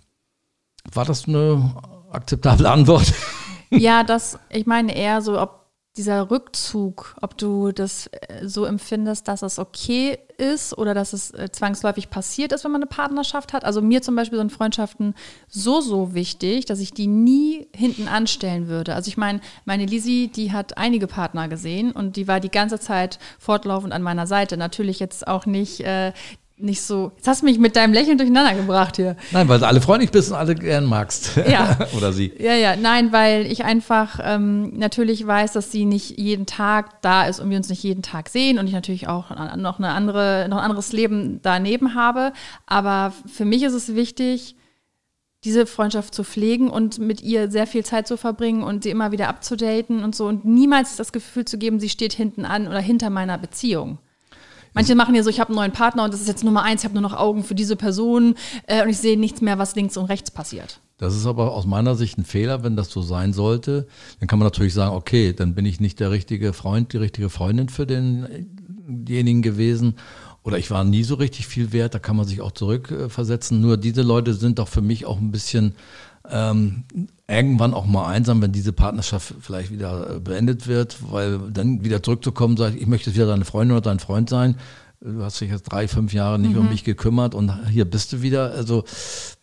war 0.93 1.05
das 1.05 1.27
eine 1.27 1.73
akzeptable 2.11 2.69
Antwort? 2.69 3.13
ja, 3.69 4.03
das, 4.03 4.39
ich 4.49 4.65
meine 4.65 4.95
eher 4.95 5.21
so, 5.21 5.39
ob 5.39 5.59
dieser 5.97 6.31
Rückzug, 6.31 7.15
ob 7.21 7.37
du 7.37 7.71
das 7.71 8.07
äh, 8.07 8.47
so 8.47 8.63
empfindest, 8.63 9.27
dass 9.27 9.41
es 9.41 9.59
okay 9.59 10.17
ist 10.37 10.77
oder 10.77 10.93
dass 10.93 11.11
es 11.13 11.31
äh, 11.31 11.49
zwangsläufig 11.51 12.09
passiert 12.09 12.53
ist, 12.53 12.63
wenn 12.63 12.71
man 12.71 12.81
eine 12.81 12.89
Partnerschaft 12.89 13.51
hat. 13.51 13.65
Also 13.65 13.81
mir 13.81 14.01
zum 14.01 14.15
Beispiel 14.15 14.37
sind 14.37 14.51
Freundschaften 14.51 15.13
so, 15.49 15.81
so 15.81 16.13
wichtig, 16.13 16.65
dass 16.65 16.79
ich 16.79 16.93
die 16.93 17.07
nie 17.07 17.67
hinten 17.75 18.07
anstellen 18.07 18.67
würde. 18.67 18.95
Also 18.95 19.09
ich 19.09 19.17
meine, 19.17 19.41
meine 19.65 19.85
Lisi, 19.85 20.31
die 20.33 20.53
hat 20.53 20.77
einige 20.77 21.07
Partner 21.07 21.49
gesehen 21.49 21.91
und 21.91 22.15
die 22.15 22.27
war 22.27 22.39
die 22.39 22.51
ganze 22.51 22.79
Zeit 22.79 23.19
fortlaufend 23.37 23.91
an 23.91 24.01
meiner 24.01 24.27
Seite. 24.27 24.55
Natürlich 24.55 24.99
jetzt 24.99 25.27
auch 25.27 25.45
nicht, 25.45 25.81
äh, 25.81 26.13
nicht 26.59 26.81
so, 26.81 27.11
jetzt 27.15 27.27
hast 27.27 27.41
du 27.41 27.45
mich 27.45 27.57
mit 27.57 27.75
deinem 27.75 27.93
Lächeln 27.93 28.17
durcheinander 28.17 28.53
gebracht 28.53 28.97
hier. 28.97 29.15
Nein, 29.31 29.47
weil 29.47 29.59
du 29.59 29.67
alle 29.67 29.81
freundlich 29.81 30.11
bist 30.11 30.31
und 30.31 30.37
alle 30.37 30.55
gern 30.55 30.85
magst. 30.85 31.37
Ja. 31.49 31.77
oder 31.97 32.13
sie. 32.13 32.33
Ja, 32.37 32.53
ja, 32.53 32.75
nein, 32.75 33.11
weil 33.11 33.45
ich 33.45 33.63
einfach 33.63 34.19
ähm, 34.23 34.77
natürlich 34.77 35.25
weiß, 35.25 35.53
dass 35.53 35.71
sie 35.71 35.85
nicht 35.85 36.19
jeden 36.19 36.45
Tag 36.45 37.01
da 37.01 37.23
ist 37.23 37.39
und 37.39 37.49
wir 37.49 37.57
uns 37.57 37.69
nicht 37.69 37.83
jeden 37.83 38.01
Tag 38.01 38.29
sehen 38.29 38.59
und 38.59 38.67
ich 38.67 38.73
natürlich 38.73 39.07
auch 39.07 39.29
noch, 39.55 39.79
eine 39.79 39.89
andere, 39.89 40.47
noch 40.49 40.57
ein 40.57 40.63
anderes 40.63 40.91
Leben 40.91 41.39
daneben 41.41 41.95
habe. 41.95 42.33
Aber 42.67 43.13
für 43.25 43.45
mich 43.45 43.63
ist 43.63 43.73
es 43.73 43.95
wichtig, 43.95 44.55
diese 45.45 45.65
Freundschaft 45.65 46.13
zu 46.13 46.23
pflegen 46.23 46.69
und 46.69 46.99
mit 46.99 47.21
ihr 47.21 47.49
sehr 47.49 47.65
viel 47.65 47.85
Zeit 47.85 48.07
zu 48.07 48.17
verbringen 48.17 48.61
und 48.63 48.83
sie 48.83 48.89
immer 48.89 49.11
wieder 49.11 49.29
abzudaten 49.29 50.03
und 50.03 50.13
so 50.13 50.27
und 50.27 50.43
niemals 50.43 50.97
das 50.97 51.13
Gefühl 51.13 51.45
zu 51.45 51.57
geben, 51.57 51.79
sie 51.79 51.89
steht 51.89 52.13
hinten 52.13 52.43
an 52.43 52.67
oder 52.67 52.79
hinter 52.79 53.09
meiner 53.09 53.37
Beziehung. 53.37 53.99
Manche 54.73 54.95
machen 54.95 55.15
ja 55.15 55.23
so, 55.23 55.29
ich 55.29 55.39
habe 55.39 55.49
einen 55.49 55.57
neuen 55.57 55.71
Partner 55.71 56.03
und 56.03 56.13
das 56.13 56.21
ist 56.21 56.27
jetzt 56.27 56.43
Nummer 56.43 56.63
eins, 56.63 56.81
ich 56.81 56.85
habe 56.85 56.93
nur 56.93 57.01
noch 57.01 57.17
Augen 57.17 57.43
für 57.43 57.55
diese 57.55 57.75
Person 57.75 58.35
äh, 58.67 58.83
und 58.83 58.89
ich 58.89 58.97
sehe 58.97 59.19
nichts 59.19 59.41
mehr, 59.41 59.57
was 59.57 59.75
links 59.75 59.97
und 59.97 60.05
rechts 60.05 60.31
passiert. 60.31 60.79
Das 60.97 61.15
ist 61.15 61.25
aber 61.25 61.53
aus 61.53 61.65
meiner 61.65 61.95
Sicht 61.95 62.17
ein 62.17 62.25
Fehler, 62.25 62.61
wenn 62.63 62.75
das 62.75 62.89
so 62.89 63.01
sein 63.01 63.31
sollte. 63.31 63.87
Dann 64.19 64.27
kann 64.27 64.37
man 64.37 64.45
natürlich 64.45 64.73
sagen, 64.73 64.95
okay, 64.95 65.31
dann 65.31 65.55
bin 65.55 65.65
ich 65.65 65.79
nicht 65.79 65.99
der 66.01 66.11
richtige 66.11 66.51
Freund, 66.51 66.91
die 66.91 66.97
richtige 66.97 67.29
Freundin 67.29 67.69
für 67.69 67.85
denjenigen 67.85 69.41
gewesen. 69.41 69.95
Oder 70.43 70.57
ich 70.57 70.71
war 70.71 70.83
nie 70.83 71.03
so 71.03 71.15
richtig 71.15 71.47
viel 71.47 71.71
wert, 71.71 71.95
da 71.95 71.99
kann 71.99 72.17
man 72.17 72.27
sich 72.27 72.41
auch 72.41 72.51
zurückversetzen. 72.51 73.61
Nur 73.61 73.77
diese 73.77 74.01
Leute 74.01 74.33
sind 74.33 74.59
doch 74.59 74.67
für 74.67 74.81
mich 74.81 75.05
auch 75.05 75.19
ein 75.19 75.31
bisschen 75.31 75.73
ähm, 76.29 76.83
irgendwann 77.29 77.73
auch 77.73 77.85
mal 77.85 78.07
einsam, 78.07 78.41
wenn 78.41 78.51
diese 78.51 78.73
Partnerschaft 78.73 79.35
vielleicht 79.41 79.71
wieder 79.71 80.15
äh, 80.15 80.19
beendet 80.19 80.67
wird, 80.67 80.97
weil 81.11 81.39
dann 81.51 81.83
wieder 81.83 82.01
zurückzukommen, 82.03 82.57
sage 82.57 82.75
ich, 82.75 82.81
ich 82.81 82.87
möchte 82.87 83.13
wieder 83.13 83.27
deine 83.27 83.45
Freundin 83.45 83.77
oder 83.77 83.81
dein 83.89 83.99
Freund 83.99 84.29
sein. 84.29 84.55
Du 85.01 85.23
hast 85.23 85.39
dich 85.39 85.49
jetzt 85.49 85.63
drei, 85.63 85.87
fünf 85.87 86.11
Jahre 86.11 86.37
nicht 86.37 86.57
um 86.57 86.67
mich 86.67 86.83
gekümmert 86.83 87.33
und 87.33 87.53
hier 87.69 87.85
bist 87.85 88.11
du 88.11 88.21
wieder. 88.21 88.51
Also 88.51 88.83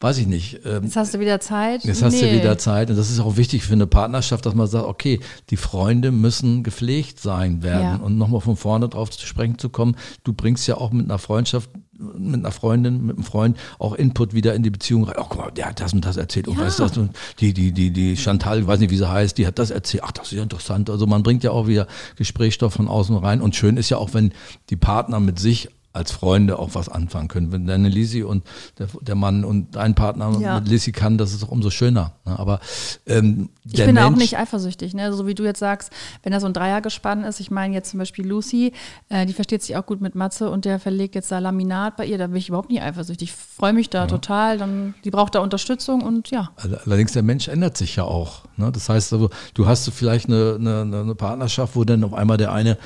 weiß 0.00 0.18
ich 0.18 0.26
nicht. 0.26 0.60
Ähm, 0.66 0.84
Jetzt 0.84 0.96
hast 0.96 1.14
du 1.14 1.18
wieder 1.18 1.40
Zeit. 1.40 1.82
Jetzt 1.82 2.02
hast 2.02 2.20
du 2.20 2.26
Nee. 2.26 2.34
wieder 2.40 2.58
Zeit. 2.58 2.90
Und 2.90 2.96
das 2.96 3.08
ist 3.10 3.20
auch 3.20 3.38
wichtig 3.38 3.62
für 3.62 3.72
eine 3.72 3.86
Partnerschaft, 3.86 4.44
dass 4.44 4.54
man 4.54 4.66
sagt, 4.66 4.84
okay, 4.84 5.18
die 5.48 5.56
Freunde 5.56 6.12
müssen 6.12 6.62
gepflegt 6.62 7.20
sein 7.20 7.62
werden. 7.62 7.82
Ja. 7.82 7.96
Und 7.96 8.18
nochmal 8.18 8.42
von 8.42 8.56
vorne 8.58 8.90
drauf 8.90 9.08
zu 9.10 9.26
sprechen 9.26 9.58
zu 9.58 9.70
kommen, 9.70 9.96
du 10.24 10.34
bringst 10.34 10.66
ja 10.68 10.76
auch 10.76 10.90
mit 10.92 11.06
einer 11.06 11.18
Freundschaft 11.18 11.70
mit 11.98 12.40
einer 12.40 12.50
Freundin, 12.52 13.06
mit 13.06 13.16
einem 13.16 13.24
Freund 13.24 13.56
auch 13.78 13.94
Input 13.94 14.34
wieder 14.34 14.54
in 14.54 14.62
die 14.62 14.70
Beziehung 14.70 15.04
rein. 15.04 15.16
Oh, 15.18 15.26
guck 15.28 15.38
mal, 15.38 15.50
der 15.50 15.66
hat 15.66 15.80
das 15.80 15.92
und 15.92 16.04
das 16.04 16.16
erzählt. 16.16 16.48
Und 16.48 16.58
Ja. 16.58 16.64
weißt 16.66 16.78
du, 16.96 17.08
die, 17.40 17.52
die, 17.52 17.72
die, 17.72 17.90
die 17.90 18.16
Chantal, 18.16 18.60
ich 18.60 18.66
weiß 18.66 18.80
nicht, 18.80 18.90
wie 18.90 18.96
sie 18.96 19.08
heißt, 19.10 19.38
die 19.38 19.46
hat 19.46 19.58
das 19.58 19.70
erzählt. 19.70 20.02
Ach, 20.06 20.12
das 20.12 20.26
ist 20.32 20.36
ja 20.36 20.42
interessant. 20.42 20.90
Also 20.90 21.06
man 21.06 21.22
bringt 21.22 21.42
ja 21.44 21.50
auch 21.50 21.66
wieder 21.66 21.86
Gesprächsstoff 22.16 22.74
von 22.74 22.88
außen 22.88 23.16
rein. 23.16 23.40
Und 23.40 23.56
schön 23.56 23.76
ist 23.76 23.90
ja 23.90 23.96
auch, 23.98 24.14
wenn 24.14 24.32
die 24.70 24.76
Partner 24.76 25.20
mit 25.20 25.38
sich 25.38 25.68
als 25.96 26.12
Freunde 26.12 26.58
auch 26.58 26.74
was 26.74 26.88
anfangen 26.88 27.28
können. 27.28 27.50
Wenn 27.52 27.66
deine 27.66 27.88
Lisi 27.88 28.22
und 28.22 28.44
der, 28.78 28.86
der 29.00 29.14
Mann 29.14 29.44
und 29.44 29.74
dein 29.76 29.94
Partner 29.94 30.36
Ja. 30.40 30.60
mit 30.60 30.68
Lisi 30.68 30.92
kann, 30.92 31.18
das 31.18 31.32
ist 31.32 31.42
doch 31.42 31.48
umso 31.48 31.70
schöner. 31.70 32.12
ne? 32.24 32.38
Aber 32.38 32.60
ähm, 33.06 33.48
Ich 33.64 33.72
bin 33.74 33.94
Mensch, 33.94 34.06
auch 34.06 34.16
nicht 34.16 34.38
eifersüchtig, 34.38 34.94
ne? 34.94 35.12
so 35.12 35.26
wie 35.26 35.34
du 35.34 35.42
jetzt 35.44 35.58
sagst, 35.58 35.90
wenn 36.22 36.32
da 36.32 36.40
so 36.40 36.46
ein 36.46 36.52
Dreiergespann 36.52 37.24
ist, 37.24 37.40
ich 37.40 37.50
meine 37.50 37.74
jetzt 37.74 37.90
zum 37.90 37.98
Beispiel 37.98 38.26
Lucy, 38.26 38.72
äh, 39.08 39.26
die 39.26 39.32
versteht 39.32 39.62
sich 39.62 39.76
auch 39.76 39.86
gut 39.86 40.00
mit 40.00 40.14
Matze 40.14 40.50
und 40.50 40.64
der 40.64 40.78
verlegt 40.78 41.14
jetzt 41.14 41.32
da 41.32 41.38
Laminat 41.38 41.96
bei 41.96 42.06
ihr, 42.06 42.18
da 42.18 42.26
bin 42.26 42.36
ich 42.36 42.48
überhaupt 42.48 42.70
nicht 42.70 42.82
eifersüchtig. 42.82 43.30
Ich 43.30 43.34
freue 43.34 43.72
mich 43.72 43.90
da 43.90 44.06
total, 44.06 44.58
dann, 44.58 44.94
die 45.04 45.10
braucht 45.10 45.34
da 45.34 45.40
Unterstützung 45.40 46.02
und 46.02 46.30
ja. 46.30 46.50
Allerdings 46.84 47.12
der 47.12 47.22
Mensch 47.22 47.48
ändert 47.48 47.76
sich 47.76 47.96
ja 47.96 48.04
auch. 48.04 48.42
Ne? 48.56 48.70
Das 48.70 48.88
heißt 48.88 49.12
also, 49.12 49.30
du 49.54 49.66
hast 49.66 49.84
so 49.84 49.90
vielleicht 49.90 50.26
eine, 50.28 50.56
eine, 50.60 50.80
eine 51.00 51.14
Partnerschaft, 51.14 51.74
wo 51.76 51.84
dann 51.84 52.04
auf 52.04 52.12
einmal 52.14 52.36
der 52.36 52.52
eine 52.52 52.76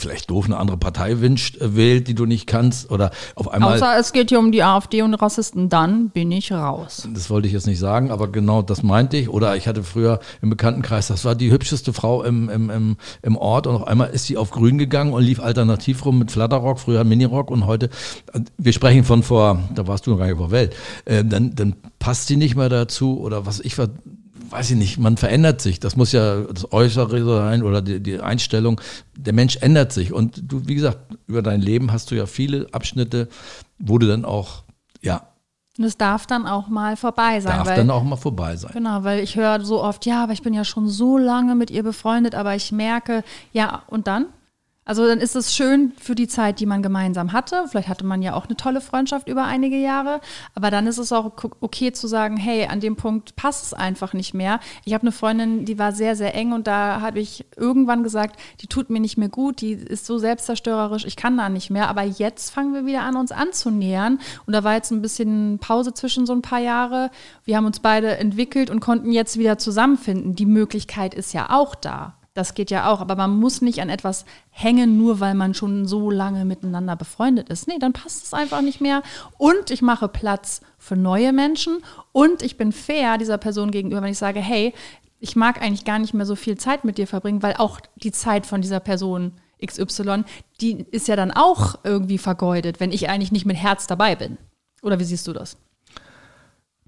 vielleicht 0.00 0.30
doof, 0.30 0.46
eine 0.46 0.56
andere 0.56 0.76
Partei 0.76 1.20
wünscht, 1.20 1.60
äh, 1.60 1.76
wählt, 1.76 2.08
die 2.08 2.14
du 2.14 2.26
nicht 2.26 2.46
kannst. 2.46 2.90
Oder 2.90 3.10
auf 3.34 3.48
einmal, 3.48 3.76
Außer 3.76 3.98
es 3.98 4.12
geht 4.12 4.30
hier 4.30 4.38
um 4.38 4.52
die 4.52 4.62
AfD 4.62 5.02
und 5.02 5.14
Rassisten, 5.14 5.68
dann 5.68 6.10
bin 6.10 6.32
ich 6.32 6.52
raus. 6.52 7.08
das 7.12 7.30
wollte 7.30 7.46
ich 7.46 7.52
jetzt 7.52 7.66
nicht 7.66 7.78
sagen, 7.78 8.10
aber 8.10 8.28
genau 8.28 8.62
das 8.62 8.82
meinte 8.82 9.16
ich. 9.16 9.28
Oder 9.28 9.56
ich 9.56 9.68
hatte 9.68 9.82
früher 9.82 10.20
im 10.42 10.50
Bekanntenkreis, 10.50 11.08
das 11.08 11.24
war 11.24 11.34
die 11.34 11.50
hübscheste 11.50 11.92
Frau 11.92 12.22
im, 12.22 12.48
im, 12.48 12.70
im, 12.70 12.96
im 13.22 13.36
Ort 13.36 13.66
und 13.66 13.76
auf 13.76 13.86
einmal 13.86 14.10
ist 14.10 14.26
sie 14.26 14.36
auf 14.36 14.50
grün 14.50 14.78
gegangen 14.78 15.12
und 15.12 15.22
lief 15.22 15.40
alternativ 15.40 16.04
rum 16.04 16.18
mit 16.18 16.30
Flatterrock, 16.30 16.78
früher 16.78 17.04
Minirock 17.04 17.50
und 17.50 17.66
heute, 17.66 17.90
äh, 18.32 18.40
wir 18.58 18.72
sprechen 18.72 19.04
von 19.04 19.22
vor, 19.22 19.60
da 19.74 19.86
warst 19.86 20.06
du 20.06 20.12
noch 20.12 20.18
gar 20.18 20.26
nicht 20.26 20.36
vor 20.36 20.50
Welt, 20.50 20.74
äh, 21.04 21.24
dann, 21.24 21.54
dann 21.54 21.76
passt 21.98 22.26
sie 22.26 22.36
nicht 22.36 22.56
mehr 22.56 22.68
dazu 22.68 23.20
oder 23.20 23.46
was 23.46 23.60
ich 23.60 23.76
war, 23.78 23.88
weiß 24.50 24.72
ich 24.72 24.76
nicht, 24.76 24.98
man 24.98 25.16
verändert 25.16 25.60
sich. 25.60 25.80
Das 25.80 25.96
muss 25.96 26.12
ja 26.12 26.40
das 26.42 26.72
Äußere 26.72 27.24
sein 27.24 27.62
oder 27.62 27.82
die, 27.82 28.00
die 28.00 28.20
Einstellung. 28.20 28.80
Der 29.16 29.32
Mensch 29.32 29.56
ändert 29.60 29.92
sich. 29.92 30.12
Und 30.12 30.40
du, 30.50 30.66
wie 30.66 30.74
gesagt, 30.74 30.98
über 31.26 31.42
dein 31.42 31.60
Leben 31.60 31.92
hast 31.92 32.10
du 32.10 32.14
ja 32.14 32.26
viele 32.26 32.66
Abschnitte, 32.72 33.28
wo 33.78 33.98
du 33.98 34.06
dann 34.06 34.24
auch, 34.24 34.64
ja, 35.00 35.22
Und 35.78 35.84
es 35.84 35.96
darf 35.96 36.26
dann 36.26 36.46
auch 36.46 36.68
mal 36.68 36.96
vorbei 36.96 37.40
sein. 37.40 37.58
darf 37.58 37.68
weil, 37.68 37.76
dann 37.76 37.90
auch 37.90 38.02
mal 38.02 38.16
vorbei 38.16 38.56
sein. 38.56 38.72
Genau, 38.74 39.04
weil 39.04 39.20
ich 39.20 39.36
höre 39.36 39.64
so 39.64 39.82
oft, 39.82 40.04
ja, 40.06 40.22
aber 40.24 40.32
ich 40.32 40.42
bin 40.42 40.52
ja 40.52 40.64
schon 40.64 40.88
so 40.88 41.16
lange 41.16 41.54
mit 41.54 41.70
ihr 41.70 41.82
befreundet, 41.82 42.34
aber 42.34 42.54
ich 42.54 42.72
merke, 42.72 43.24
ja, 43.52 43.82
und 43.86 44.06
dann? 44.06 44.26
Also 44.90 45.06
dann 45.06 45.20
ist 45.20 45.36
es 45.36 45.54
schön 45.54 45.92
für 46.00 46.16
die 46.16 46.26
Zeit, 46.26 46.58
die 46.58 46.66
man 46.66 46.82
gemeinsam 46.82 47.32
hatte. 47.32 47.62
Vielleicht 47.68 47.86
hatte 47.86 48.04
man 48.04 48.22
ja 48.22 48.34
auch 48.34 48.46
eine 48.46 48.56
tolle 48.56 48.80
Freundschaft 48.80 49.28
über 49.28 49.44
einige 49.44 49.76
Jahre. 49.76 50.20
Aber 50.56 50.72
dann 50.72 50.88
ist 50.88 50.98
es 50.98 51.12
auch 51.12 51.26
ok- 51.26 51.56
okay 51.60 51.92
zu 51.92 52.08
sagen, 52.08 52.36
hey, 52.36 52.66
an 52.66 52.80
dem 52.80 52.96
Punkt 52.96 53.36
passt 53.36 53.66
es 53.66 53.72
einfach 53.72 54.14
nicht 54.14 54.34
mehr. 54.34 54.58
Ich 54.84 54.92
habe 54.92 55.02
eine 55.02 55.12
Freundin, 55.12 55.64
die 55.64 55.78
war 55.78 55.92
sehr, 55.92 56.16
sehr 56.16 56.34
eng 56.34 56.52
und 56.52 56.66
da 56.66 57.00
habe 57.00 57.20
ich 57.20 57.44
irgendwann 57.56 58.02
gesagt, 58.02 58.40
die 58.62 58.66
tut 58.66 58.90
mir 58.90 58.98
nicht 58.98 59.16
mehr 59.16 59.28
gut, 59.28 59.60
die 59.60 59.74
ist 59.74 60.06
so 60.06 60.18
selbstzerstörerisch, 60.18 61.04
ich 61.04 61.14
kann 61.14 61.36
da 61.36 61.48
nicht 61.48 61.70
mehr. 61.70 61.88
Aber 61.88 62.02
jetzt 62.02 62.50
fangen 62.50 62.74
wir 62.74 62.84
wieder 62.84 63.02
an, 63.02 63.14
uns 63.14 63.30
anzunähern. 63.30 64.18
Und 64.46 64.54
da 64.54 64.64
war 64.64 64.74
jetzt 64.74 64.90
ein 64.90 65.02
bisschen 65.02 65.60
Pause 65.60 65.94
zwischen 65.94 66.26
so 66.26 66.32
ein 66.32 66.42
paar 66.42 66.58
Jahre. 66.58 67.12
Wir 67.44 67.56
haben 67.56 67.66
uns 67.66 67.78
beide 67.78 68.16
entwickelt 68.16 68.70
und 68.70 68.80
konnten 68.80 69.12
jetzt 69.12 69.38
wieder 69.38 69.56
zusammenfinden. 69.56 70.34
Die 70.34 70.46
Möglichkeit 70.46 71.14
ist 71.14 71.32
ja 71.32 71.50
auch 71.50 71.76
da. 71.76 72.14
Das 72.34 72.54
geht 72.54 72.70
ja 72.70 72.90
auch, 72.90 73.00
aber 73.00 73.16
man 73.16 73.36
muss 73.36 73.60
nicht 73.60 73.80
an 73.82 73.88
etwas 73.88 74.24
hängen, 74.50 74.96
nur 74.96 75.18
weil 75.18 75.34
man 75.34 75.52
schon 75.52 75.86
so 75.86 76.10
lange 76.10 76.44
miteinander 76.44 76.94
befreundet 76.94 77.48
ist. 77.48 77.66
Nee, 77.66 77.78
dann 77.80 77.92
passt 77.92 78.24
es 78.24 78.34
einfach 78.34 78.62
nicht 78.62 78.80
mehr. 78.80 79.02
Und 79.36 79.70
ich 79.70 79.82
mache 79.82 80.06
Platz 80.06 80.60
für 80.78 80.94
neue 80.94 81.32
Menschen 81.32 81.82
und 82.12 82.42
ich 82.42 82.56
bin 82.56 82.70
fair 82.70 83.18
dieser 83.18 83.36
Person 83.36 83.72
gegenüber, 83.72 84.00
wenn 84.02 84.12
ich 84.12 84.18
sage, 84.18 84.40
hey, 84.40 84.72
ich 85.18 85.34
mag 85.34 85.60
eigentlich 85.60 85.84
gar 85.84 85.98
nicht 85.98 86.14
mehr 86.14 86.24
so 86.24 86.36
viel 86.36 86.56
Zeit 86.56 86.84
mit 86.84 86.98
dir 86.98 87.06
verbringen, 87.06 87.42
weil 87.42 87.54
auch 87.56 87.80
die 87.96 88.12
Zeit 88.12 88.46
von 88.46 88.62
dieser 88.62 88.80
Person 88.80 89.32
XY, 89.64 90.24
die 90.60 90.86
ist 90.90 91.08
ja 91.08 91.16
dann 91.16 91.32
auch 91.32 91.74
irgendwie 91.84 92.18
vergeudet, 92.18 92.80
wenn 92.80 92.92
ich 92.92 93.08
eigentlich 93.08 93.32
nicht 93.32 93.44
mit 93.44 93.56
Herz 93.56 93.86
dabei 93.86 94.14
bin. 94.16 94.38
Oder 94.82 94.98
wie 94.98 95.04
siehst 95.04 95.26
du 95.26 95.32
das? 95.32 95.58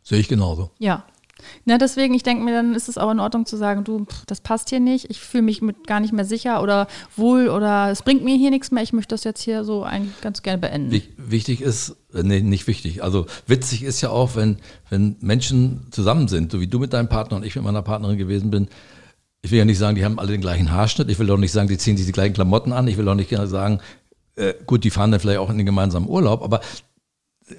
Sehe 0.02 0.18
ich 0.18 0.28
genauso. 0.28 0.70
Ja. 0.78 1.04
Na, 1.64 1.78
deswegen, 1.78 2.14
ich 2.14 2.22
denke 2.22 2.44
mir, 2.44 2.52
dann 2.52 2.74
ist 2.74 2.88
es 2.88 2.98
auch 2.98 3.10
in 3.10 3.20
Ordnung 3.20 3.46
zu 3.46 3.56
sagen, 3.56 3.84
du, 3.84 4.04
pff, 4.04 4.24
das 4.26 4.40
passt 4.40 4.70
hier 4.70 4.80
nicht, 4.80 5.10
ich 5.10 5.20
fühle 5.20 5.42
mich 5.42 5.62
mit 5.62 5.86
gar 5.86 6.00
nicht 6.00 6.12
mehr 6.12 6.24
sicher 6.24 6.62
oder 6.62 6.86
wohl 7.16 7.48
oder 7.48 7.90
es 7.90 8.02
bringt 8.02 8.24
mir 8.24 8.36
hier 8.36 8.50
nichts 8.50 8.70
mehr, 8.70 8.82
ich 8.82 8.92
möchte 8.92 9.14
das 9.14 9.24
jetzt 9.24 9.42
hier 9.42 9.64
so 9.64 9.82
eigentlich 9.84 10.20
ganz 10.20 10.42
gerne 10.42 10.58
beenden. 10.58 10.90
Wich- 10.92 11.10
Wichtig 11.16 11.60
ist, 11.60 11.96
äh, 12.14 12.22
nee, 12.22 12.40
nicht 12.40 12.66
wichtig. 12.66 13.02
Also 13.02 13.26
witzig 13.46 13.82
ist 13.82 14.00
ja 14.00 14.10
auch, 14.10 14.36
wenn, 14.36 14.58
wenn 14.90 15.16
Menschen 15.20 15.86
zusammen 15.90 16.28
sind, 16.28 16.52
so 16.52 16.60
wie 16.60 16.66
du 16.66 16.78
mit 16.78 16.92
deinem 16.92 17.08
Partner 17.08 17.36
und 17.36 17.44
ich 17.44 17.54
mit 17.56 17.64
meiner 17.64 17.82
Partnerin 17.82 18.18
gewesen 18.18 18.50
bin. 18.50 18.68
Ich 19.44 19.50
will 19.50 19.58
ja 19.58 19.64
nicht 19.64 19.78
sagen, 19.78 19.96
die 19.96 20.04
haben 20.04 20.18
alle 20.18 20.30
den 20.30 20.40
gleichen 20.40 20.70
Haarschnitt. 20.70 21.10
Ich 21.10 21.18
will 21.18 21.30
auch 21.30 21.36
nicht 21.36 21.50
sagen, 21.52 21.68
die 21.68 21.78
ziehen 21.78 21.96
sich 21.96 22.06
die 22.06 22.12
gleichen 22.12 22.34
Klamotten 22.34 22.72
an. 22.72 22.86
Ich 22.86 22.96
will 22.96 23.08
auch 23.08 23.14
nicht 23.16 23.30
sagen, 23.46 23.80
äh, 24.36 24.54
gut, 24.66 24.84
die 24.84 24.90
fahren 24.90 25.10
dann 25.10 25.18
vielleicht 25.20 25.40
auch 25.40 25.50
in 25.50 25.56
den 25.56 25.66
gemeinsamen 25.66 26.08
Urlaub. 26.08 26.42
Aber 26.42 26.60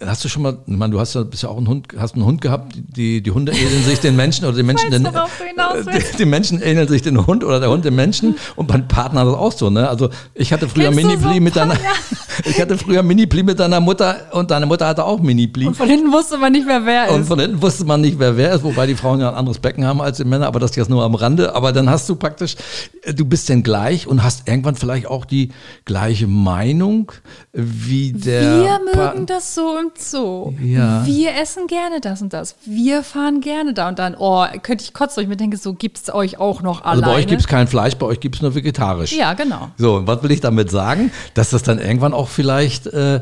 hast 0.06 0.24
du 0.24 0.30
schon 0.30 0.42
mal, 0.44 0.58
ich 0.66 0.76
meine, 0.78 0.92
du 0.94 1.00
hast 1.00 1.14
ja, 1.14 1.24
bist 1.24 1.44
ja 1.44 1.50
auch 1.50 1.58
ein 1.58 1.68
Hund, 1.68 1.88
hast 1.98 2.16
einen 2.16 2.26
Hund 2.26 2.42
gehabt, 2.42 2.74
die, 2.76 3.22
die 3.22 3.32
Hunde 3.32 3.52
ähneln 3.52 3.84
sich 3.84 4.00
den 4.00 4.16
Menschen 4.16 4.46
oder 4.46 4.56
die 4.56 4.64
Menschen, 4.64 4.90
den, 4.92 5.04
die, 5.08 6.18
die 6.18 6.26
Menschen 6.26 6.62
ähneln 6.62 6.88
sich 6.88 7.02
den 7.02 7.26
Hund 7.28 7.44
oder 7.44 7.60
der 7.60 7.70
Hund 7.70 7.86
dem 7.86 7.96
Menschen 7.96 8.36
und 8.56 8.70
mein 8.70 8.88
Partner 8.88 9.22
hat 9.22 9.28
das 9.28 9.36
auch 9.36 9.52
so, 9.52 9.70
ne? 9.70 9.88
Also 9.88 10.10
ich 10.34 10.52
hatte 10.54 10.68
früher 10.68 10.90
Mini-Pli 10.92 11.36
so 11.36 11.42
mit 11.42 11.56
deiner, 11.56 11.76
ich 12.46 12.60
hatte 12.60 12.78
früher 12.78 13.04
Mini-Pli 13.04 13.44
mit 13.44 13.60
deiner 13.60 13.80
Mutter 13.80 14.16
und 14.32 14.50
deine 14.52 14.66
Mutter 14.66 14.88
hatte 14.88 15.04
auch 15.06 15.20
Mini-Pli. 15.20 15.68
Und 15.68 15.78
von 15.78 15.88
hinten 15.88 16.12
wusste 16.12 16.38
man 16.38 16.52
nicht 16.54 16.66
mehr, 16.66 16.86
wer 16.86 17.12
Und 17.12 17.22
ist. 17.22 17.28
von 17.28 17.40
hinten 17.40 17.62
wusste 17.62 17.86
man 17.86 18.02
nicht, 18.02 18.18
wer 18.20 18.36
wer 18.38 18.54
ist, 18.54 18.64
wobei 18.64 18.88
die 18.88 18.96
Frauen 18.96 19.20
ja 19.20 19.30
ein 19.30 19.36
anderes 19.36 19.60
Becken 19.60 19.86
haben 19.86 20.02
als 20.02 20.18
die 20.18 20.24
Männer, 20.26 20.48
aber 20.48 20.60
das 20.60 20.76
jetzt 20.76 20.90
nur 20.90 21.04
am 21.04 21.14
Rande. 21.16 21.54
Aber 21.56 21.72
dann 21.72 21.90
hast 21.90 22.10
du 22.10 22.16
praktisch, 22.16 22.56
äh, 23.04 23.14
du 23.14 23.26
bist 23.26 23.50
denn 23.50 23.62
gleich 23.64 24.08
und 24.08 24.24
hast 24.24 24.48
irgendwann 24.48 24.76
vielleicht 24.76 25.08
auch 25.08 25.26
die 25.26 25.52
gleiche 25.86 26.26
Meinung 26.28 27.12
wie 27.52 28.14
der. 28.14 28.62
Wir 28.64 28.80
Pa- 28.94 29.12
mögen 29.14 29.26
das 29.26 29.54
so 29.54 29.73
und 29.80 29.98
so. 29.98 30.54
Ja. 30.62 31.06
Wir 31.06 31.36
essen 31.36 31.68
gerne 31.68 32.00
das 32.02 32.22
und 32.22 32.34
das. 32.34 32.56
Wir 32.66 33.04
fahren 33.04 33.42
gerne 33.42 33.74
da 33.74 33.90
und 33.90 34.00
dann. 34.00 34.16
Oh, 34.18 34.46
könnte 34.62 34.84
ich 34.84 34.94
kotzen, 34.94 35.22
ich 35.24 35.30
mir 35.30 35.38
denke, 35.38 35.58
so 35.58 35.74
gibt 35.74 35.98
es 35.98 36.14
euch 36.14 36.40
auch 36.40 36.62
noch 36.62 36.84
Also 36.84 37.02
alleine. 37.02 37.06
bei 37.14 37.20
euch 37.20 37.28
gibt 37.28 37.42
es 37.42 37.48
kein 37.48 37.68
Fleisch, 37.68 37.96
bei 37.96 38.06
euch 38.06 38.20
gibt 38.20 38.36
es 38.36 38.42
nur 38.42 38.56
vegetarisch. 38.56 39.12
Ja, 39.14 39.34
genau. 39.34 39.70
So, 39.78 39.96
und 39.98 40.08
was 40.08 40.24
will 40.24 40.32
ich 40.32 40.42
damit 40.42 40.72
sagen? 40.72 41.12
Dass 41.34 41.50
das 41.50 41.64
dann 41.64 41.80
irgendwann 41.80 42.14
auch 42.14 42.30
vielleicht 42.30 42.88
äh, 42.88 43.22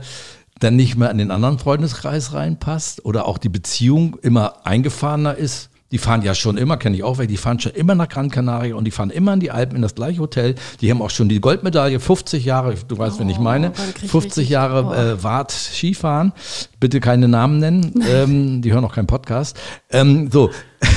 dann 0.59 0.75
nicht 0.75 0.95
mehr 0.95 1.09
in 1.09 1.17
den 1.17 1.31
anderen 1.31 1.57
Freundeskreis 1.57 2.33
reinpasst 2.33 3.03
oder 3.03 3.25
auch 3.27 3.39
die 3.39 3.49
Beziehung 3.49 4.17
immer 4.21 4.65
eingefahrener 4.65 5.35
ist. 5.35 5.70
Die 5.91 5.97
fahren 5.97 6.21
ja 6.21 6.33
schon 6.33 6.57
immer, 6.57 6.77
kenne 6.77 6.95
ich 6.95 7.03
auch 7.03 7.17
weg, 7.17 7.27
die 7.27 7.37
fahren 7.37 7.59
schon 7.59 7.73
immer 7.73 7.95
nach 7.95 8.07
Gran 8.09 8.29
Canaria 8.29 8.75
und 8.75 8.85
die 8.85 8.91
fahren 8.91 9.09
immer 9.09 9.33
in 9.33 9.39
die 9.41 9.51
Alpen 9.51 9.75
in 9.75 9.81
das 9.81 9.93
gleiche 9.95 10.19
Hotel. 10.19 10.55
Die 10.81 10.89
haben 10.89 11.01
auch 11.01 11.09
schon 11.09 11.27
die 11.29 11.39
Goldmedaille, 11.41 11.99
50 11.99 12.45
Jahre, 12.45 12.75
du 12.87 12.97
weißt, 12.97 13.19
wen 13.19 13.29
ich 13.29 13.39
meine, 13.39 13.71
krieg 13.71 14.03
ich 14.03 14.11
50 14.11 14.23
richtig- 14.37 14.49
Jahre 14.49 15.17
äh, 15.19 15.23
Wart 15.23 15.51
Skifahren. 15.51 16.31
Bitte 16.79 16.99
keine 16.99 17.27
Namen 17.27 17.59
nennen, 17.59 18.03
ähm, 18.09 18.61
die 18.61 18.71
hören 18.73 18.85
auch 18.85 18.95
keinen 18.95 19.07
Podcast. 19.07 19.57
Ähm, 19.91 20.29
so. 20.31 20.49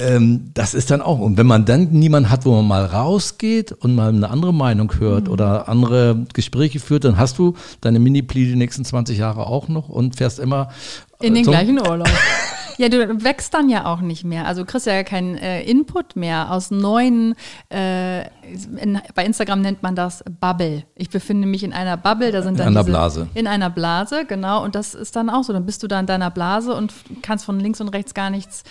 Ähm, 0.00 0.52
das 0.54 0.74
ist 0.74 0.92
dann 0.92 1.02
auch. 1.02 1.18
Und 1.18 1.38
wenn 1.38 1.46
man 1.48 1.64
dann 1.64 1.90
niemanden 1.90 2.30
hat, 2.30 2.46
wo 2.46 2.54
man 2.54 2.68
mal 2.68 2.84
rausgeht 2.84 3.72
und 3.72 3.96
mal 3.96 4.10
eine 4.10 4.30
andere 4.30 4.54
Meinung 4.54 4.92
hört 5.00 5.24
Mhm. 5.26 5.32
oder 5.32 5.68
andere 5.68 6.24
Gespräche 6.34 6.78
führt, 6.78 7.02
dann 7.04 7.18
hast 7.18 7.36
du 7.38 7.54
deine 7.80 7.98
Mini-Pli 7.98 8.46
die 8.46 8.54
nächsten 8.54 8.84
20 8.84 9.18
Jahre 9.18 9.48
auch 9.48 9.66
noch 9.66 9.88
und 9.88 10.14
fährst 10.14 10.38
immer 10.38 10.68
In 11.20 11.34
den 11.34 11.42
gleichen 11.42 11.80
Urlaub. 11.80 12.08
Ja, 12.78 12.88
du 12.88 13.24
wächst 13.24 13.54
dann 13.54 13.68
ja 13.68 13.86
auch 13.86 14.00
nicht 14.00 14.24
mehr. 14.24 14.46
Also 14.46 14.62
du 14.62 14.66
kriegst 14.66 14.86
ja 14.86 15.02
keinen 15.02 15.36
äh, 15.36 15.62
Input 15.62 16.14
mehr 16.14 16.52
aus 16.52 16.70
neuen, 16.70 17.34
äh, 17.72 18.20
in, 18.80 19.00
bei 19.16 19.24
Instagram 19.26 19.60
nennt 19.60 19.82
man 19.82 19.96
das 19.96 20.22
Bubble. 20.40 20.84
Ich 20.94 21.10
befinde 21.10 21.48
mich 21.48 21.64
in 21.64 21.72
einer 21.72 21.96
Bubble, 21.96 22.30
da 22.30 22.42
sind 22.42 22.60
dann 22.60 22.68
einer 22.68 22.80
diese, 22.80 22.90
Blase. 22.90 23.28
In 23.34 23.48
einer 23.48 23.68
Blase, 23.68 24.24
genau. 24.26 24.62
Und 24.62 24.76
das 24.76 24.94
ist 24.94 25.16
dann 25.16 25.28
auch 25.28 25.42
so. 25.42 25.52
Dann 25.52 25.66
bist 25.66 25.82
du 25.82 25.88
da 25.88 25.98
in 25.98 26.06
deiner 26.06 26.30
Blase 26.30 26.72
und 26.72 26.94
kannst 27.20 27.44
von 27.44 27.58
links 27.58 27.80
und 27.80 27.88
rechts 27.88 28.14
gar 28.14 28.30
nichts. 28.30 28.62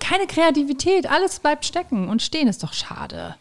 Keine 0.00 0.26
Kreativität, 0.26 1.10
alles 1.10 1.38
bleibt 1.38 1.66
stecken 1.66 2.08
und 2.08 2.22
stehen 2.22 2.48
ist 2.48 2.62
doch 2.62 2.72
schade. 2.72 3.36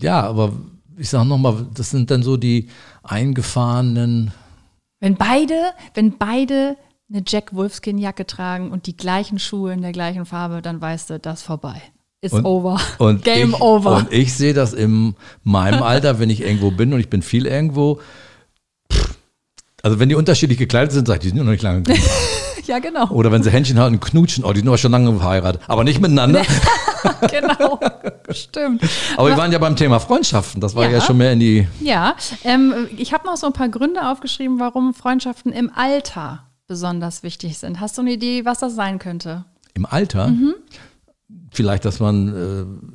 Ja, 0.00 0.22
aber 0.22 0.52
ich 0.96 1.08
sage 1.08 1.28
nochmal, 1.28 1.66
das 1.72 1.90
sind 1.90 2.10
dann 2.10 2.24
so 2.24 2.36
die 2.36 2.68
eingefahrenen. 3.04 4.32
Wenn 4.98 5.14
beide, 5.14 5.72
wenn 5.94 6.18
beide 6.18 6.76
eine 7.08 7.22
Jack 7.26 7.54
Wolfskin 7.54 7.98
Jacke 7.98 8.26
tragen 8.26 8.70
und 8.72 8.86
die 8.86 8.96
gleichen 8.96 9.38
Schuhe 9.38 9.72
in 9.72 9.82
der 9.82 9.92
gleichen 9.92 10.26
Farbe, 10.26 10.60
dann 10.62 10.80
weißt 10.80 11.10
du, 11.10 11.18
das 11.18 11.40
ist 11.40 11.46
vorbei. 11.46 11.80
Ist 12.20 12.32
Und- 12.34 12.44
over. 12.44 12.80
Und 12.98 13.22
Game 13.24 13.50
ich, 13.50 13.60
over. 13.60 13.96
Und 13.98 14.12
ich 14.12 14.34
sehe 14.34 14.54
das 14.54 14.72
in 14.72 15.14
meinem 15.44 15.82
Alter, 15.84 16.18
wenn 16.18 16.30
ich 16.30 16.40
irgendwo 16.40 16.70
bin 16.70 16.92
und 16.92 17.00
ich 17.00 17.08
bin 17.10 17.22
viel 17.22 17.46
irgendwo. 17.46 18.00
pff, 18.92 19.14
Also 19.82 20.00
wenn 20.00 20.08
die 20.08 20.14
unterschiedlich 20.16 20.58
gekleidet 20.58 20.92
sind, 20.92 21.06
sag 21.06 21.16
ich, 21.16 21.20
die 21.20 21.28
sind 21.28 21.38
noch 21.38 21.44
nicht 21.44 21.62
lange 21.62 21.82
genug. 21.82 22.00
ja, 22.66 22.78
genau. 22.80 23.08
Oder 23.10 23.30
wenn 23.30 23.42
sie 23.44 23.50
Händchen 23.50 23.78
halten 23.78 24.00
knutschen, 24.00 24.44
oh, 24.44 24.52
die 24.52 24.60
sind 24.60 24.68
aber 24.68 24.78
schon 24.78 24.90
lange 24.92 25.14
verheiratet. 25.16 25.62
Aber 25.68 25.84
nicht 25.84 26.00
miteinander. 26.00 26.42
genau. 27.30 27.78
Stimmt. 28.30 28.82
Aber 29.16 29.28
wir 29.28 29.36
waren 29.36 29.52
ja 29.52 29.58
beim 29.58 29.76
Thema 29.76 30.00
Freundschaften. 30.00 30.60
Das 30.60 30.74
war 30.74 30.84
ja, 30.86 30.90
Ja. 30.98 31.00
schon 31.00 31.18
mehr 31.18 31.32
in 31.32 31.38
die. 31.38 31.68
Ja, 31.80 32.16
ähm, 32.42 32.88
ich 32.96 33.12
habe 33.12 33.24
noch 33.26 33.36
so 33.36 33.46
ein 33.46 33.52
paar 33.52 33.68
Gründe 33.68 34.08
aufgeschrieben, 34.10 34.58
warum 34.58 34.94
Freundschaften 34.94 35.52
im 35.52 35.70
Alter 35.72 36.42
besonders 36.66 37.22
wichtig 37.22 37.58
sind. 37.58 37.80
Hast 37.80 37.96
du 37.96 38.02
eine 38.02 38.12
Idee, 38.12 38.44
was 38.44 38.58
das 38.58 38.74
sein 38.74 38.98
könnte? 38.98 39.44
Im 39.74 39.86
Alter. 39.86 40.28
Mhm. 40.28 40.54
Vielleicht, 41.50 41.84
dass 41.84 41.98
man, 42.00 42.28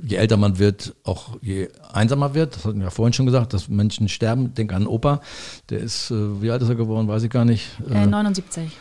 äh, 0.04 0.08
je 0.08 0.16
älter 0.16 0.38
man 0.38 0.58
wird, 0.58 0.96
auch 1.04 1.38
je 1.42 1.70
einsamer 1.92 2.34
wird. 2.34 2.56
Das 2.56 2.66
hatten 2.66 2.78
wir 2.78 2.86
ja 2.86 2.90
vorhin 2.90 3.14
schon 3.14 3.26
gesagt, 3.26 3.54
dass 3.54 3.68
Menschen 3.68 4.08
sterben. 4.08 4.54
Denk 4.54 4.72
an 4.74 4.88
Opa, 4.88 5.22
der 5.70 5.80
ist, 5.80 6.12
äh, 6.12 6.42
wie 6.42 6.52
alt 6.52 6.62
ist 6.62 6.70
er 6.70 6.76
geworden, 6.76 7.08
weiß 7.08 7.24
ich 7.24 7.30
gar 7.30 7.46
nicht. 7.46 7.68
Äh, 7.90 8.06
79. 8.06 8.72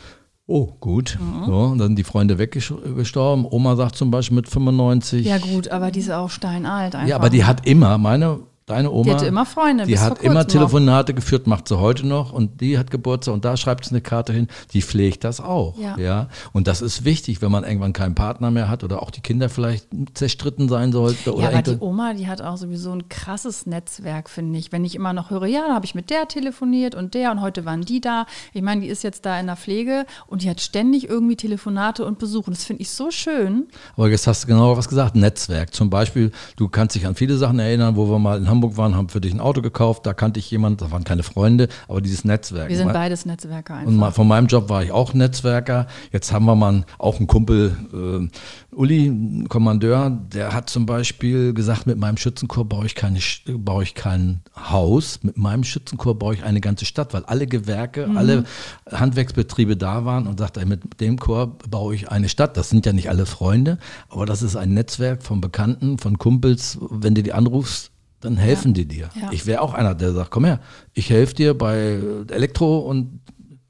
Oh, 0.46 0.66
gut. 0.80 1.16
Mhm. 1.20 1.46
So, 1.46 1.58
und 1.58 1.78
dann 1.78 1.88
sind 1.88 1.96
die 1.96 2.04
Freunde 2.04 2.38
weggestorben. 2.38 3.46
Oma 3.48 3.76
sagt 3.76 3.94
zum 3.94 4.10
Beispiel 4.10 4.34
mit 4.36 4.48
95. 4.48 5.24
Ja 5.24 5.38
gut, 5.38 5.68
aber 5.68 5.92
die 5.92 6.00
ist 6.00 6.10
auch 6.10 6.28
steinalt 6.30 6.96
einfach. 6.96 7.08
Ja, 7.08 7.16
aber 7.16 7.30
die 7.30 7.44
hat 7.44 7.66
immer, 7.66 7.98
meine, 7.98 8.40
deine 8.70 8.90
Oma. 8.90 9.04
Die 9.04 9.12
hatte 9.12 9.26
immer 9.26 9.46
Freunde, 9.46 9.84
Die 9.86 9.98
hat 9.98 10.22
immer 10.22 10.40
kurzem 10.42 10.60
noch. 10.60 10.68
Telefonate 10.68 11.14
geführt, 11.14 11.46
macht 11.46 11.68
sie 11.68 11.78
heute 11.78 12.06
noch. 12.06 12.32
Und 12.32 12.60
die 12.60 12.78
hat 12.78 12.90
Geburtstag 12.90 13.34
und 13.34 13.44
da 13.44 13.56
schreibt 13.56 13.84
sie 13.84 13.90
eine 13.90 14.00
Karte 14.00 14.32
hin. 14.32 14.48
Die 14.72 14.82
pflegt 14.82 15.24
das 15.24 15.40
auch. 15.40 15.76
Ja. 15.78 16.28
Und 16.52 16.66
das 16.66 16.80
ist 16.82 17.04
wichtig, 17.04 17.42
wenn 17.42 17.50
man 17.50 17.64
irgendwann 17.64 17.92
keinen 17.92 18.14
Partner 18.14 18.50
mehr 18.50 18.68
hat 18.68 18.84
oder 18.84 19.02
auch 19.02 19.10
die 19.10 19.20
Kinder 19.20 19.48
vielleicht 19.48 19.86
zerstritten 20.14 20.68
sein 20.68 20.92
sollten. 20.92 21.30
Oder 21.30 21.42
Ja, 21.42 21.48
aber 21.58 21.62
die 21.62 21.78
Oma, 21.80 22.14
die 22.14 22.28
hat 22.28 22.42
auch 22.42 22.56
sowieso 22.56 22.92
ein 22.92 23.08
krasses 23.08 23.66
Netzwerk, 23.66 24.30
finde 24.30 24.58
ich. 24.58 24.72
Wenn 24.72 24.84
ich 24.84 24.94
immer 24.94 25.12
noch 25.12 25.30
höre, 25.30 25.46
ja, 25.46 25.66
da 25.66 25.74
habe 25.74 25.84
ich 25.84 25.94
mit 25.94 26.10
der 26.10 26.28
telefoniert 26.28 26.94
und 26.94 27.14
der 27.14 27.32
und 27.32 27.40
heute 27.40 27.64
waren 27.64 27.82
die 27.82 28.00
da. 28.00 28.26
Ich 28.52 28.62
meine, 28.62 28.82
die 28.82 28.88
ist 28.88 29.02
jetzt 29.02 29.26
da 29.26 29.38
in 29.40 29.46
der 29.46 29.56
Pflege 29.56 30.04
und 30.26 30.42
die 30.42 30.50
hat 30.50 30.60
ständig 30.60 31.08
irgendwie 31.08 31.36
Telefonate 31.36 32.04
und 32.04 32.18
Besuche. 32.18 32.46
Und 32.48 32.56
das 32.56 32.64
finde 32.64 32.82
ich 32.82 32.90
so 32.90 33.10
schön. 33.10 33.68
Aber 33.96 34.08
jetzt 34.08 34.26
hast 34.26 34.44
du 34.44 34.48
genau 34.48 34.76
was 34.76 34.88
gesagt, 34.88 35.16
Netzwerk. 35.16 35.74
Zum 35.74 35.90
Beispiel, 35.90 36.30
du 36.56 36.68
kannst 36.68 36.94
dich 36.94 37.06
an 37.06 37.14
viele 37.14 37.36
Sachen 37.36 37.58
erinnern, 37.58 37.96
wo 37.96 38.08
wir 38.08 38.18
mal 38.18 38.38
in 38.38 38.48
Hamburg 38.48 38.59
waren, 38.76 38.94
haben 38.96 39.08
für 39.08 39.20
dich 39.20 39.32
ein 39.32 39.40
Auto 39.40 39.62
gekauft, 39.62 40.06
da 40.06 40.14
kannte 40.14 40.38
ich 40.40 40.50
jemanden, 40.50 40.78
das 40.78 40.90
waren 40.90 41.04
keine 41.04 41.22
Freunde, 41.22 41.68
aber 41.88 42.00
dieses 42.00 42.24
Netzwerk. 42.24 42.68
Wir 42.68 42.76
sind 42.76 42.86
Mal- 42.86 42.92
beides 42.92 43.26
Netzwerker 43.26 43.74
einfach. 43.74 43.88
Und 43.90 43.96
mal, 43.96 44.10
von 44.12 44.28
meinem 44.28 44.46
Job 44.46 44.68
war 44.68 44.82
ich 44.82 44.92
auch 44.92 45.14
Netzwerker. 45.14 45.86
Jetzt 46.12 46.32
haben 46.32 46.44
wir 46.44 46.54
mal 46.54 46.84
auch 46.98 47.18
einen 47.18 47.26
Kumpel, 47.26 47.76
äh, 47.92 48.74
Uli, 48.76 49.44
Kommandeur, 49.48 50.10
der 50.10 50.52
hat 50.52 50.70
zum 50.70 50.86
Beispiel 50.86 51.52
gesagt, 51.54 51.86
mit 51.86 51.98
meinem 51.98 52.16
Schützenchor 52.16 52.64
baue 52.64 52.86
ich, 52.86 52.94
keine, 52.94 53.18
Sch- 53.18 53.58
baue 53.58 53.82
ich 53.82 53.94
kein 53.94 54.40
Haus, 54.56 55.20
mit 55.22 55.36
meinem 55.36 55.64
Schützenchor 55.64 56.18
baue 56.18 56.34
ich 56.34 56.44
eine 56.44 56.60
ganze 56.60 56.84
Stadt, 56.84 57.12
weil 57.12 57.24
alle 57.24 57.46
Gewerke, 57.46 58.08
alle 58.14 58.44
Handwerksbetriebe 58.90 59.76
da 59.76 60.04
waren 60.04 60.26
und 60.26 60.38
sagte, 60.38 60.64
mit 60.66 61.00
dem 61.00 61.18
Chor 61.18 61.58
baue 61.68 61.94
ich 61.94 62.10
eine 62.10 62.28
Stadt. 62.28 62.56
Das 62.56 62.70
sind 62.70 62.86
ja 62.86 62.92
nicht 62.92 63.08
alle 63.08 63.26
Freunde, 63.26 63.78
aber 64.08 64.26
das 64.26 64.42
ist 64.42 64.56
ein 64.56 64.74
Netzwerk 64.74 65.22
von 65.22 65.40
Bekannten, 65.40 65.98
von 65.98 66.18
Kumpels. 66.18 66.78
Wenn 66.90 67.14
du 67.14 67.22
die 67.22 67.32
anrufst, 67.32 67.89
dann 68.20 68.36
helfen 68.36 68.74
die 68.74 68.86
dir. 68.86 69.08
Ja. 69.20 69.30
Ich 69.32 69.46
wäre 69.46 69.62
auch 69.62 69.74
einer, 69.74 69.94
der 69.94 70.12
sagt, 70.12 70.30
komm 70.30 70.44
her, 70.44 70.60
ich 70.92 71.10
helfe 71.10 71.34
dir 71.34 71.56
bei 71.56 72.00
Elektro 72.28 72.78
und 72.80 73.20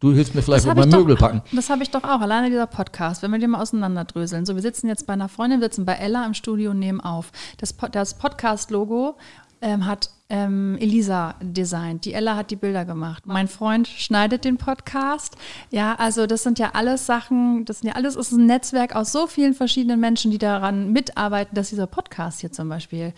du 0.01 0.13
hilfst 0.13 0.35
mir 0.35 0.43
vielleicht 0.43 0.67
Das 0.67 0.75
bei 0.75 0.81
habe 0.81 0.89
ich, 0.91 0.95
Möbel 0.95 1.17
packen. 1.17 1.43
das 1.53 1.71
hab 1.71 1.81
ich 1.81 1.91
doch 1.91 2.05
auch, 2.05 2.21
alleine 2.21 2.49
dieser 2.49 2.67
Podcast, 2.67 3.23
wenn 3.23 3.31
wir 3.31 3.39
den 3.39 3.51
mal 3.51 3.63
auseinanderdröseln. 3.63 4.47
So, 4.47 4.55
wir 4.55 4.63
sitzen 4.63 4.89
jetzt 4.89 5.07
bei 5.07 5.13
einer 5.13 5.29
Freundin, 5.29 5.61
wir 5.61 5.67
sitzen 5.67 5.85
bei 5.85 5.95
Ella 5.95 6.27
im 6.27 6.35
Studio 6.35 6.73
und 6.73 6.79
nehmen 6.79 7.01
auf. 7.01 7.31
Das, 7.59 7.75
das 7.93 8.15
Podcast-Logo 8.15 9.17
ähm, 9.63 9.87
hat 9.87 10.11
ähm, 10.31 10.79
Elisa 10.81 11.35
designt. 11.43 12.05
Die 12.05 12.15
Ella 12.15 12.37
hat 12.37 12.51
die 12.51 12.57
Bilder 12.57 12.85
gemacht. 12.85 13.27
Mein 13.27 13.47
Freund 13.49 13.89
schneidet 13.89 14.45
den 14.45 14.57
Podcast. 14.57 15.37
Ja, 15.71 15.97
also 15.97 16.27
das 16.27 16.43
sind 16.45 16.59
ja 16.59 16.71
alles 16.73 17.05
Sachen, 17.05 17.65
das 17.67 17.81
sind 17.81 17.89
ja 17.89 17.95
alles 17.95 18.17
ist 18.17 18.33
ein 18.33 18.47
Netzwerk 18.47 18.97
aus 18.97 19.13
so 19.13 19.27
vielen 19.27 19.55
verschiedenen 19.55 20.01
Menschen, 20.01 20.31
die 20.31 20.39
daran 20.39 20.93
mitarbeiten, 20.93 21.55
dass 21.55 21.69
dieser 21.71 21.87
Podcast 21.87 22.41
hier 22.41 22.53
zum 22.53 22.69
Beispiel 22.69 23.13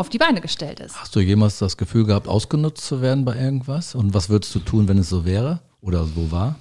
auf 0.00 0.08
die 0.08 0.18
Beine 0.18 0.40
gestellt 0.40 0.80
ist. 0.80 0.96
Hast 1.00 1.14
du 1.14 1.20
jemals 1.20 1.58
das 1.58 1.76
Gefühl 1.76 2.04
gehabt, 2.04 2.26
ausgenutzt 2.26 2.84
zu 2.84 3.02
werden 3.02 3.24
bei 3.24 3.36
irgendwas? 3.36 3.94
Und 3.94 4.14
was 4.14 4.28
würdest 4.28 4.54
du 4.54 4.58
tun, 4.58 4.88
wenn 4.88 4.98
es 4.98 5.08
so 5.08 5.24
wäre 5.24 5.60
oder 5.80 6.04
so 6.04 6.32
war? 6.32 6.56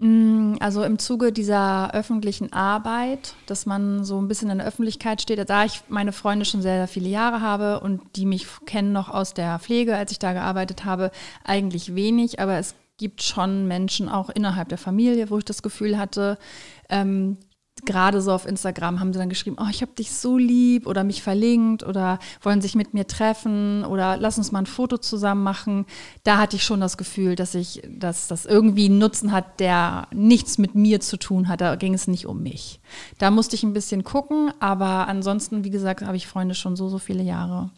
Also 0.00 0.84
im 0.84 1.00
Zuge 1.00 1.32
dieser 1.32 1.92
öffentlichen 1.92 2.52
Arbeit, 2.52 3.34
dass 3.46 3.66
man 3.66 4.04
so 4.04 4.20
ein 4.20 4.28
bisschen 4.28 4.48
in 4.48 4.58
der 4.58 4.66
Öffentlichkeit 4.66 5.20
steht, 5.20 5.50
da 5.50 5.64
ich 5.64 5.82
meine 5.88 6.12
Freunde 6.12 6.44
schon 6.44 6.62
sehr, 6.62 6.76
sehr 6.76 6.86
viele 6.86 7.08
Jahre 7.08 7.40
habe 7.40 7.80
und 7.80 8.00
die 8.14 8.24
mich 8.24 8.46
kennen 8.64 8.92
noch 8.92 9.08
aus 9.08 9.34
der 9.34 9.58
Pflege, 9.58 9.96
als 9.96 10.12
ich 10.12 10.20
da 10.20 10.32
gearbeitet 10.34 10.84
habe, 10.84 11.10
eigentlich 11.42 11.96
wenig, 11.96 12.38
aber 12.38 12.58
es 12.58 12.76
gibt 12.96 13.22
schon 13.22 13.66
Menschen 13.66 14.08
auch 14.08 14.30
innerhalb 14.30 14.68
der 14.68 14.78
Familie, 14.78 15.30
wo 15.30 15.38
ich 15.38 15.44
das 15.44 15.62
Gefühl 15.62 15.98
hatte, 15.98 16.38
ähm, 16.88 17.36
gerade 17.86 18.20
so 18.20 18.32
auf 18.32 18.46
Instagram 18.46 19.00
haben 19.00 19.12
sie 19.12 19.18
dann 19.18 19.28
geschrieben, 19.28 19.56
oh, 19.60 19.68
ich 19.70 19.82
habe 19.82 19.92
dich 19.92 20.12
so 20.12 20.36
lieb 20.36 20.86
oder 20.86 21.04
mich 21.04 21.22
verlinkt 21.22 21.82
oder 21.84 22.18
wollen 22.42 22.60
sich 22.60 22.74
mit 22.74 22.94
mir 22.94 23.06
treffen 23.06 23.84
oder 23.84 24.16
lass 24.16 24.38
uns 24.38 24.52
mal 24.52 24.60
ein 24.60 24.66
Foto 24.66 24.98
zusammen 24.98 25.42
machen. 25.42 25.86
Da 26.24 26.38
hatte 26.38 26.56
ich 26.56 26.64
schon 26.64 26.80
das 26.80 26.96
Gefühl, 26.96 27.34
dass 27.34 27.54
ich, 27.54 27.82
dass 27.88 28.28
das 28.28 28.46
irgendwie 28.46 28.86
einen 28.86 28.98
Nutzen 28.98 29.32
hat, 29.32 29.60
der 29.60 30.08
nichts 30.12 30.58
mit 30.58 30.74
mir 30.74 31.00
zu 31.00 31.16
tun 31.16 31.48
hat. 31.48 31.60
Da 31.60 31.76
ging 31.76 31.94
es 31.94 32.08
nicht 32.08 32.26
um 32.26 32.42
mich. 32.42 32.80
Da 33.18 33.30
musste 33.30 33.56
ich 33.56 33.62
ein 33.62 33.72
bisschen 33.72 34.04
gucken, 34.04 34.52
aber 34.60 35.08
ansonsten, 35.08 35.64
wie 35.64 35.70
gesagt, 35.70 36.02
habe 36.02 36.16
ich 36.16 36.26
Freunde 36.26 36.54
schon 36.54 36.76
so, 36.76 36.88
so 36.88 36.98
viele 36.98 37.22
Jahre. 37.22 37.70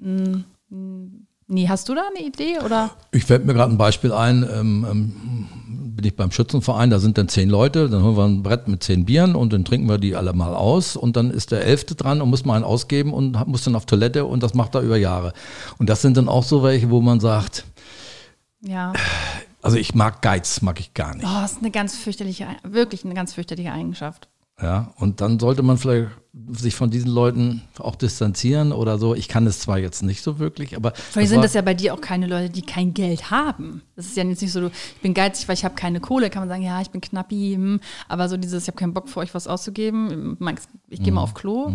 Hm, 0.00 0.44
Nee, 1.46 1.68
hast 1.68 1.88
du 1.88 1.94
da 1.94 2.02
eine 2.14 2.26
Idee 2.26 2.58
oder? 2.64 2.90
Ich 3.12 3.24
fällt 3.24 3.44
mir 3.44 3.52
gerade 3.54 3.72
ein 3.72 3.78
Beispiel 3.78 4.12
ein, 4.12 4.48
ähm, 4.50 4.86
ähm, 4.90 5.48
bin 5.96 6.04
ich 6.06 6.16
beim 6.16 6.30
Schützenverein, 6.30 6.90
da 6.90 6.98
sind 6.98 7.18
dann 7.18 7.28
zehn 7.28 7.48
Leute, 7.50 7.88
dann 7.90 8.02
holen 8.02 8.16
wir 8.16 8.24
ein 8.24 8.42
Brett 8.42 8.66
mit 8.66 8.82
zehn 8.82 9.04
Bieren 9.04 9.34
und 9.36 9.52
dann 9.52 9.64
trinken 9.64 9.88
wir 9.88 9.98
die 9.98 10.16
alle 10.16 10.32
mal 10.32 10.54
aus 10.54 10.96
und 10.96 11.16
dann 11.16 11.30
ist 11.30 11.50
der 11.52 11.64
Elfte 11.64 11.94
dran 11.94 12.20
und 12.22 12.30
muss 12.30 12.44
mal 12.44 12.54
einen 12.56 12.64
ausgeben 12.64 13.12
und 13.12 13.46
muss 13.46 13.62
dann 13.64 13.76
auf 13.76 13.84
Toilette 13.86 14.24
und 14.24 14.42
das 14.42 14.54
macht 14.54 14.74
er 14.74 14.80
über 14.80 14.96
Jahre. 14.96 15.32
Und 15.78 15.88
das 15.90 16.02
sind 16.02 16.16
dann 16.16 16.28
auch 16.28 16.42
so 16.42 16.62
welche, 16.62 16.90
wo 16.90 17.00
man 17.00 17.20
sagt, 17.20 17.64
Ja. 18.62 18.92
also 19.62 19.76
ich 19.76 19.94
mag 19.94 20.22
Geiz, 20.22 20.62
mag 20.62 20.80
ich 20.80 20.94
gar 20.94 21.14
nicht. 21.14 21.26
Oh, 21.26 21.40
das 21.42 21.52
ist 21.52 21.58
eine 21.60 21.70
ganz 21.70 21.94
fürchterliche, 21.94 22.46
wirklich 22.62 23.04
eine 23.04 23.14
ganz 23.14 23.34
fürchterliche 23.34 23.70
Eigenschaft. 23.72 24.28
Ja, 24.62 24.92
und 24.98 25.20
dann 25.20 25.40
sollte 25.40 25.62
man 25.62 25.78
vielleicht 25.78 26.08
sich 26.52 26.74
von 26.76 26.90
diesen 26.90 27.10
Leuten 27.10 27.62
auch 27.78 27.96
distanzieren 27.96 28.72
oder 28.72 28.98
so. 28.98 29.14
Ich 29.14 29.28
kann 29.28 29.46
es 29.46 29.58
zwar 29.60 29.78
jetzt 29.78 30.02
nicht 30.02 30.22
so 30.22 30.38
wirklich, 30.38 30.76
aber 30.76 30.92
Vielleicht 30.94 31.30
sind 31.30 31.42
das 31.42 31.54
ja 31.54 31.62
bei 31.62 31.74
dir 31.74 31.92
auch 31.94 32.00
keine 32.00 32.26
Leute, 32.28 32.50
die 32.50 32.62
kein 32.62 32.94
Geld 32.94 33.30
haben. 33.32 33.82
Das 33.96 34.06
ist 34.06 34.16
ja 34.16 34.24
jetzt 34.24 34.42
nicht 34.42 34.52
so, 34.52 34.60
du, 34.60 34.66
ich 34.68 35.00
bin 35.02 35.12
geizig, 35.14 35.48
weil 35.48 35.54
ich 35.54 35.64
habe 35.64 35.74
keine 35.74 36.00
Kohle. 36.00 36.30
Kann 36.30 36.42
man 36.42 36.48
sagen, 36.48 36.62
ja, 36.62 36.80
ich 36.80 36.90
bin 36.90 37.00
knappi, 37.00 37.54
hm, 37.54 37.80
aber 38.08 38.28
so 38.28 38.36
dieses, 38.36 38.62
ich 38.62 38.68
habe 38.68 38.76
keinen 38.78 38.94
Bock 38.94 39.08
für 39.08 39.20
euch 39.20 39.34
was 39.34 39.46
auszugeben. 39.48 40.36
Ich 40.88 41.02
gehe 41.02 41.12
mal 41.12 41.20
Mhm. 41.20 41.24
auf 41.24 41.34
Klo. 41.34 41.72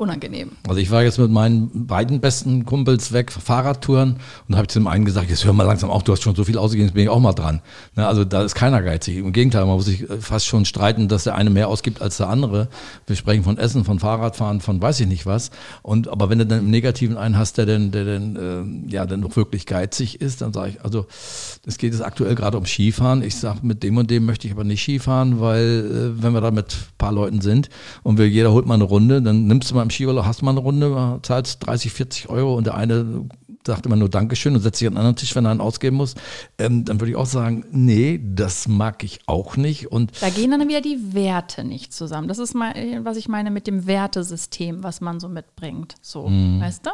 Unangenehm. 0.00 0.52
Also 0.66 0.80
ich 0.80 0.90
war 0.90 1.02
jetzt 1.02 1.18
mit 1.18 1.30
meinen 1.30 1.86
beiden 1.86 2.20
besten 2.20 2.64
Kumpels 2.64 3.12
weg, 3.12 3.30
Fahrradtouren 3.30 4.16
und 4.48 4.56
habe 4.56 4.66
zu 4.66 4.78
dem 4.78 4.86
einen 4.86 5.04
gesagt, 5.04 5.28
jetzt 5.28 5.44
hör 5.44 5.52
mal 5.52 5.64
langsam 5.64 5.90
auf, 5.90 6.02
du 6.04 6.12
hast 6.12 6.22
schon 6.22 6.34
so 6.34 6.44
viel 6.44 6.56
ausgegeben, 6.56 6.86
jetzt 6.86 6.94
bin 6.94 7.02
ich 7.02 7.10
auch 7.10 7.20
mal 7.20 7.34
dran. 7.34 7.60
Ne, 7.96 8.06
also 8.06 8.24
da 8.24 8.42
ist 8.42 8.54
keiner 8.54 8.80
geizig. 8.80 9.18
Im 9.18 9.34
Gegenteil, 9.34 9.66
man 9.66 9.74
muss 9.76 9.84
sich 9.84 10.08
äh, 10.08 10.16
fast 10.18 10.46
schon 10.46 10.64
streiten, 10.64 11.08
dass 11.08 11.24
der 11.24 11.34
eine 11.34 11.50
mehr 11.50 11.68
ausgibt 11.68 12.00
als 12.00 12.16
der 12.16 12.30
andere. 12.30 12.68
Wir 13.06 13.14
sprechen 13.14 13.44
von 13.44 13.58
Essen, 13.58 13.84
von 13.84 13.98
Fahrradfahren, 13.98 14.62
von 14.62 14.80
weiß 14.80 15.00
ich 15.00 15.06
nicht 15.06 15.26
was. 15.26 15.50
Und 15.82 16.08
aber 16.08 16.30
wenn 16.30 16.38
du 16.38 16.46
dann 16.46 16.60
im 16.60 16.70
Negativen 16.70 17.18
einen 17.18 17.36
hast, 17.36 17.58
der 17.58 17.66
denn, 17.66 17.90
der 17.90 18.06
denn 18.06 18.86
äh, 18.88 18.90
ja 18.90 19.04
dann 19.04 19.20
noch 19.20 19.36
wirklich 19.36 19.66
geizig 19.66 20.22
ist, 20.22 20.40
dann 20.40 20.54
sage 20.54 20.70
ich, 20.70 20.82
also 20.82 21.08
es 21.66 21.76
geht 21.76 21.92
jetzt 21.92 22.02
aktuell 22.02 22.34
gerade 22.36 22.56
um 22.56 22.64
Skifahren. 22.64 23.22
Ich 23.22 23.36
sage, 23.36 23.58
mit 23.64 23.82
dem 23.82 23.98
und 23.98 24.10
dem 24.10 24.24
möchte 24.24 24.46
ich 24.46 24.54
aber 24.54 24.64
nicht 24.64 24.80
Skifahren, 24.80 25.40
weil 25.40 26.14
äh, 26.16 26.22
wenn 26.22 26.32
wir 26.32 26.40
da 26.40 26.50
mit 26.50 26.72
ein 26.72 26.96
paar 26.96 27.12
Leuten 27.12 27.42
sind 27.42 27.68
und 28.02 28.16
wir, 28.16 28.26
jeder 28.26 28.50
holt 28.52 28.64
mal 28.64 28.76
eine 28.76 28.84
Runde, 28.84 29.20
dann 29.20 29.46
nimmst 29.46 29.70
du 29.70 29.74
mal 29.74 29.89
im 29.90 29.94
Skiurlaub, 29.94 30.24
hast 30.24 30.42
mal 30.42 30.52
eine 30.52 30.60
Runde, 30.60 31.18
zahlst 31.22 31.66
30, 31.66 31.92
40 31.92 32.28
Euro 32.28 32.54
und 32.56 32.66
der 32.66 32.74
eine 32.74 33.28
sagt 33.66 33.84
immer 33.84 33.96
nur 33.96 34.08
Dankeschön 34.08 34.54
und 34.54 34.62
setzt 34.62 34.78
sich 34.78 34.88
an 34.88 34.92
einen 34.94 34.98
anderen 34.98 35.16
Tisch, 35.16 35.34
wenn 35.36 35.44
er 35.44 35.50
einen 35.50 35.60
ausgeben 35.60 35.96
muss. 35.96 36.14
Ähm, 36.58 36.84
dann 36.86 36.98
würde 36.98 37.10
ich 37.10 37.16
auch 37.16 37.26
sagen, 37.26 37.64
nee, 37.70 38.18
das 38.22 38.68
mag 38.68 39.04
ich 39.04 39.20
auch 39.26 39.56
nicht. 39.56 39.92
Und 39.92 40.12
Da 40.22 40.30
gehen 40.30 40.50
dann 40.50 40.66
wieder 40.66 40.80
die 40.80 41.12
Werte 41.12 41.62
nicht 41.64 41.92
zusammen. 41.92 42.26
Das 42.28 42.38
ist 42.38 42.54
mal, 42.54 42.72
was 43.02 43.18
ich 43.18 43.28
meine 43.28 43.50
mit 43.50 43.66
dem 43.66 43.86
Wertesystem, 43.86 44.82
was 44.82 45.02
man 45.02 45.20
so 45.20 45.28
mitbringt. 45.28 45.96
So, 46.00 46.24
weißt 46.24 46.86
du? 46.86 46.90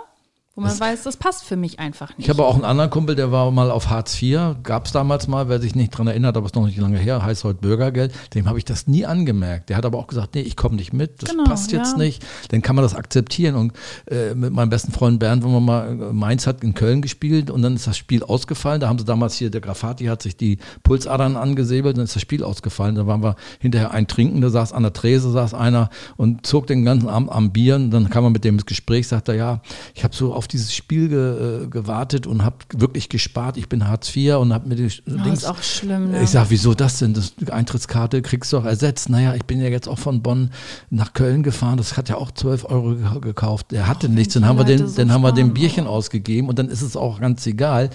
Wo 0.57 0.63
man 0.63 0.81
weiß, 0.81 1.03
das 1.03 1.19
passt 1.19 1.45
für 1.45 1.57
mich 1.57 1.79
einfach 1.81 2.17
nicht. 2.17 2.27
Ich 2.27 2.31
habe 2.31 2.43
auch 2.43 2.55
einen 2.55 2.65
anderen 2.65 2.89
Kumpel, 2.89 3.15
der 3.15 3.31
war 3.31 3.51
mal 3.51 3.71
auf 3.71 3.91
Hartz 3.91 4.23
IV, 4.23 4.57
gab 4.63 4.87
es 4.87 4.93
damals 4.93 5.29
mal, 5.29 5.51
wer 5.51 5.61
sich 5.61 5.75
nicht 5.75 5.91
dran 5.91 6.07
erinnert, 6.07 6.35
aber 6.35 6.47
es 6.47 6.53
ist 6.53 6.57
noch 6.57 6.65
nicht 6.65 6.79
lange 6.79 6.97
her, 6.97 7.23
heißt 7.23 7.45
heute 7.45 7.61
Bürgergeld, 7.61 8.15
dem 8.33 8.49
habe 8.49 8.57
ich 8.57 8.65
das 8.65 8.87
nie 8.87 9.05
angemerkt. 9.05 9.69
Der 9.69 9.77
hat 9.77 9.85
aber 9.85 9.99
auch 9.99 10.07
gesagt, 10.07 10.35
nee, 10.35 10.41
ich 10.41 10.57
komme 10.57 10.77
nicht 10.77 10.95
mit, 10.95 11.23
das 11.23 11.29
Genau, 11.29 11.45
passt 11.45 11.73
jetzt 11.73 11.93
ja. 11.93 11.99
nicht, 11.99 12.25
dann 12.49 12.63
kann 12.63 12.75
man 12.75 12.83
das 12.83 12.95
akzeptieren. 12.95 13.55
Und 13.55 13.75
äh, 14.11 14.35
mit 14.35 14.51
meinem 14.51 14.71
besten 14.71 14.93
Freund 14.93 15.21
Bernd, 15.21 15.45
wo 15.45 15.49
man 15.49 15.63
mal, 15.63 15.89
äh, 15.89 16.13
Mainz 16.15 16.47
hat 16.47 16.65
in 16.65 16.73
Köln 16.73 17.03
gespielt 17.03 17.51
und 17.51 17.61
dann 17.61 17.77
ist 17.77 17.87
das 17.87 17.99
Spiel 17.99 18.23
ausgefallen, 18.23 18.81
da 18.81 18.89
haben 18.89 18.99
sie 18.99 19.05
damals 19.05 19.35
hier, 19.35 19.51
der 19.51 19.61
Grafati 19.61 20.07
hat 20.07 20.23
sich 20.23 20.39
die 20.39 20.57
Pulsadern 20.85 21.37
angesäbelt, 21.37 21.99
dann 21.99 22.05
ist 22.05 22.15
das 22.15 22.23
Spiel 22.23 22.43
ausgefallen, 22.43 22.95
da 22.95 23.07
waren 23.07 23.23
wir 23.23 23.37
hinterher 23.61 23.91
ein 23.91 24.07
Trinken, 24.07 24.41
da 24.41 24.49
saß 24.49 24.73
an 24.73 24.85
der 24.85 24.95
Trese, 24.95 25.31
saß 25.31 25.53
einer 25.53 25.91
und 26.17 26.47
zog 26.47 26.67
den 26.67 26.87
ganzen 26.87 27.11
Abend 27.11 27.31
am 27.31 27.53
Bier 27.53 27.77
und 27.77 27.91
dann 27.91 28.09
kam 28.09 28.25
man 28.25 28.33
mit 28.33 28.43
dem 28.45 28.55
ins 28.55 28.65
Gespräch, 28.65 29.07
sagt 29.07 29.29
er, 29.29 29.35
ja, 29.35 29.61
ich 29.95 30.03
habe 30.03 30.17
so 30.17 30.33
auf 30.33 30.46
auf 30.47 30.49
dieses 30.49 30.73
Spiel 30.75 31.09
ge, 31.09 31.65
äh, 31.65 31.67
gewartet 31.67 32.27
und 32.29 32.45
habe 32.45 32.57
wirklich 32.73 33.09
gespart. 33.09 33.57
Ich 33.57 33.69
bin 33.69 33.89
Hartz 33.89 34.15
IV 34.15 34.37
und 34.37 34.53
habe 34.53 34.69
mir 34.69 34.77
die 34.77 34.87
Oh, 35.09 35.11
Dings. 35.25 35.41
ist 35.41 35.45
auch 35.45 35.61
schlimm. 35.63 36.13
Ne? 36.13 36.23
Ich 36.23 36.31
sag, 36.31 36.51
wieso 36.51 36.73
das 36.75 37.01
denn? 37.01 37.15
Das 37.15 37.35
die 37.35 37.51
Eintrittskarte 37.51 38.23
kriegst 38.23 38.53
du 38.53 38.59
doch 38.59 38.65
ersetzt. 38.65 39.09
Naja, 39.11 39.35
ich 39.35 39.45
bin 39.45 39.61
ja 39.61 39.69
jetzt 39.69 39.89
auch 39.89 39.99
von 39.99 40.23
Bonn 40.23 40.51
nach 40.91 41.13
Köln 41.15 41.43
gefahren. 41.43 41.77
Das 41.79 41.97
hat 41.97 42.09
ja 42.09 42.17
auch 42.17 42.31
12 42.31 42.65
Euro 42.67 42.95
ge- 42.95 43.21
gekauft. 43.21 43.73
Er 43.73 43.89
hatte 43.89 44.09
nichts. 44.09 44.35
Dann 44.35 44.47
haben 44.47 44.59
wir 44.59 44.65
den, 44.65 44.87
so 44.87 44.97
dann 44.97 45.11
haben 45.13 45.23
wir 45.23 45.33
den. 45.33 45.53
Bierchen 45.53 45.87
ausgegeben 45.87 46.49
und 46.49 46.59
dann 46.59 46.69
ist 46.69 46.83
es 46.83 46.97
auch 46.97 47.21
ganz 47.21 47.45
egal. 47.47 47.91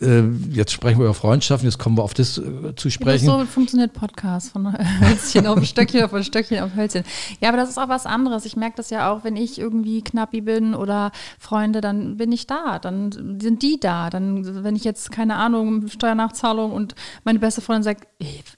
Äh, 0.00 0.22
jetzt 0.50 0.72
sprechen 0.72 0.98
wir 0.98 1.06
über 1.06 1.14
Freundschaften. 1.14 1.66
Jetzt 1.68 1.78
kommen 1.78 1.96
wir 1.98 2.02
auf 2.04 2.14
das 2.14 2.38
äh, 2.38 2.74
zu 2.76 2.88
Ja, 2.88 2.92
sprechen. 2.92 3.26
so 3.26 3.44
funktioniert 3.46 3.92
Podcast 3.94 4.50
von 4.52 4.72
Hölzchen 5.00 5.46
auf 5.46 5.64
Stöckchen, 5.64 6.08
von 6.08 6.22
Stöckchen 6.22 6.60
auf 6.60 6.76
Hölzchen. 6.76 7.02
Ja, 7.40 7.48
aber 7.48 7.56
das 7.58 7.70
ist 7.70 7.78
auch 7.78 7.88
was 7.88 8.06
anderes. 8.06 8.44
Ich 8.44 8.54
merke 8.56 8.76
das 8.76 8.90
ja 8.90 9.10
auch, 9.10 9.24
wenn 9.24 9.36
ich 9.36 9.58
irgendwie 9.58 10.02
knappi 10.02 10.42
bin 10.42 10.74
oder 10.74 11.10
Freunde, 11.38 11.80
dann 11.88 12.16
bin 12.16 12.30
ich 12.30 12.46
da. 12.46 12.78
Dann 12.78 13.38
sind 13.40 13.62
die 13.62 13.80
da. 13.80 14.10
Dann, 14.10 14.62
wenn 14.62 14.76
ich 14.76 14.84
jetzt, 14.84 15.10
keine 15.10 15.36
Ahnung, 15.36 15.88
Steuernachzahlung 15.88 16.72
und 16.72 16.94
meine 17.24 17.38
beste 17.38 17.60
Freundin 17.60 17.82
sagt, 17.82 18.06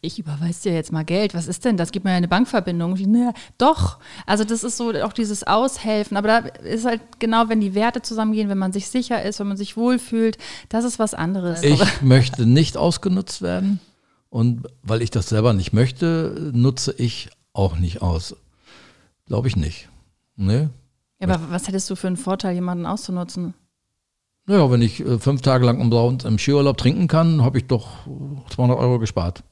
ich 0.01 0.19
überweise 0.19 0.63
dir 0.65 0.75
jetzt 0.75 0.93
mal 0.93 1.05
Geld, 1.05 1.35
was 1.35 1.47
ist 1.47 1.65
denn 1.65 1.77
das? 1.77 1.93
Gib 1.93 2.05
mir 2.05 2.11
eine 2.11 2.29
Bankverbindung. 2.29 2.97
Ich, 2.97 3.07
naja, 3.07 3.33
doch. 3.57 3.99
Also 4.27 4.45
das 4.45 4.65
ist 4.65 4.77
so 4.77 4.91
auch 5.03 5.13
dieses 5.13 5.45
Aushelfen. 5.45 6.17
Aber 6.17 6.29
da 6.29 6.39
ist 6.39 6.85
halt 6.85 7.01
genau, 7.19 7.49
wenn 7.49 7.61
die 7.61 7.75
Werte 7.75 8.03
zusammengehen, 8.03 8.49
wenn 8.49 8.59
man 8.59 8.73
sich 8.73 8.89
sicher 8.89 9.23
ist, 9.23 9.41
wenn 9.41 9.49
man 9.49 9.57
sich 9.57 9.77
wohlfühlt, 9.77 10.37
das 10.69 10.85
ist 10.85 10.99
was 10.99 11.15
anderes. 11.15 11.63
Ich 11.63 11.81
möchte 12.03 12.47
nicht 12.47 12.77
ausgenutzt 12.77 13.43
werden. 13.43 13.81
Und 14.29 14.67
weil 14.83 15.03
ich 15.03 15.11
das 15.11 15.29
selber 15.29 15.53
nicht 15.53 15.73
möchte, 15.73 16.51
nutze 16.53 16.95
ich 16.97 17.31
auch 17.53 17.79
nicht 17.79 18.03
aus. 18.03 18.37
Glaube 19.27 19.49
ich 19.49 19.57
nicht. 19.57 19.89
Nee. 20.37 20.69
Ja, 21.21 21.29
aber 21.29 21.51
was 21.51 21.69
hättest 21.69 21.89
du 21.91 21.97
für 21.97 22.07
einen 22.07 22.17
Vorteil, 22.17 22.55
jemanden 22.55 22.87
auszunutzen? 22.87 23.55
Naja, 24.47 24.71
wenn 24.71 24.83
ich 24.83 25.01
äh, 25.01 25.19
fünf 25.19 25.43
Tage 25.43 25.65
lang 25.65 25.81
umsonst 25.81 26.25
im 26.25 26.39
Skiurlaub 26.39 26.77
trinken 26.77 27.09
kann, 27.09 27.43
habe 27.43 27.59
ich 27.59 27.67
doch 27.67 28.07
äh, 28.07 28.51
200 28.51 28.79
Euro 28.79 28.99
gespart. 28.99 29.45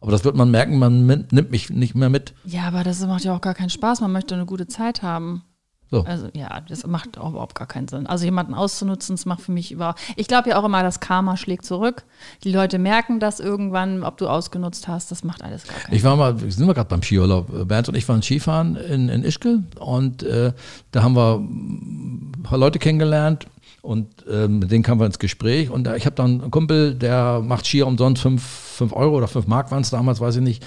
Aber 0.00 0.10
das 0.10 0.24
wird 0.24 0.34
man 0.34 0.50
merken, 0.50 0.78
man 0.80 1.06
nimmt 1.06 1.50
mich 1.52 1.70
nicht 1.70 1.94
mehr 1.94 2.10
mit. 2.10 2.34
Ja, 2.44 2.64
aber 2.64 2.82
das 2.82 3.06
macht 3.06 3.22
ja 3.22 3.36
auch 3.36 3.40
gar 3.40 3.54
keinen 3.54 3.70
Spaß. 3.70 4.00
Man 4.00 4.10
möchte 4.10 4.34
eine 4.34 4.46
gute 4.46 4.66
Zeit 4.66 5.02
haben. 5.02 5.44
So. 5.92 6.04
Also 6.04 6.28
ja, 6.32 6.62
das 6.66 6.86
macht 6.86 7.18
auch 7.18 7.32
überhaupt 7.32 7.54
gar 7.54 7.66
keinen 7.66 7.86
Sinn. 7.86 8.06
Also 8.06 8.24
jemanden 8.24 8.54
auszunutzen, 8.54 9.14
das 9.14 9.26
macht 9.26 9.42
für 9.42 9.52
mich 9.52 9.70
überhaupt. 9.70 10.00
Ich 10.16 10.26
glaube 10.26 10.48
ja 10.48 10.58
auch 10.58 10.64
immer, 10.64 10.82
das 10.82 11.00
Karma 11.00 11.36
schlägt 11.36 11.66
zurück. 11.66 12.04
Die 12.44 12.50
Leute 12.50 12.78
merken 12.78 13.20
das 13.20 13.40
irgendwann, 13.40 14.02
ob 14.02 14.16
du 14.16 14.26
ausgenutzt 14.26 14.88
hast. 14.88 15.10
Das 15.10 15.22
macht 15.22 15.42
alles 15.42 15.66
gar 15.66 15.78
keinen 15.78 15.94
Ich 15.94 16.02
war 16.02 16.16
mal, 16.16 16.38
sind 16.38 16.66
wir 16.66 16.72
gerade 16.72 16.88
beim 16.88 17.02
Skiurlaub. 17.02 17.68
Bernd 17.68 17.90
und 17.90 17.94
ich 17.94 18.08
waren 18.08 18.22
Skifahren 18.22 18.76
in, 18.76 19.10
in 19.10 19.22
Ischgl 19.22 19.64
und 19.78 20.22
äh, 20.22 20.54
da 20.92 21.02
haben 21.02 21.14
wir 21.14 21.34
ein 21.36 22.42
paar 22.42 22.56
Leute 22.56 22.78
kennengelernt 22.78 23.46
und 23.82 24.26
äh, 24.26 24.48
mit 24.48 24.70
denen 24.70 24.82
kamen 24.82 24.98
wir 24.98 25.06
ins 25.06 25.18
Gespräch. 25.18 25.68
Und 25.68 25.88
äh, 25.88 25.98
ich 25.98 26.06
habe 26.06 26.16
dann 26.16 26.40
einen 26.40 26.50
Kumpel, 26.50 26.94
der 26.94 27.40
macht 27.40 27.66
Skier 27.66 27.86
umsonst 27.86 28.22
5 28.22 28.42
fünf 28.42 28.92
Euro 28.94 29.18
oder 29.18 29.28
5 29.28 29.46
Mark 29.46 29.70
waren 29.70 29.82
es 29.82 29.90
damals, 29.90 30.20
weiß 30.20 30.36
ich 30.36 30.42
nicht, 30.42 30.64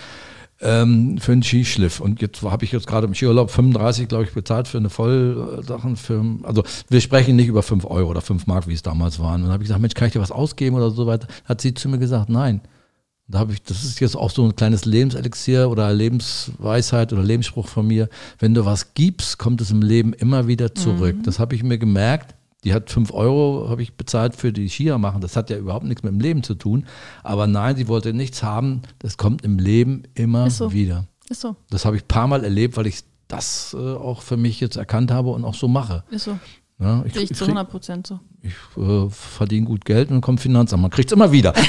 ähm, 0.61 1.17
für 1.17 1.33
einen 1.33 1.43
Skischliff. 1.43 1.99
Und 1.99 2.21
jetzt 2.21 2.41
habe 2.41 2.63
ich 2.65 2.71
jetzt 2.71 2.87
gerade 2.87 3.07
im 3.07 3.13
Skiurlaub 3.13 3.51
35, 3.51 4.07
glaube 4.07 4.23
ich, 4.23 4.33
bezahlt 4.33 4.67
für 4.67 4.77
eine 4.77 4.89
Vollsachen. 4.89 5.95
Für, 5.95 6.23
also 6.43 6.63
wir 6.89 7.01
sprechen 7.01 7.35
nicht 7.35 7.47
über 7.47 7.63
5 7.63 7.85
Euro 7.85 8.09
oder 8.09 8.21
5 8.21 8.47
Mark, 8.47 8.67
wie 8.67 8.73
es 8.73 8.83
damals 8.83 9.19
waren. 9.19 9.41
Und 9.41 9.43
dann 9.43 9.53
habe 9.53 9.63
ich 9.63 9.67
gesagt, 9.67 9.81
Mensch, 9.81 9.93
kann 9.93 10.07
ich 10.07 10.13
dir 10.13 10.21
was 10.21 10.31
ausgeben 10.31 10.75
oder 10.75 10.91
so 10.91 11.07
weiter? 11.07 11.27
Hat 11.45 11.61
sie 11.61 11.73
zu 11.73 11.89
mir 11.89 11.99
gesagt, 11.99 12.29
nein. 12.29 12.61
Da 13.27 13.39
habe 13.39 13.53
ich, 13.53 13.63
das 13.63 13.83
ist 13.83 13.99
jetzt 13.99 14.15
auch 14.15 14.29
so 14.29 14.45
ein 14.45 14.55
kleines 14.55 14.85
Lebenselixier 14.85 15.69
oder 15.69 15.91
Lebensweisheit 15.91 17.11
oder 17.11 17.23
Lebensspruch 17.23 17.67
von 17.67 17.87
mir. 17.87 18.07
Wenn 18.37 18.53
du 18.53 18.65
was 18.65 18.93
gibst, 18.93 19.39
kommt 19.39 19.61
es 19.61 19.71
im 19.71 19.81
Leben 19.81 20.13
immer 20.13 20.47
wieder 20.47 20.75
zurück. 20.75 21.15
Das 21.23 21.39
habe 21.39 21.55
ich 21.55 21.63
mir 21.63 21.79
gemerkt. 21.79 22.35
Die 22.65 22.73
hat 22.73 22.89
fünf 22.89 23.11
Euro, 23.13 23.67
habe 23.69 23.81
ich 23.83 23.93
bezahlt 23.95 24.35
für 24.35 24.51
die 24.51 24.67
Skier 24.69 24.97
machen. 24.97 25.21
Das 25.21 25.35
hat 25.37 25.49
ja 25.49 25.57
überhaupt 25.57 25.85
nichts 25.85 26.03
mit 26.03 26.11
dem 26.11 26.19
Leben 26.19 26.41
zu 26.43 26.55
tun. 26.55 26.85
Aber 27.23 27.45
nein, 27.47 27.75
sie 27.75 27.87
wollte 27.87 28.11
nichts 28.13 28.41
haben. 28.43 28.81
Das 28.99 29.17
kommt 29.17 29.43
im 29.43 29.59
Leben 29.59 30.03
immer 30.15 30.49
so. 30.49 30.73
wieder. 30.73 31.07
Ist 31.29 31.41
so, 31.41 31.55
Das 31.69 31.85
habe 31.85 31.95
ich 31.95 32.03
ein 32.03 32.07
paar 32.07 32.27
Mal 32.27 32.43
erlebt, 32.43 32.75
weil 32.77 32.87
ich 32.87 33.03
das 33.27 33.73
äh, 33.73 33.77
auch 33.77 34.21
für 34.21 34.35
mich 34.37 34.59
jetzt 34.59 34.75
erkannt 34.77 35.11
habe 35.11 35.29
und 35.29 35.45
auch 35.45 35.53
so 35.55 35.67
mache. 35.67 36.03
ist 36.09 36.25
so. 36.25 36.37
Ja, 36.79 37.03
ich 37.05 37.13
Sehe 37.13 37.23
ich 37.23 37.31
ich, 37.31 37.37
zu 37.37 37.45
krieg- 37.45 37.51
100 37.55 37.69
Prozent 37.71 38.07
so. 38.07 38.19
Ich 38.45 38.81
äh, 38.81 39.09
verdiene 39.09 39.65
gut 39.65 39.85
Geld 39.85 40.09
und 40.09 40.15
dann 40.15 40.21
kommt 40.21 40.39
Finanzamt. 40.39 40.81
Man 40.81 40.91
kriegt 40.91 41.11
es 41.11 41.15
immer 41.15 41.31
wieder. 41.31 41.53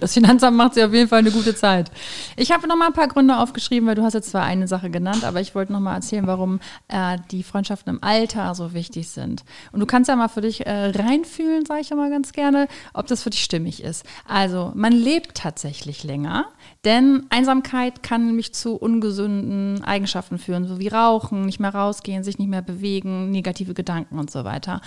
Das 0.00 0.14
Finanzamt 0.14 0.56
macht 0.56 0.74
sich 0.74 0.84
auf 0.84 0.92
jeden 0.92 1.08
Fall 1.08 1.20
eine 1.20 1.30
gute 1.30 1.54
Zeit. 1.54 1.90
Ich 2.36 2.52
habe 2.52 2.66
noch 2.68 2.76
mal 2.76 2.86
ein 2.86 2.92
paar 2.92 3.08
Gründe 3.08 3.38
aufgeschrieben, 3.38 3.88
weil 3.88 3.94
du 3.94 4.02
hast 4.02 4.14
jetzt 4.14 4.30
zwar 4.30 4.44
eine 4.44 4.68
Sache 4.68 4.90
genannt, 4.90 5.24
aber 5.24 5.40
ich 5.40 5.54
wollte 5.54 5.72
noch 5.72 5.80
mal 5.80 5.94
erzählen, 5.94 6.26
warum 6.26 6.60
äh, 6.88 7.18
die 7.30 7.42
Freundschaften 7.42 7.94
im 7.94 8.02
Alter 8.02 8.54
so 8.54 8.72
wichtig 8.72 9.08
sind. 9.08 9.44
Und 9.72 9.80
du 9.80 9.86
kannst 9.86 10.08
ja 10.08 10.16
mal 10.16 10.28
für 10.28 10.40
dich 10.40 10.66
äh, 10.66 10.90
reinfühlen, 10.90 11.66
sage 11.66 11.80
ich 11.80 11.90
immer 11.90 12.08
ganz 12.10 12.32
gerne, 12.32 12.68
ob 12.92 13.06
das 13.06 13.22
für 13.22 13.30
dich 13.30 13.42
stimmig 13.42 13.82
ist. 13.82 14.04
Also 14.26 14.72
man 14.74 14.92
lebt 14.92 15.34
tatsächlich 15.34 16.04
länger, 16.04 16.46
denn 16.84 17.26
Einsamkeit 17.30 18.02
kann 18.02 18.26
nämlich 18.26 18.54
zu 18.54 18.76
ungesunden 18.76 19.82
Eigenschaften 19.84 20.38
führen, 20.38 20.66
so 20.66 20.78
wie 20.78 20.88
Rauchen, 20.88 21.46
nicht 21.46 21.60
mehr 21.60 21.74
rausgehen, 21.74 22.24
sich 22.24 22.38
nicht 22.38 22.50
mehr 22.50 22.62
bewegen, 22.62 23.30
negative 23.30 23.74
Gedanken 23.74 24.18
und 24.18 24.30
so 24.30 24.44
weiter. 24.44 24.80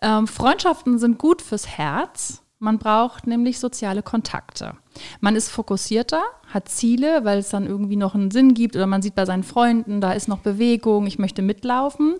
Ähm, 0.00 0.26
Freundschaften 0.26 0.98
sind 0.98 1.18
gut 1.18 1.42
fürs 1.42 1.68
Herz. 1.68 2.42
Man 2.58 2.78
braucht 2.78 3.26
nämlich 3.26 3.58
soziale 3.58 4.02
Kontakte. 4.02 4.74
Man 5.20 5.34
ist 5.34 5.48
fokussierter, 5.48 6.22
hat 6.46 6.68
Ziele, 6.68 7.24
weil 7.24 7.38
es 7.38 7.48
dann 7.48 7.66
irgendwie 7.66 7.96
noch 7.96 8.14
einen 8.14 8.30
Sinn 8.30 8.54
gibt 8.54 8.76
oder 8.76 8.86
man 8.86 9.02
sieht 9.02 9.16
bei 9.16 9.26
seinen 9.26 9.42
Freunden, 9.42 10.00
da 10.00 10.12
ist 10.12 10.28
noch 10.28 10.38
Bewegung, 10.38 11.08
ich 11.08 11.18
möchte 11.18 11.42
mitlaufen. 11.42 12.14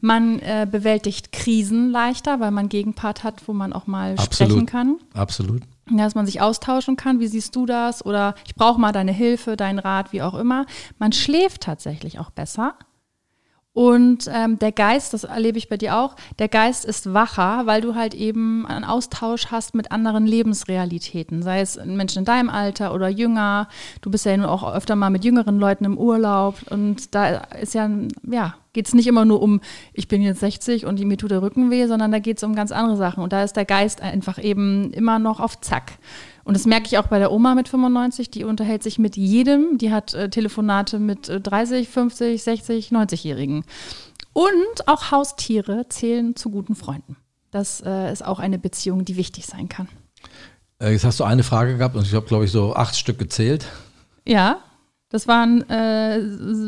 Man 0.00 0.38
äh, 0.38 0.68
bewältigt 0.70 1.32
Krisen 1.32 1.90
leichter, 1.90 2.38
weil 2.38 2.52
man 2.52 2.60
einen 2.60 2.68
Gegenpart 2.68 3.24
hat, 3.24 3.48
wo 3.48 3.52
man 3.52 3.72
auch 3.72 3.88
mal 3.88 4.16
sprechen 4.20 4.64
kann. 4.64 4.98
Absolut. 5.12 5.62
Dass 5.90 6.14
man 6.14 6.26
sich 6.26 6.40
austauschen 6.40 6.96
kann. 6.96 7.20
Wie 7.20 7.26
siehst 7.26 7.56
du 7.56 7.66
das? 7.66 8.04
Oder 8.04 8.34
ich 8.46 8.54
brauche 8.54 8.80
mal 8.80 8.92
deine 8.92 9.12
Hilfe, 9.12 9.56
deinen 9.56 9.78
Rat, 9.78 10.12
wie 10.12 10.22
auch 10.22 10.34
immer. 10.34 10.66
Man 10.98 11.12
schläft 11.12 11.62
tatsächlich 11.62 12.18
auch 12.18 12.30
besser. 12.30 12.74
Und 13.72 14.28
ähm, 14.32 14.58
der 14.58 14.72
Geist, 14.72 15.14
das 15.14 15.22
erlebe 15.22 15.56
ich 15.56 15.68
bei 15.68 15.76
dir 15.76 15.96
auch, 15.96 16.16
der 16.40 16.48
Geist 16.48 16.84
ist 16.84 17.14
wacher, 17.14 17.66
weil 17.66 17.80
du 17.80 17.94
halt 17.94 18.14
eben 18.14 18.66
einen 18.66 18.84
Austausch 18.84 19.46
hast 19.52 19.76
mit 19.76 19.92
anderen 19.92 20.26
Lebensrealitäten, 20.26 21.42
sei 21.42 21.60
es 21.60 21.78
Menschen 21.84 22.20
in 22.20 22.24
deinem 22.24 22.50
Alter 22.50 22.92
oder 22.92 23.08
jünger. 23.08 23.68
Du 24.00 24.10
bist 24.10 24.26
ja 24.26 24.36
nun 24.36 24.46
auch 24.46 24.74
öfter 24.74 24.96
mal 24.96 25.10
mit 25.10 25.24
jüngeren 25.24 25.60
Leuten 25.60 25.84
im 25.84 25.98
Urlaub 25.98 26.56
und 26.68 27.14
da 27.14 27.28
ist 27.60 27.74
ja, 27.74 27.88
ja, 28.28 28.54
geht 28.72 28.86
es 28.86 28.94
nicht 28.94 29.06
immer 29.06 29.24
nur 29.24 29.40
um, 29.40 29.60
ich 29.92 30.08
bin 30.08 30.20
jetzt 30.22 30.40
60 30.40 30.86
und 30.86 30.98
mir 31.00 31.16
tut 31.16 31.30
der 31.30 31.42
Rücken 31.42 31.70
weh, 31.70 31.86
sondern 31.86 32.10
da 32.10 32.18
geht 32.18 32.38
es 32.38 32.42
um 32.42 32.56
ganz 32.56 32.72
andere 32.72 32.96
Sachen. 32.96 33.22
Und 33.22 33.32
da 33.32 33.44
ist 33.44 33.56
der 33.56 33.64
Geist 33.64 34.00
einfach 34.00 34.42
eben 34.42 34.92
immer 34.92 35.20
noch 35.20 35.38
auf 35.38 35.60
Zack. 35.60 35.92
Und 36.50 36.54
das 36.54 36.66
merke 36.66 36.88
ich 36.88 36.98
auch 36.98 37.06
bei 37.06 37.20
der 37.20 37.30
Oma 37.30 37.54
mit 37.54 37.68
95, 37.68 38.28
die 38.28 38.42
unterhält 38.42 38.82
sich 38.82 38.98
mit 38.98 39.16
jedem, 39.16 39.78
die 39.78 39.92
hat 39.92 40.14
äh, 40.14 40.28
Telefonate 40.28 40.98
mit 40.98 41.28
äh, 41.28 41.40
30, 41.40 41.88
50, 41.88 42.42
60, 42.42 42.88
90-Jährigen. 42.88 43.62
Und 44.32 44.88
auch 44.88 45.12
Haustiere 45.12 45.86
zählen 45.90 46.34
zu 46.34 46.50
guten 46.50 46.74
Freunden. 46.74 47.16
Das 47.52 47.80
äh, 47.86 48.10
ist 48.12 48.26
auch 48.26 48.40
eine 48.40 48.58
Beziehung, 48.58 49.04
die 49.04 49.16
wichtig 49.16 49.46
sein 49.46 49.68
kann. 49.68 49.86
Äh, 50.82 50.90
Jetzt 50.90 51.04
hast 51.04 51.20
du 51.20 51.24
eine 51.24 51.44
Frage 51.44 51.76
gehabt 51.76 51.94
und 51.94 52.04
ich 52.04 52.14
habe, 52.14 52.26
glaube 52.26 52.46
ich, 52.46 52.50
so 52.50 52.74
acht 52.74 52.96
Stück 52.96 53.20
gezählt. 53.20 53.68
Ja, 54.26 54.58
das 55.08 55.28
waren, 55.28 55.62
äh, 55.70 56.20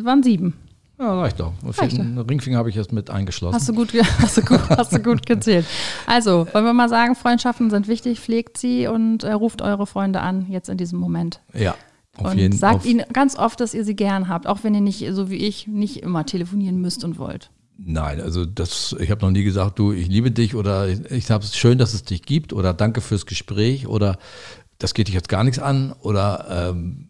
waren 0.05 0.23
sieben. 0.23 0.57
Ja, 1.03 1.21
reicht 1.21 1.41
doch. 1.41 1.53
Reicht 1.65 1.99
Einen 1.99 2.17
Ringfinger 2.17 2.59
habe 2.59 2.71
ich 2.71 2.77
jetzt 2.77 2.93
mit 2.93 3.11
eingeschlossen. 3.11 3.57
Hast 3.57 3.69
du 3.69 3.75
gut, 3.75 3.93
hast 4.21 4.37
du 4.37 4.43
gut, 4.43 4.61
hast 4.71 4.93
du 4.93 5.01
gut 5.01 5.27
gezählt. 5.27 5.67
Also, 6.07 6.47
wollen 6.53 6.65
wir 6.65 6.73
mal 6.73 6.89
sagen, 6.89 7.17
Freundschaften 7.17 7.71
sind 7.71 7.89
wichtig, 7.89 8.21
pflegt 8.21 8.57
sie 8.57 8.87
und 8.87 9.25
äh, 9.25 9.33
ruft 9.33 9.63
eure 9.63 9.89
Freunde 9.89 10.21
an, 10.21 10.47
jetzt 10.49 10.69
in 10.69 10.77
diesem 10.77 11.01
Moment. 11.01 11.41
ja, 11.55 11.75
auf 12.17 12.33
und 12.33 12.39
jeden 12.39 12.57
sagt 12.57 12.85
ihnen 12.85 13.05
ganz 13.13 13.37
oft, 13.37 13.59
dass 13.59 13.75
ihr 13.75 13.85
sie 13.85 13.97
gern 13.97 14.29
habt, 14.29 14.47
auch 14.47 14.63
wenn 14.63 14.75
ihr 14.75 14.81
nicht, 14.81 15.05
so 15.13 15.31
wie 15.31 15.37
ich, 15.37 15.67
nicht 15.67 16.03
immer 16.03 16.25
telefonieren 16.27 16.81
müsst 16.81 17.05
und 17.05 17.19
wollt. 17.19 17.51
Nein, 17.79 18.21
also 18.21 18.45
das, 18.45 18.95
ich 19.01 19.11
habe 19.11 19.23
noch 19.23 19.33
nie 19.33 19.43
gesagt, 19.43 19.79
du, 19.79 19.93
ich 19.93 20.09
liebe 20.09 20.31
dich 20.31 20.55
oder 20.55 20.89
ich, 20.89 21.31
habe 21.31 21.43
es 21.43 21.57
schön, 21.57 21.79
dass 21.79 21.95
es 21.95 22.05
dich 22.05 22.23
gibt 22.23 22.53
oder 22.53 22.75
danke 22.75 23.01
fürs 23.01 23.27
Gespräch 23.27 23.89
oder 23.89 24.19
das 24.79 24.95
geht 24.95 25.09
dich 25.09 25.15
jetzt 25.15 25.31
gar 25.31 25.43
nichts 25.43 25.59
an 25.59 25.95
oder 26.03 26.71
ähm, 26.71 27.09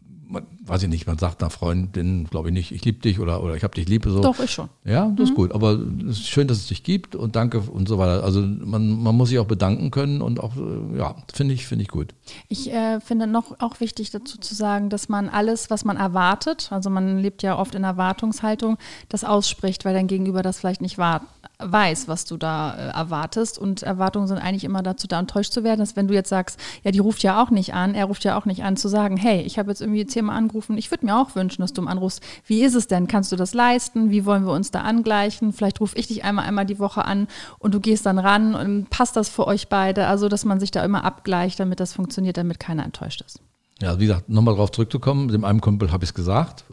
weiß 0.73 0.83
ich 0.85 0.89
nicht, 0.89 1.07
man 1.07 1.18
sagt 1.18 1.43
einer 1.43 1.51
Freundin, 1.51 2.25
glaube 2.31 2.49
ich 2.49 2.55
nicht, 2.55 2.73
ich 2.73 2.83
liebe 2.85 2.99
dich 3.01 3.20
oder, 3.20 3.43
oder 3.43 3.55
ich 3.57 3.62
habe 3.62 3.75
dich 3.75 3.89
lieb. 3.89 4.07
So. 4.09 4.23
Doch, 4.23 4.41
ich 4.41 4.51
schon. 4.51 4.68
Ja, 4.85 5.07
das 5.11 5.18
Mhm. 5.18 5.25
ist 5.25 5.35
gut. 5.35 5.53
Aber 5.53 5.73
es 6.09 6.18
ist 6.20 6.29
schön, 6.29 6.49
dass 6.49 6.57
es 6.57 6.66
dich 6.68 6.83
gibt 6.83 7.14
und 7.14 7.37
danke 7.37 7.61
und 7.61 7.87
so 7.89 7.99
weiter. 7.99 8.25
Also 8.25 8.41
man, 8.41 9.03
man 9.03 9.14
muss 9.14 9.29
sich 9.29 9.39
auch 9.39 9.47
bedanken 9.47 9.91
können 9.91 10.23
und 10.23 10.41
auch, 10.41 10.53
äh, 10.57 10.99
ja, 10.99 11.14
finde 11.33 11.53
ich, 11.55 11.66
finde 11.66 11.83
ich 11.83 11.89
gut. 11.89 12.14
Ich 12.49 12.73
äh, 12.73 13.01
finde 13.01 13.27
noch 13.27 13.61
auch 13.61 13.81
wichtig 13.81 14.11
dazu 14.11 14.39
zu 14.39 14.55
sagen, 14.55 14.89
dass 14.89 15.09
man 15.11 15.29
alles, 15.29 15.68
was 15.68 15.85
man 15.85 15.97
erwartet, 15.99 16.68
also 16.73 16.89
man 16.89 17.18
lebt 17.18 17.43
ja 17.43 17.59
oft 17.59 17.75
in 17.75 17.85
Erwartungshaltung, 17.85 18.79
das 19.11 19.25
ausspricht, 19.25 19.85
weil 19.85 19.93
dein 19.95 20.07
Gegenüber 20.07 20.43
das 20.43 20.59
vielleicht 20.59 20.81
nicht 20.81 20.97
wahr, 20.97 21.20
weiß, 21.59 22.09
was 22.09 22.25
du 22.25 22.37
da 22.37 22.75
äh, 22.75 22.89
erwartest. 22.97 23.59
Und 23.59 23.83
Erwartungen 23.83 24.27
sind 24.27 24.39
eigentlich 24.39 24.64
immer 24.64 24.83
dazu 24.83 25.07
da, 25.07 25.18
enttäuscht 25.20 25.53
zu 25.53 25.64
werden, 25.64 25.81
dass 25.81 25.97
wenn 25.97 26.09
du 26.09 26.14
jetzt 26.14 26.29
sagst, 26.31 26.59
ja, 26.83 26.91
die 26.91 26.99
ruft 26.99 27.23
ja 27.23 27.43
auch 27.43 27.51
nicht 27.51 27.75
an, 27.75 27.95
er 27.95 28.07
ruft 28.07 28.25
ja 28.25 28.39
auch 28.39 28.47
nicht 28.47 28.64
an, 28.64 28.77
zu 28.77 28.89
sagen, 28.89 29.16
hey, 29.16 29.43
ich 29.43 29.59
habe 29.59 29.70
jetzt 29.70 29.81
irgendwie 29.81 30.07
zehnmal 30.07 30.37
angerufen, 30.37 30.61
angerufen. 30.62 30.78
Ich 30.78 30.90
würde 30.90 31.06
mir 31.06 31.16
auch 31.16 31.34
wünschen, 31.34 31.62
dass 31.62 31.72
du 31.72 31.82
mal 31.82 31.90
anrufst. 31.90 32.22
Wie 32.46 32.62
ist 32.62 32.74
es 32.74 32.86
denn? 32.86 33.06
Kannst 33.06 33.32
du 33.32 33.36
das 33.36 33.54
leisten? 33.54 34.10
Wie 34.10 34.24
wollen 34.24 34.44
wir 34.44 34.52
uns 34.52 34.70
da 34.70 34.82
angleichen? 34.82 35.52
Vielleicht 35.52 35.80
rufe 35.80 35.96
ich 35.96 36.06
dich 36.06 36.24
einmal 36.24 36.46
einmal 36.46 36.66
die 36.66 36.78
Woche 36.78 37.04
an 37.04 37.28
und 37.58 37.74
du 37.74 37.80
gehst 37.80 38.06
dann 38.06 38.18
ran 38.18 38.54
und 38.54 38.90
passt 38.90 39.16
das 39.16 39.28
für 39.28 39.46
euch 39.46 39.68
beide? 39.68 40.06
Also, 40.06 40.28
dass 40.28 40.44
man 40.44 40.60
sich 40.60 40.70
da 40.70 40.84
immer 40.84 41.04
abgleicht, 41.04 41.60
damit 41.60 41.80
das 41.80 41.92
funktioniert, 41.92 42.36
damit 42.36 42.60
keiner 42.60 42.84
enttäuscht 42.84 43.22
ist. 43.26 43.40
Ja, 43.83 43.99
wie 43.99 44.07
gesagt, 44.07 44.28
nochmal 44.28 44.55
drauf 44.55 44.70
zurückzukommen, 44.70 45.26
dem 45.26 45.45
einem 45.45 45.61
Kumpel 45.61 45.91
habe 45.91 46.05
ich 46.05 46.11
es 46.11 46.14
gesagt, 46.14 46.64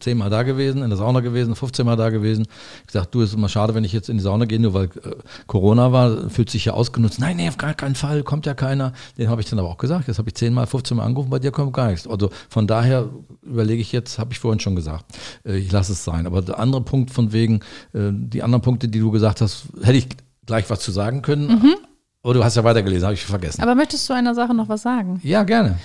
zehnmal 0.00 0.28
da 0.28 0.42
gewesen, 0.42 0.82
in 0.82 0.90
der 0.90 0.98
Sauna 0.98 1.20
gewesen, 1.20 1.56
15 1.56 1.86
Mal 1.86 1.96
da 1.96 2.10
gewesen. 2.10 2.46
Ich 2.82 2.88
gesagt, 2.88 3.14
du, 3.14 3.22
ist 3.22 3.32
immer 3.32 3.48
schade, 3.48 3.74
wenn 3.74 3.84
ich 3.84 3.94
jetzt 3.94 4.10
in 4.10 4.18
die 4.18 4.22
Sauna 4.22 4.44
gehe, 4.44 4.60
nur 4.60 4.74
weil 4.74 4.84
äh, 4.84 5.16
Corona 5.46 5.92
war, 5.92 6.28
fühlt 6.28 6.50
sich 6.50 6.66
ja 6.66 6.74
ausgenutzt. 6.74 7.20
Nein, 7.20 7.38
nee, 7.38 7.48
auf 7.48 7.56
gar 7.56 7.72
keinen 7.72 7.94
Fall, 7.94 8.22
kommt 8.22 8.44
ja 8.44 8.52
keiner. 8.52 8.92
Den 9.16 9.30
habe 9.30 9.40
ich 9.40 9.48
dann 9.48 9.58
aber 9.58 9.68
auch 9.68 9.78
gesagt. 9.78 10.08
Jetzt 10.08 10.18
habe 10.18 10.28
ich 10.28 10.34
zehnmal, 10.34 10.66
15 10.66 10.98
Mal 10.98 11.04
angerufen, 11.04 11.30
bei 11.30 11.38
dir 11.38 11.52
kommt 11.52 11.72
gar 11.72 11.88
nichts. 11.88 12.06
Also 12.06 12.28
von 12.50 12.66
daher 12.66 13.08
überlege 13.40 13.80
ich 13.80 13.90
jetzt, 13.92 14.18
habe 14.18 14.34
ich 14.34 14.38
vorhin 14.38 14.60
schon 14.60 14.76
gesagt, 14.76 15.06
äh, 15.46 15.56
ich 15.56 15.72
lasse 15.72 15.92
es 15.92 16.04
sein. 16.04 16.26
Aber 16.26 16.42
der 16.42 16.58
andere 16.58 16.82
Punkt 16.82 17.10
von 17.10 17.32
wegen, 17.32 17.60
äh, 17.94 18.10
die 18.12 18.42
anderen 18.42 18.60
Punkte, 18.60 18.88
die 18.88 18.98
du 18.98 19.10
gesagt 19.10 19.40
hast, 19.40 19.68
hätte 19.80 19.96
ich 19.96 20.08
gleich 20.44 20.68
was 20.68 20.80
zu 20.80 20.92
sagen 20.92 21.22
können. 21.22 21.46
Mhm. 21.46 21.74
Aber 22.22 22.34
du 22.34 22.44
hast 22.44 22.56
ja 22.56 22.64
weitergelesen, 22.64 23.04
habe 23.04 23.14
ich 23.14 23.24
vergessen. 23.24 23.62
Aber 23.62 23.74
möchtest 23.74 24.06
du 24.10 24.12
einer 24.12 24.34
Sache 24.34 24.52
noch 24.52 24.68
was 24.68 24.82
sagen? 24.82 25.18
Ja, 25.22 25.44
gerne. 25.44 25.78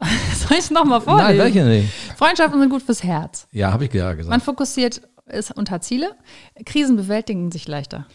Soll 0.34 0.58
ich 0.58 0.64
es 0.64 0.70
nochmal 0.70 1.00
vorlesen? 1.00 1.28
Nein, 1.28 1.38
welche 1.38 1.64
nicht? 1.64 1.92
Freundschaften 2.16 2.60
sind 2.60 2.70
gut 2.70 2.82
fürs 2.82 3.02
Herz. 3.02 3.46
Ja, 3.52 3.72
habe 3.72 3.84
ich 3.84 3.92
ja 3.92 4.12
gesagt. 4.12 4.30
Man 4.30 4.40
fokussiert 4.40 5.02
es 5.26 5.50
unter 5.50 5.80
Ziele. 5.80 6.16
Krisen 6.64 6.96
bewältigen 6.96 7.52
sich 7.52 7.68
leichter. 7.68 8.06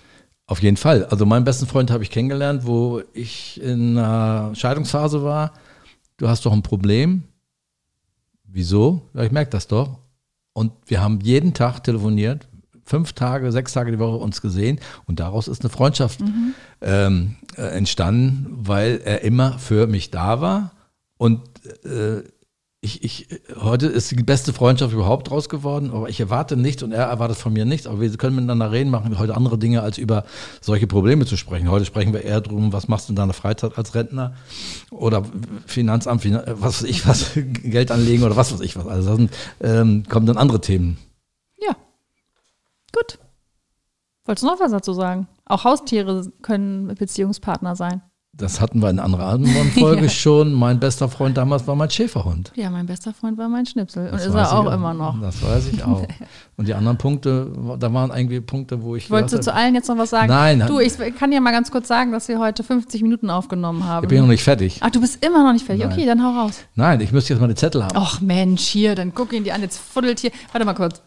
Auf 0.47 0.61
jeden 0.61 0.77
Fall. 0.77 1.05
Also 1.05 1.25
meinen 1.25 1.43
besten 1.43 1.65
Freund 1.65 1.89
habe 1.91 2.03
ich 2.03 2.11
kennengelernt, 2.11 2.65
wo 2.65 3.01
ich 3.13 3.61
in 3.61 3.97
einer 3.97 4.53
Scheidungsphase 4.53 5.23
war. 5.23 5.53
Du 6.17 6.27
hast 6.27 6.45
doch 6.45 6.53
ein 6.53 6.61
Problem. 6.61 7.23
Wieso? 8.43 9.09
Ja, 9.13 9.23
ich 9.23 9.31
merke 9.31 9.51
das 9.51 9.67
doch. 9.67 9.97
Und 10.53 10.71
wir 10.85 11.01
haben 11.01 11.19
jeden 11.21 11.53
Tag 11.53 11.83
telefoniert, 11.83 12.47
fünf 12.85 13.13
Tage, 13.13 13.51
sechs 13.51 13.73
Tage 13.73 13.91
die 13.91 13.99
Woche 13.99 14.17
uns 14.17 14.41
gesehen 14.41 14.79
und 15.05 15.19
daraus 15.19 15.47
ist 15.49 15.61
eine 15.61 15.69
Freundschaft 15.69 16.21
mhm. 16.21 16.53
ähm, 16.81 17.35
äh, 17.57 17.63
entstanden, 17.63 18.47
weil 18.49 19.01
er 19.03 19.23
immer 19.23 19.59
für 19.59 19.87
mich 19.87 20.11
da 20.11 20.39
war 20.39 20.71
und 21.17 21.41
äh, 21.65 22.23
ich, 22.85 23.03
ich, 23.03 23.27
heute 23.59 23.87
ist 23.87 24.11
die 24.11 24.15
beste 24.15 24.53
Freundschaft 24.53 24.93
überhaupt 24.93 25.29
draus 25.29 25.49
geworden, 25.49 25.89
aber 25.91 26.07
ich 26.07 26.19
erwarte 26.19 26.55
nichts 26.55 26.83
und 26.83 26.91
er 26.91 27.05
erwartet 27.05 27.37
von 27.37 27.51
mir 27.51 27.65
nichts. 27.65 27.87
Aber 27.87 27.99
wir 27.99 28.15
können 28.15 28.35
miteinander 28.35 28.71
reden, 28.71 28.91
machen 28.91 29.17
heute 29.17 29.35
andere 29.35 29.57
Dinge, 29.57 29.81
als 29.81 29.97
über 29.97 30.23
solche 30.61 30.85
Probleme 30.85 31.25
zu 31.25 31.35
sprechen. 31.35 31.71
Heute 31.71 31.85
sprechen 31.85 32.13
wir 32.13 32.23
eher 32.23 32.41
darum, 32.41 32.73
was 32.73 32.87
machst 32.87 33.09
du 33.09 33.13
in 33.13 33.15
deiner 33.15 33.33
Freizeit 33.33 33.75
als 33.77 33.95
Rentner 33.95 34.35
oder 34.91 35.23
Finanzamt, 35.65 36.23
was 36.25 36.83
weiß 36.83 36.89
ich 36.89 37.07
was, 37.07 37.31
Geld 37.35 37.89
anlegen 37.89 38.23
oder 38.23 38.35
was 38.35 38.53
weiß 38.53 38.61
ich 38.61 38.77
was. 38.77 38.85
Also 38.85 39.09
da 39.09 39.15
sind, 39.15 39.31
ähm, 39.61 40.03
kommen 40.07 40.27
dann 40.27 40.37
andere 40.37 40.61
Themen. 40.61 40.99
Ja, 41.57 41.75
gut. 42.93 43.17
Wolltest 44.25 44.43
du 44.43 44.47
noch 44.47 44.59
was 44.59 44.71
dazu 44.71 44.93
sagen? 44.93 45.27
Auch 45.45 45.63
Haustiere 45.63 46.31
können 46.43 46.93
Beziehungspartner 46.93 47.75
sein. 47.75 48.03
Das 48.37 48.59
hatten 48.59 48.81
wir 48.81 48.89
in 48.89 48.99
einer 48.99 49.19
anderen 49.19 49.71
Folge 49.71 50.01
ja. 50.03 50.09
schon. 50.09 50.51
Mein 50.53 50.79
bester 50.79 51.07
Freund 51.07 51.37
damals 51.37 51.65
war 51.67 51.75
mein 51.75 51.89
Schäferhund. 51.89 52.51
Ja, 52.55 52.69
mein 52.69 52.85
bester 52.85 53.13
Freund 53.13 53.37
war 53.37 53.47
mein 53.47 53.65
Schnipsel. 53.65 54.07
Und 54.07 54.13
das 54.13 54.25
ist 54.25 54.33
er 54.33 54.51
auch, 54.51 54.65
auch, 54.65 54.73
immer 54.73 54.93
noch. 54.93 55.19
Das 55.21 55.41
weiß 55.41 55.69
ich 55.71 55.83
auch. 55.83 56.05
Und 56.57 56.67
die 56.67 56.73
anderen 56.73 56.97
Punkte, 56.97 57.51
da 57.79 57.93
waren 57.93 58.11
irgendwie 58.11 58.41
Punkte, 58.41 58.81
wo 58.81 58.95
ich. 58.95 59.09
Wolltest 59.09 59.35
du 59.35 59.39
zu 59.39 59.53
allen 59.53 59.73
jetzt 59.73 59.87
noch 59.87 59.97
was 59.97 60.09
sagen? 60.09 60.27
Nein. 60.27 60.63
Du, 60.67 60.79
ich 60.79 60.93
kann 61.17 61.31
dir 61.31 61.39
mal 61.39 61.51
ganz 61.51 61.71
kurz 61.71 61.87
sagen, 61.87 62.11
dass 62.11 62.27
wir 62.27 62.39
heute 62.39 62.63
50 62.63 63.01
Minuten 63.03 63.29
aufgenommen 63.29 63.85
haben. 63.85 64.03
Ich 64.03 64.09
bin 64.09 64.19
noch 64.19 64.27
nicht 64.27 64.43
fertig. 64.43 64.79
Ach, 64.81 64.89
du 64.89 64.99
bist 64.99 65.23
immer 65.25 65.43
noch 65.43 65.53
nicht 65.53 65.65
fertig. 65.65 65.85
Nein. 65.85 65.93
Okay, 65.93 66.05
dann 66.05 66.21
hau 66.21 66.41
raus. 66.41 66.59
Nein, 66.75 66.99
ich 66.99 67.13
müsste 67.13 67.33
jetzt 67.33 67.41
mal 67.41 67.47
den 67.47 67.57
Zettel 67.57 67.83
haben. 67.83 67.95
Ach 67.95 68.19
Mensch, 68.19 68.63
hier, 68.63 68.95
dann 68.95 69.13
guck 69.13 69.31
ihn 69.31 69.45
dir 69.45 69.55
an. 69.55 69.61
Jetzt 69.61 69.79
fuddelt 69.79 70.19
hier. 70.19 70.31
Warte 70.51 70.65
mal 70.65 70.73
kurz. 70.73 71.01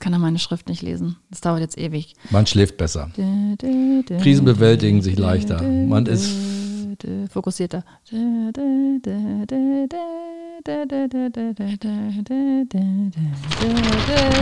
Jetzt 0.00 0.04
kann 0.04 0.14
er 0.14 0.18
meine 0.18 0.38
Schrift 0.38 0.66
nicht 0.70 0.80
lesen. 0.80 1.16
Das 1.28 1.42
dauert 1.42 1.60
jetzt 1.60 1.76
ewig. 1.76 2.14
Man 2.30 2.46
schläft 2.46 2.78
besser. 2.78 3.10
Krisen 4.22 4.46
bewältigen 4.46 5.02
sich 5.02 5.18
leichter. 5.18 5.60
Man 5.60 6.06
ist 6.06 6.32
fokussierter. 7.30 7.84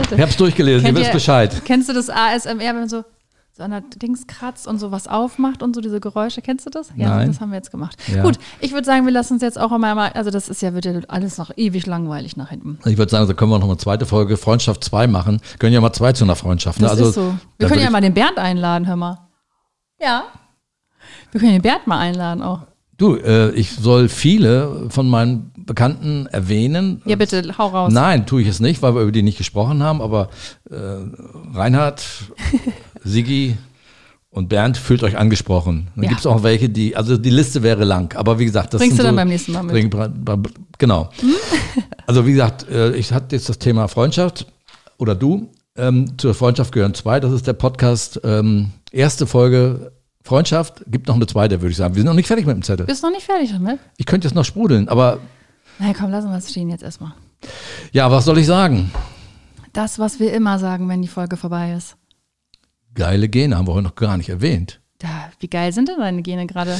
Ich 0.09 0.21
hab's 0.21 0.37
durchgelesen, 0.37 0.87
ihr 0.87 0.95
wisst 0.95 1.11
Bescheid. 1.11 1.61
Kennst 1.65 1.89
du 1.89 1.93
das 1.93 2.09
ASMR, 2.09 2.59
wenn 2.59 2.75
man 2.77 2.87
so 2.87 3.03
so 3.59 3.63
an 3.65 3.71
der 3.71 3.81
Dings 3.81 4.25
kratzt 4.25 4.67
und 4.67 4.79
sowas 4.79 5.07
aufmacht 5.07 5.61
und 5.61 5.75
so 5.75 5.81
diese 5.81 5.99
Geräusche. 5.99 6.41
Kennst 6.41 6.65
du 6.65 6.69
das? 6.69 6.91
Ja, 6.95 7.09
Nein. 7.09 7.27
das 7.27 7.41
haben 7.41 7.51
wir 7.51 7.57
jetzt 7.57 7.71
gemacht. 7.71 7.97
Ja. 8.07 8.23
Gut, 8.23 8.39
ich 8.61 8.71
würde 8.71 8.85
sagen, 8.85 9.05
wir 9.05 9.11
lassen 9.11 9.33
uns 9.33 9.41
jetzt 9.41 9.59
auch 9.59 9.71
einmal, 9.71 10.11
also 10.13 10.31
das 10.31 10.47
ist 10.47 10.61
ja, 10.61 10.73
wird 10.73 10.85
ja 10.85 10.93
alles 11.09 11.37
noch 11.37 11.51
ewig 11.57 11.85
langweilig 11.85 12.37
nach 12.37 12.49
hinten. 12.49 12.79
Ich 12.85 12.97
würde 12.97 13.11
sagen, 13.11 13.27
da 13.27 13.33
können 13.33 13.51
wir 13.51 13.59
noch 13.59 13.67
eine 13.67 13.77
zweite 13.77 14.05
Folge 14.05 14.37
Freundschaft 14.37 14.83
2 14.83 15.07
machen. 15.07 15.41
Können 15.59 15.73
ja 15.73 15.81
mal 15.81 15.91
zwei 15.91 16.13
zu 16.13 16.23
einer 16.23 16.37
Freundschaft. 16.37 16.79
Ne? 16.79 16.87
Das 16.87 16.91
also, 16.97 17.09
ist 17.09 17.15
so. 17.15 17.35
Wir 17.57 17.67
können 17.67 17.81
ja 17.81 17.89
mal 17.89 18.01
den 18.01 18.13
Bernd 18.13 18.37
einladen, 18.37 18.87
hör 18.87 18.95
mal. 18.95 19.27
Ja. 19.99 20.23
Wir 21.31 21.41
können 21.41 21.53
den 21.53 21.61
Bernd 21.61 21.85
mal 21.85 21.99
einladen 21.99 22.41
auch. 22.41 22.61
Du, 22.99 23.15
äh, 23.15 23.51
ich 23.51 23.71
soll 23.71 24.09
viele 24.09 24.87
von 24.89 25.07
meinen 25.07 25.53
Bekannten 25.55 26.25
erwähnen. 26.27 27.01
Ja, 27.05 27.15
bitte, 27.15 27.57
hau 27.57 27.67
raus. 27.67 27.93
Nein, 27.93 28.25
tue 28.25 28.41
ich 28.41 28.47
es 28.49 28.59
nicht, 28.59 28.81
weil 28.81 28.93
wir 28.93 29.03
über 29.03 29.13
die 29.13 29.21
nicht 29.21 29.37
gesprochen 29.37 29.81
haben, 29.83 30.01
aber 30.01 30.29
äh, 30.69 30.75
Reinhard, 31.53 32.05
Sigi 33.03 33.57
und 34.29 34.49
Bernd, 34.49 34.77
fühlt 34.77 35.03
euch 35.03 35.17
angesprochen. 35.17 35.87
Dann 35.95 36.03
ja. 36.03 36.09
gibt 36.09 36.21
es 36.21 36.27
auch 36.27 36.43
welche, 36.43 36.69
die, 36.69 36.95
also 36.95 37.17
die 37.17 37.29
Liste 37.29 37.63
wäre 37.63 37.83
lang, 37.83 38.15
aber 38.15 38.39
wie 38.39 38.45
gesagt, 38.45 38.73
das 38.73 38.79
Bringst 38.79 38.99
du 38.99 39.03
dann 39.03 39.13
so, 39.13 39.17
beim 39.17 39.27
nächsten 39.27 39.51
Mal 39.51 39.63
mit. 39.63 39.89
Bring, 39.89 40.43
genau. 40.77 41.09
Hm? 41.19 41.33
also 42.07 42.25
wie 42.25 42.31
gesagt, 42.31 42.69
äh, 42.69 42.95
ich 42.95 43.11
hatte 43.11 43.35
jetzt 43.35 43.49
das 43.49 43.59
Thema 43.59 43.87
Freundschaft 43.87 44.45
oder 44.97 45.15
du. 45.15 45.49
Ähm, 45.75 46.17
zur 46.17 46.33
Freundschaft 46.33 46.71
gehören 46.73 46.93
zwei. 46.93 47.19
Das 47.19 47.31
ist 47.31 47.47
der 47.47 47.53
Podcast, 47.53 48.19
ähm, 48.23 48.71
erste 48.91 49.25
Folge 49.25 49.93
Freundschaft. 50.23 50.83
Gibt 50.87 51.07
noch 51.07 51.15
eine 51.15 51.25
zweite, 51.25 51.61
würde 51.61 51.71
ich 51.71 51.77
sagen. 51.77 51.95
Wir 51.95 52.01
sind 52.01 52.07
noch 52.07 52.15
nicht 52.15 52.27
fertig 52.27 52.45
mit 52.45 52.55
dem 52.55 52.63
Zettel. 52.63 52.85
Bist 52.85 53.01
noch 53.01 53.11
nicht 53.11 53.25
fertig 53.25 53.51
damit? 53.51 53.79
Ich 53.97 54.05
könnte 54.05 54.27
jetzt 54.27 54.35
noch 54.35 54.45
sprudeln, 54.45 54.89
aber 54.89 55.19
na 55.79 55.93
komm, 55.93 56.11
lassen 56.11 56.29
wir 56.29 56.37
es 56.37 56.51
stehen 56.51 56.69
jetzt 56.69 56.83
erstmal. 56.83 57.13
Ja, 57.93 58.11
was 58.11 58.25
soll 58.25 58.37
ich 58.37 58.45
sagen? 58.45 58.91
Das, 59.71 59.97
was 59.97 60.19
wir 60.19 60.33
immer 60.33 60.59
sagen, 60.59 60.89
wenn 60.89 61.01
die 61.01 61.07
Folge 61.07 61.37
vorbei 61.37 61.73
ist. 61.73 61.95
Geile 62.99 63.29
Gene 63.29 63.57
haben 63.57 63.65
wir 63.65 63.75
heute 63.75 63.85
noch 63.85 63.95
gar 63.95 64.17
nicht 64.17 64.27
erwähnt. 64.27 64.81
Da, 64.97 65.31
wie 65.39 65.47
geil 65.47 65.71
sind 65.71 65.87
denn 65.87 65.99
deine 65.99 66.21
Gene 66.21 66.47
gerade? 66.47 66.77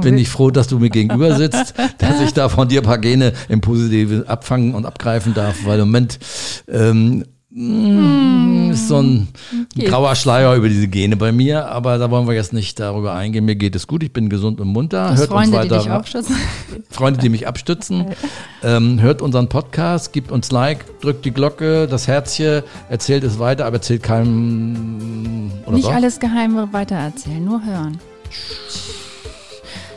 Bin 0.00 0.16
ich 0.16 0.28
froh, 0.28 0.52
dass 0.52 0.68
du 0.68 0.78
mir 0.78 0.90
gegenüber 0.90 1.34
sitzt, 1.34 1.74
dass 1.98 2.20
ich 2.20 2.32
da 2.34 2.48
von 2.48 2.68
dir 2.68 2.82
ein 2.82 2.84
paar 2.84 2.98
Gene 2.98 3.32
im 3.48 3.60
Positiven 3.60 4.28
abfangen 4.28 4.76
und 4.76 4.86
abgreifen 4.86 5.34
darf, 5.34 5.66
weil 5.66 5.80
im 5.80 5.88
Moment 5.88 6.20
ähm, 6.68 7.24
Mm, 7.54 8.70
ist 8.70 8.88
so 8.88 9.02
ein 9.02 9.28
geht. 9.74 9.90
grauer 9.90 10.14
Schleier 10.14 10.54
über 10.54 10.70
diese 10.70 10.88
Gene 10.88 11.16
bei 11.16 11.32
mir, 11.32 11.66
aber 11.66 11.98
da 11.98 12.10
wollen 12.10 12.26
wir 12.26 12.34
jetzt 12.34 12.54
nicht 12.54 12.80
darüber 12.80 13.12
eingehen. 13.12 13.44
Mir 13.44 13.56
geht 13.56 13.76
es 13.76 13.86
gut, 13.86 14.02
ich 14.02 14.12
bin 14.12 14.30
gesund 14.30 14.58
und 14.58 14.68
munter. 14.68 15.14
hört 15.16 15.28
Freunde, 15.28 15.58
uns 15.58 15.66
weiter. 15.66 15.78
Die 15.78 15.84
dich 15.84 15.90
abstützen. 15.90 16.36
Freunde, 16.90 17.20
die 17.20 17.28
mich 17.28 17.46
abstützen. 17.46 18.06
ähm, 18.62 19.00
hört 19.02 19.20
unseren 19.20 19.48
Podcast, 19.48 20.14
gibt 20.14 20.32
uns 20.32 20.50
Like, 20.50 21.00
drückt 21.00 21.26
die 21.26 21.30
Glocke, 21.30 21.86
das 21.86 22.08
Herzchen, 22.08 22.62
erzählt 22.88 23.22
es 23.22 23.38
weiter, 23.38 23.66
aber 23.66 23.76
erzählt 23.76 24.02
keinem. 24.02 25.48
nicht 25.70 25.84
doch? 25.84 25.92
alles 25.92 26.20
Geheime 26.20 26.72
weitererzählen, 26.72 27.44
nur 27.44 27.62
hören. 27.62 27.98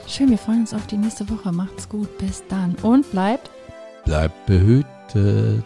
Schön, 0.08 0.30
wir 0.30 0.38
freuen 0.38 0.62
uns 0.62 0.74
auf 0.74 0.88
die 0.88 0.98
nächste 0.98 1.30
Woche. 1.30 1.54
Macht's 1.54 1.88
gut, 1.88 2.18
bis 2.18 2.44
dann 2.50 2.76
und 2.82 3.10
bleibt. 3.12 3.50
Bleibt 4.04 4.46
behütet. 4.46 5.64